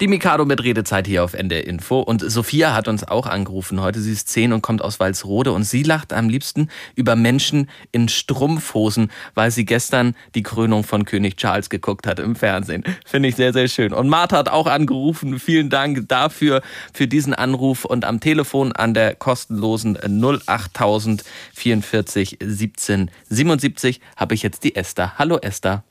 Die 0.00 0.06
Mikado 0.06 0.44
mit 0.44 0.62
Redezeit 0.62 1.08
hier 1.08 1.24
auf 1.24 1.34
NDR 1.34 1.66
Info. 1.66 1.98
Und 1.98 2.20
Sophia 2.20 2.72
hat 2.72 2.86
uns 2.86 3.02
auch 3.02 3.26
angerufen 3.26 3.80
heute. 3.80 3.98
Sie 3.98 4.12
ist 4.12 4.28
zehn 4.28 4.52
und 4.52 4.62
kommt 4.62 4.80
aus 4.80 5.00
Walsrode. 5.00 5.50
Und 5.50 5.64
sie 5.64 5.82
lacht 5.82 6.12
am 6.12 6.28
liebsten 6.28 6.68
über 6.94 7.16
Menschen 7.16 7.68
in 7.90 8.08
Strumpfhosen, 8.08 9.10
weil 9.34 9.50
sie 9.50 9.64
gestern 9.64 10.14
die 10.36 10.44
Krönung 10.44 10.84
von 10.84 11.04
König 11.04 11.36
Charles 11.36 11.68
geguckt 11.68 12.06
hat 12.06 12.20
im 12.20 12.36
Fernsehen. 12.36 12.84
Finde 13.04 13.28
ich 13.28 13.34
sehr, 13.34 13.52
sehr 13.52 13.66
schön. 13.66 13.92
Und 13.92 14.08
Martha 14.08 14.36
hat 14.36 14.48
auch 14.48 14.68
angerufen. 14.68 15.40
Vielen 15.40 15.68
Dank 15.68 16.08
dafür, 16.08 16.62
für 16.94 17.08
diesen 17.08 17.34
Anruf. 17.34 17.84
Und 17.84 18.04
am 18.04 18.20
Telefon 18.20 18.70
an 18.70 18.94
der 18.94 19.16
kostenlosen 19.16 19.98
08000 20.00 21.24
44 21.54 22.38
17 22.40 23.10
77 23.30 24.00
habe 24.16 24.34
ich 24.34 24.44
jetzt 24.44 24.62
die 24.62 24.76
Esther. 24.76 25.18
Hallo 25.18 25.38
Esther. 25.38 25.82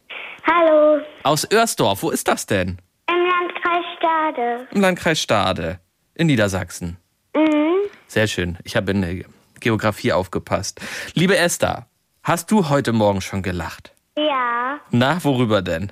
Hallo, 0.45 1.01
Aus 1.23 1.45
Oersdorf. 1.51 2.03
Wo 2.03 2.09
ist 2.09 2.29
das 2.29 2.45
denn? 2.45 2.77
Im 4.17 4.25
Landkreis 4.25 4.31
Stade. 4.33 4.67
Im 4.71 4.81
Landkreis 4.81 5.19
Stade 5.21 5.79
in 6.15 6.27
Niedersachsen. 6.27 6.97
Mhm. 7.35 7.75
Sehr 8.07 8.27
schön. 8.27 8.57
Ich 8.63 8.75
habe 8.75 8.91
in 8.91 9.01
der 9.01 9.25
Geografie 9.59 10.11
aufgepasst. 10.13 10.81
Liebe 11.13 11.37
Esther, 11.37 11.87
hast 12.23 12.49
du 12.51 12.69
heute 12.69 12.93
Morgen 12.93 13.21
schon 13.21 13.43
gelacht? 13.43 13.93
Ja, 14.17 14.79
Na, 14.91 15.23
worüber 15.23 15.61
denn? 15.61 15.91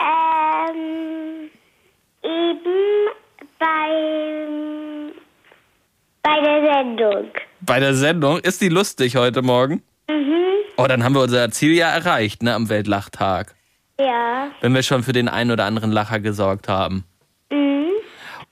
ähm, 0.00 1.50
eben 2.22 3.08
beim, 3.58 5.12
bei 6.22 6.40
der 6.40 6.72
Sendung. 6.74 7.30
Bei 7.60 7.80
der 7.80 7.94
Sendung. 7.94 8.38
Ist 8.38 8.60
die 8.60 8.68
lustig 8.68 9.16
heute 9.16 9.42
Morgen? 9.42 9.82
Mhm. 10.08 10.34
Oh, 10.76 10.86
dann 10.86 11.02
haben 11.02 11.14
wir 11.14 11.22
unser 11.22 11.50
Ziel 11.50 11.72
ja 11.72 11.88
erreicht, 11.90 12.42
ne, 12.42 12.54
am 12.54 12.68
Weltlachtag. 12.68 13.54
Ja. 13.98 14.48
Wenn 14.60 14.74
wir 14.74 14.82
schon 14.82 15.02
für 15.02 15.12
den 15.12 15.28
einen 15.28 15.50
oder 15.50 15.64
anderen 15.64 15.90
Lacher 15.92 16.20
gesorgt 16.20 16.68
haben. 16.68 17.04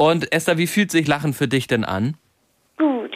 Und 0.03 0.33
Esther, 0.33 0.59
wie 0.59 0.67
fühlt 0.67 0.91
sich 0.91 1.07
Lachen 1.07 1.33
für 1.33 1.47
dich 1.47 1.69
denn 1.69 1.85
an? 1.85 2.17
Gut. 2.77 3.13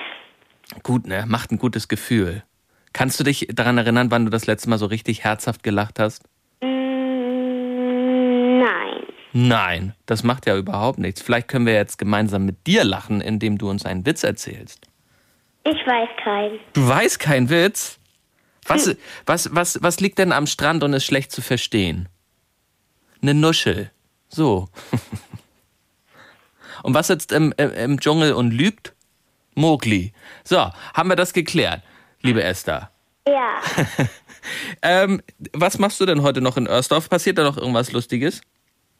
Gut, 0.84 1.08
ne? 1.08 1.24
Macht 1.26 1.50
ein 1.50 1.58
gutes 1.58 1.88
Gefühl. 1.88 2.44
Kannst 2.92 3.18
du 3.18 3.24
dich 3.24 3.48
daran 3.50 3.76
erinnern, 3.76 4.12
wann 4.12 4.24
du 4.24 4.30
das 4.30 4.46
letzte 4.46 4.70
Mal 4.70 4.78
so 4.78 4.86
richtig 4.86 5.24
herzhaft 5.24 5.64
gelacht 5.64 5.98
hast? 5.98 6.22
Mm, 6.60 8.60
nein. 8.60 9.02
Nein, 9.32 9.94
das 10.06 10.22
macht 10.22 10.46
ja 10.46 10.56
überhaupt 10.56 11.00
nichts. 11.00 11.20
Vielleicht 11.20 11.48
können 11.48 11.66
wir 11.66 11.74
jetzt 11.74 11.98
gemeinsam 11.98 12.44
mit 12.44 12.68
dir 12.68 12.84
lachen, 12.84 13.20
indem 13.20 13.58
du 13.58 13.68
uns 13.68 13.84
einen 13.84 14.06
Witz 14.06 14.22
erzählst. 14.22 14.86
Ich 15.64 15.84
weiß 15.84 16.08
keinen. 16.22 16.60
Du 16.72 16.86
weißt 16.86 17.18
keinen 17.18 17.50
Witz? 17.50 17.98
Was, 18.64 18.96
was, 19.26 19.52
was, 19.52 19.82
was 19.82 19.98
liegt 19.98 20.20
denn 20.20 20.30
am 20.30 20.46
Strand 20.46 20.84
und 20.84 20.92
ist 20.92 21.04
schlecht 21.04 21.32
zu 21.32 21.42
verstehen? 21.42 22.08
Eine 23.22 23.34
Nuschel. 23.34 23.90
So. 24.28 24.68
und 26.86 26.94
was 26.94 27.08
sitzt 27.08 27.32
im, 27.32 27.52
im, 27.56 27.72
im 27.72 28.00
Dschungel 28.00 28.32
und 28.32 28.52
lügt? 28.52 28.94
Mowgli. 29.56 30.12
So, 30.44 30.70
haben 30.94 31.08
wir 31.08 31.16
das 31.16 31.32
geklärt, 31.32 31.82
liebe 32.22 32.42
Esther. 32.42 32.90
Ja. 33.26 33.56
Ähm, 34.80 35.20
was 35.52 35.80
machst 35.80 36.00
du 36.00 36.06
denn 36.06 36.22
heute 36.22 36.40
noch 36.40 36.56
in 36.56 36.68
Örsdorf? 36.68 37.10
Passiert 37.10 37.36
da 37.36 37.42
noch 37.42 37.56
irgendwas 37.56 37.90
Lustiges? 37.90 38.42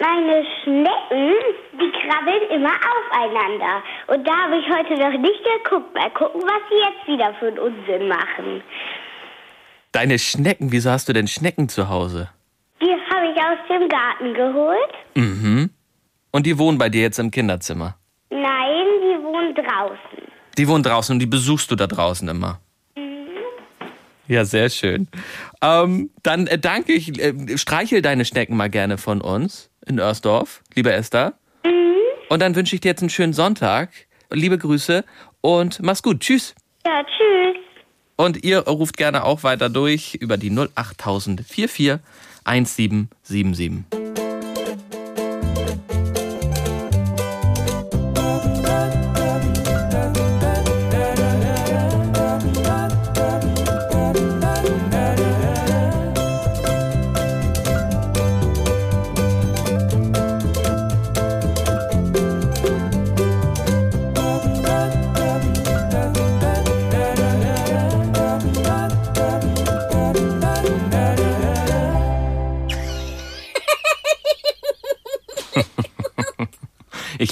Meine 0.01 0.45
Schnecken, 0.65 1.35
die 1.75 1.93
krabbeln 1.93 2.51
immer 2.51 2.75
aufeinander. 2.75 3.81
Und 4.09 4.27
da 4.27 4.33
habe 4.33 4.57
ich 4.59 4.67
heute 4.69 5.01
noch 5.01 5.17
nicht 5.21 5.41
geguckt. 5.45 5.95
Mal 5.95 6.11
gucken, 6.11 6.43
was 6.43 6.63
sie 6.69 6.79
jetzt 6.79 7.07
wieder 7.07 7.33
für 7.35 7.47
einen 7.47 7.61
Unsinn 7.61 8.09
machen. 8.09 8.61
Deine 9.93 10.19
Schnecken, 10.19 10.73
wieso 10.73 10.91
hast 10.91 11.09
du 11.09 11.13
denn 11.13 11.29
Schnecken 11.29 11.69
zu 11.69 11.89
Hause? 11.89 12.29
Die 12.83 12.91
habe 12.91 13.29
ich 13.29 13.41
aus 13.41 13.59
dem 13.71 13.89
Garten 13.89 14.35
geholt. 14.35 15.06
Mhm. 16.37 16.39
Und 16.39 16.47
die 16.47 16.59
wohnen 16.59 16.79
bei 16.79 16.91
dir 16.91 17.01
jetzt 17.01 17.19
im 17.19 17.31
Kinderzimmer? 17.31 17.97
Nein, 18.31 18.87
die 19.01 19.23
wohnen 19.25 19.55
draußen. 19.55 20.29
Die 20.59 20.69
wohnen 20.69 20.83
draußen 20.83 21.15
und 21.15 21.21
die 21.21 21.27
besuchst 21.27 21.71
du 21.71 21.77
da 21.77 21.87
draußen 21.87 22.29
immer. 22.29 22.61
Ja, 24.29 24.45
sehr 24.45 24.69
schön. 24.71 25.09
Ähm, 25.63 26.11
dann 26.23 26.47
äh, 26.49 26.59
danke 26.59 26.93
ich, 26.93 27.19
äh, 27.21 27.57
streichel 27.57 28.03
deine 28.03 28.25
Schnecken 28.25 28.57
mal 28.57 28.69
gerne 28.69 28.99
von 28.99 29.21
uns 29.21 29.71
in 29.87 29.99
Örsdorf, 29.99 30.63
liebe 30.75 30.93
Esther. 30.93 31.35
Und 32.29 32.43
dann 32.43 32.57
wünsche 32.57 32.75
ich 32.75 32.81
dir 32.81 32.89
jetzt 32.89 33.03
einen 33.03 33.11
schönen 33.11 33.33
Sonntag. 33.33 33.91
Liebe 34.33 34.59
Grüße 34.59 35.05
und 35.43 35.81
mach's 35.81 36.03
gut. 36.03 36.21
Tschüss. 36.21 36.57
Ja, 36.85 37.05
tschüss. 37.05 37.57
Und 38.17 38.43
ihr 38.45 38.59
ruft 38.61 38.97
gerne 38.97 39.23
auch 39.23 39.45
weiter 39.45 39.69
durch 39.69 40.17
über 40.17 40.37
die 40.37 40.51
08000 40.51 41.43
44 41.43 42.01
1777. 42.45 44.06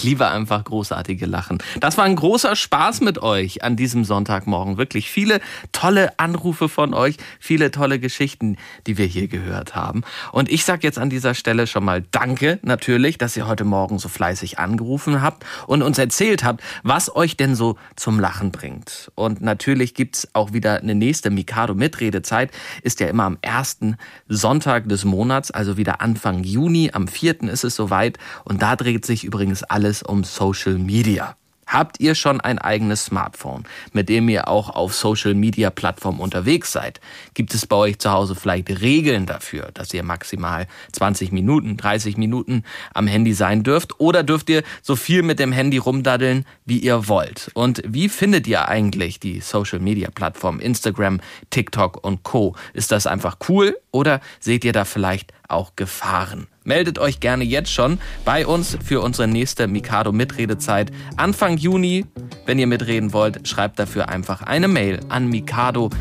Liebe 0.05 0.28
einfach 0.28 0.62
großartige 0.64 1.26
Lachen. 1.26 1.59
Das 1.80 1.96
war 1.96 2.05
ein 2.05 2.14
großer 2.14 2.55
Spaß 2.55 3.00
mit 3.00 3.22
euch 3.22 3.64
an 3.64 3.74
diesem 3.76 4.05
Sonntagmorgen. 4.05 4.76
Wirklich 4.76 5.11
viele 5.11 5.40
tolle 5.72 6.18
Anrufe 6.18 6.68
von 6.68 6.92
euch, 6.92 7.16
viele 7.40 7.70
tolle 7.70 7.98
Geschichten, 7.98 8.57
die 8.86 8.98
wir 8.98 9.07
hier 9.07 9.28
gehört 9.28 9.74
haben. 9.74 10.02
Und 10.30 10.50
ich 10.50 10.64
sage 10.64 10.82
jetzt 10.82 10.98
an 10.98 11.11
dieser 11.11 11.34
Stelle 11.34 11.66
schon 11.66 11.84
mal 11.84 12.05
Danke 12.11 12.59
natürlich, 12.62 13.16
dass 13.18 13.36
ihr 13.36 13.46
heute 13.46 13.64
Morgen 13.64 13.98
so 13.98 14.09
fleißig 14.09 14.59
angerufen 14.59 15.22
habt 15.22 15.44
und 15.66 15.82
uns 15.82 15.96
erzählt 15.98 16.44
habt, 16.44 16.62
was 16.82 17.14
euch 17.14 17.36
denn 17.36 17.55
so 17.55 17.76
zum 17.96 18.20
Lachen 18.20 18.52
bringt. 18.52 19.11
Und 19.14 19.40
natürlich 19.40 19.94
gibt's 19.94 20.28
auch 20.34 20.52
wieder 20.52 20.76
eine 20.80 20.94
nächste 20.94 21.30
Mikado-Mitredezeit. 21.30 22.50
Ist 22.82 23.00
ja 23.00 23.09
immer 23.09 23.24
am 23.24 23.38
ersten 23.40 23.96
Sonntag 24.28 24.88
des 24.88 25.05
Monats, 25.05 25.50
also 25.50 25.78
wieder 25.78 26.02
Anfang 26.02 26.44
Juni. 26.44 26.90
Am 26.92 27.09
vierten 27.09 27.48
ist 27.48 27.64
es 27.64 27.74
soweit. 27.74 28.18
Und 28.44 28.61
da 28.61 28.76
dreht 28.76 29.07
sich 29.07 29.24
übrigens 29.24 29.62
alles 29.62 29.93
um 30.03 30.24
Social 30.24 30.78
Media. 30.78 31.36
Habt 31.66 31.99
ihr 31.99 32.14
schon 32.14 32.40
ein 32.40 32.59
eigenes 32.59 33.07
Smartphone, 33.07 33.64
mit 33.92 34.09
dem 34.09 34.28
ihr 34.28 34.49
auch 34.49 34.70
auf 34.70 34.95
Social 34.95 35.34
Media 35.34 35.70
Plattformen 35.70 36.20
unterwegs 36.20 36.72
seid? 36.72 37.01
Gibt 37.32 37.55
es 37.55 37.66
bei 37.66 37.76
euch 37.76 37.99
zu 37.99 38.12
Hause 38.12 38.34
vielleicht 38.34 38.68
Regeln 38.80 39.26
dafür, 39.26 39.70
dass 39.72 39.95
ihr 39.95 40.03
maximal 40.03 40.66
20 40.92 41.32
Minuten, 41.32 41.76
30 41.76 42.16
Minuten 42.16 42.64
am 42.92 43.07
Handy 43.07 43.32
sein 43.32 43.62
dürft? 43.62 43.99
Oder 43.99 44.22
dürft 44.22 44.51
ihr 44.51 44.62
so 44.82 44.95
viel 44.95 45.22
mit 45.22 45.38
dem 45.38 45.53
Handy 45.53 45.78
rumdaddeln, 45.78 46.45
wie 46.64 46.78
ihr 46.78 47.09
wollt? 47.09 47.51
Und 47.55 47.82
wie 47.86 48.09
findet 48.09 48.47
ihr 48.47 48.68
eigentlich 48.68 49.18
die 49.18 49.40
Social 49.40 49.78
Media 49.78 50.11
Plattformen 50.11 50.61
Instagram, 50.61 51.20
TikTok 51.51 52.05
und 52.05 52.22
Co? 52.22 52.55
Ist 52.74 52.92
das 52.92 53.07
einfach 53.07 53.38
cool 53.49 53.76
oder 53.90 54.20
seht 54.38 54.64
ihr 54.64 54.72
da 54.72 54.84
vielleicht 54.84 55.32
auch 55.49 55.76
Gefahren? 55.76 56.47
Meldet 56.65 56.99
euch 56.99 57.21
gerne 57.21 57.45
jetzt 57.45 57.71
schon 57.71 57.99
bei 58.25 58.47
uns 58.47 58.77
für 58.83 59.03
unsere 59.03 59.29
nächste 59.29 59.69
Mikado 59.69 60.12
Mitredezeit 60.12 60.91
Anfang 61.17 61.59
Juni. 61.59 62.07
Wenn 62.47 62.59
ihr 62.59 62.67
mitreden 62.67 63.12
wollt, 63.12 63.47
schreibt 63.47 63.79
dafür 63.79 64.09
einfach 64.09 64.41
eine 64.43 64.67
Mail 64.67 65.01
an 65.11 65.29
mikado.ndr.de. 65.29 65.95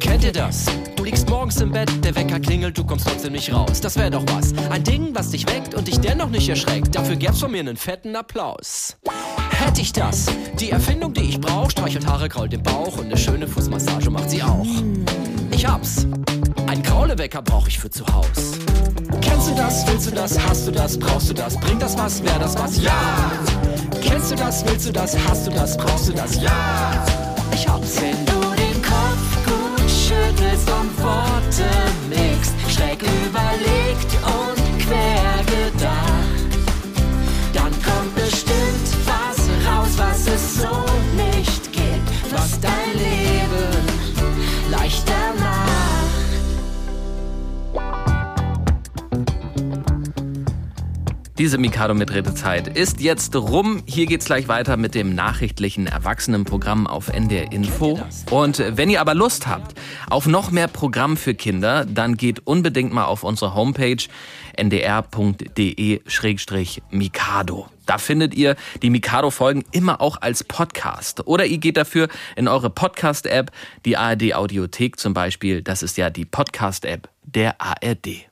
Kennt 0.00 0.24
ihr 0.24 0.32
das? 0.32 0.66
Liegst 1.02 1.28
morgens 1.28 1.60
im 1.60 1.70
Bett, 1.70 1.90
der 2.04 2.14
Wecker 2.14 2.40
klingelt, 2.40 2.76
du 2.76 2.84
kommst 2.84 3.06
trotzdem 3.06 3.32
nicht 3.32 3.52
raus. 3.52 3.80
Das 3.80 3.96
wäre 3.96 4.10
doch 4.10 4.24
was. 4.28 4.54
Ein 4.70 4.84
Ding, 4.84 5.14
was 5.14 5.30
dich 5.30 5.46
weckt 5.46 5.74
und 5.74 5.86
dich 5.86 5.98
dennoch 6.00 6.30
nicht 6.30 6.48
erschreckt. 6.48 6.94
Dafür 6.94 7.16
gäb's 7.16 7.40
von 7.40 7.50
mir 7.50 7.60
einen 7.60 7.76
fetten 7.76 8.16
Applaus. 8.16 8.96
Hätte 9.50 9.82
ich 9.82 9.92
das, 9.92 10.26
die 10.58 10.70
Erfindung, 10.70 11.12
die 11.12 11.22
ich 11.22 11.40
brauch, 11.40 11.70
streichelt 11.70 12.06
Haare, 12.06 12.30
krault 12.30 12.52
den 12.52 12.62
Bauch 12.62 12.96
und 12.96 13.06
eine 13.06 13.18
schöne 13.18 13.46
Fußmassage 13.46 14.10
macht 14.10 14.30
sie 14.30 14.42
auch. 14.42 14.66
Ich 15.50 15.66
hab's. 15.66 16.06
Ein 16.70 16.84
Kraulewecker 16.84 17.42
brauch 17.42 17.66
ich 17.66 17.80
für 17.80 17.90
zu 17.90 18.06
Haus. 18.06 18.52
Kennst 19.20 19.50
du 19.50 19.54
das? 19.56 19.84
Willst 19.88 20.06
du 20.06 20.14
das? 20.14 20.38
Hast 20.38 20.68
du 20.68 20.70
das? 20.70 20.96
Brauchst 20.96 21.28
du 21.28 21.34
das? 21.34 21.58
Bringt 21.58 21.82
das 21.82 21.98
was? 21.98 22.22
Wär 22.22 22.38
das 22.38 22.56
was? 22.56 22.80
Ja! 22.80 23.32
Kennst 24.00 24.30
du 24.30 24.36
das? 24.36 24.64
Willst 24.64 24.86
du 24.86 24.92
das? 24.92 25.16
Hast 25.28 25.48
du 25.48 25.50
das? 25.50 25.76
Brauchst 25.76 26.10
du 26.10 26.12
das? 26.12 26.40
Ja! 26.40 27.04
Ich 27.52 27.66
hab's. 27.66 28.00
Wenn 28.00 28.24
du 28.24 28.54
den 28.54 28.80
Kopf 28.82 29.46
gut 29.46 29.90
schüttelst 29.90 30.70
und 30.70 31.02
Worte 31.02 31.29
Diese 51.40 51.56
Mikado 51.56 51.94
mit 51.94 52.12
Redezeit 52.12 52.76
ist 52.76 53.00
jetzt 53.00 53.34
rum. 53.34 53.82
Hier 53.86 54.04
geht's 54.04 54.26
gleich 54.26 54.46
weiter 54.48 54.76
mit 54.76 54.94
dem 54.94 55.14
nachrichtlichen 55.14 55.86
Erwachsenenprogramm 55.86 56.86
auf 56.86 57.08
NDR 57.08 57.50
Info. 57.50 57.98
Und 58.28 58.62
wenn 58.76 58.90
ihr 58.90 59.00
aber 59.00 59.14
Lust 59.14 59.46
habt 59.46 59.74
auf 60.10 60.26
noch 60.26 60.50
mehr 60.50 60.68
Programm 60.68 61.16
für 61.16 61.34
Kinder, 61.34 61.86
dann 61.86 62.18
geht 62.18 62.46
unbedingt 62.46 62.92
mal 62.92 63.06
auf 63.06 63.22
unsere 63.22 63.54
Homepage 63.54 64.04
ndr.de-mikado. 64.54 65.38
Da 67.86 67.96
findet 67.96 68.34
ihr 68.34 68.54
die 68.82 68.90
Mikado-Folgen 68.90 69.64
immer 69.72 70.02
auch 70.02 70.20
als 70.20 70.44
Podcast. 70.44 71.26
Oder 71.26 71.46
ihr 71.46 71.56
geht 71.56 71.78
dafür 71.78 72.08
in 72.36 72.48
eure 72.48 72.68
Podcast-App, 72.68 73.50
die 73.86 73.96
ARD 73.96 74.34
Audiothek 74.34 75.00
zum 75.00 75.14
Beispiel. 75.14 75.62
Das 75.62 75.82
ist 75.82 75.96
ja 75.96 76.10
die 76.10 76.26
Podcast-App 76.26 77.08
der 77.24 77.58
ARD. 77.58 78.26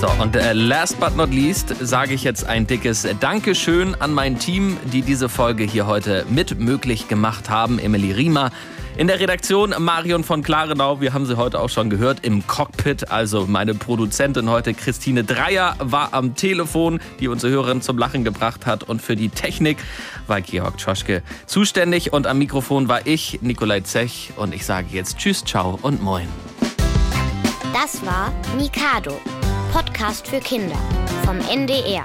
So, 0.00 0.08
und 0.18 0.34
äh, 0.34 0.54
last 0.54 0.98
but 0.98 1.14
not 1.14 1.28
least 1.28 1.74
sage 1.78 2.14
ich 2.14 2.24
jetzt 2.24 2.46
ein 2.46 2.66
dickes 2.66 3.06
Dankeschön 3.20 3.94
an 4.00 4.14
mein 4.14 4.38
Team, 4.38 4.78
die 4.84 5.02
diese 5.02 5.28
Folge 5.28 5.64
hier 5.64 5.86
heute 5.86 6.24
mit 6.30 6.58
möglich 6.58 7.06
gemacht 7.06 7.50
haben. 7.50 7.78
Emily 7.78 8.10
Riemer. 8.12 8.50
In 8.96 9.08
der 9.08 9.20
Redaktion 9.20 9.74
Marion 9.78 10.24
von 10.24 10.42
Klarenau, 10.42 11.02
wir 11.02 11.12
haben 11.12 11.26
sie 11.26 11.36
heute 11.36 11.60
auch 11.60 11.68
schon 11.68 11.90
gehört, 11.90 12.24
im 12.24 12.46
Cockpit. 12.46 13.10
Also 13.10 13.44
meine 13.46 13.74
Produzentin 13.74 14.48
heute, 14.48 14.72
Christine 14.72 15.22
Dreier, 15.22 15.76
war 15.80 16.14
am 16.14 16.34
Telefon, 16.34 16.98
die 17.20 17.28
unsere 17.28 17.52
Hörerin 17.52 17.82
zum 17.82 17.98
Lachen 17.98 18.24
gebracht 18.24 18.64
hat. 18.64 18.84
Und 18.84 19.02
für 19.02 19.16
die 19.16 19.28
Technik 19.28 19.76
war 20.26 20.40
Georg 20.40 20.78
Tschoschke 20.78 21.22
zuständig. 21.44 22.14
Und 22.14 22.26
am 22.26 22.38
Mikrofon 22.38 22.88
war 22.88 23.06
ich, 23.06 23.40
Nikolai 23.42 23.80
Zech. 23.80 24.32
Und 24.36 24.54
ich 24.54 24.64
sage 24.64 24.86
jetzt 24.92 25.18
Tschüss, 25.18 25.44
Ciao 25.44 25.78
und 25.82 26.02
Moin. 26.02 26.26
Das 27.74 28.04
war 28.06 28.32
Mikado, 28.56 29.20
Podcast 29.72 30.26
für 30.26 30.40
Kinder 30.40 30.76
vom 31.24 31.38
NDR. 31.38 32.02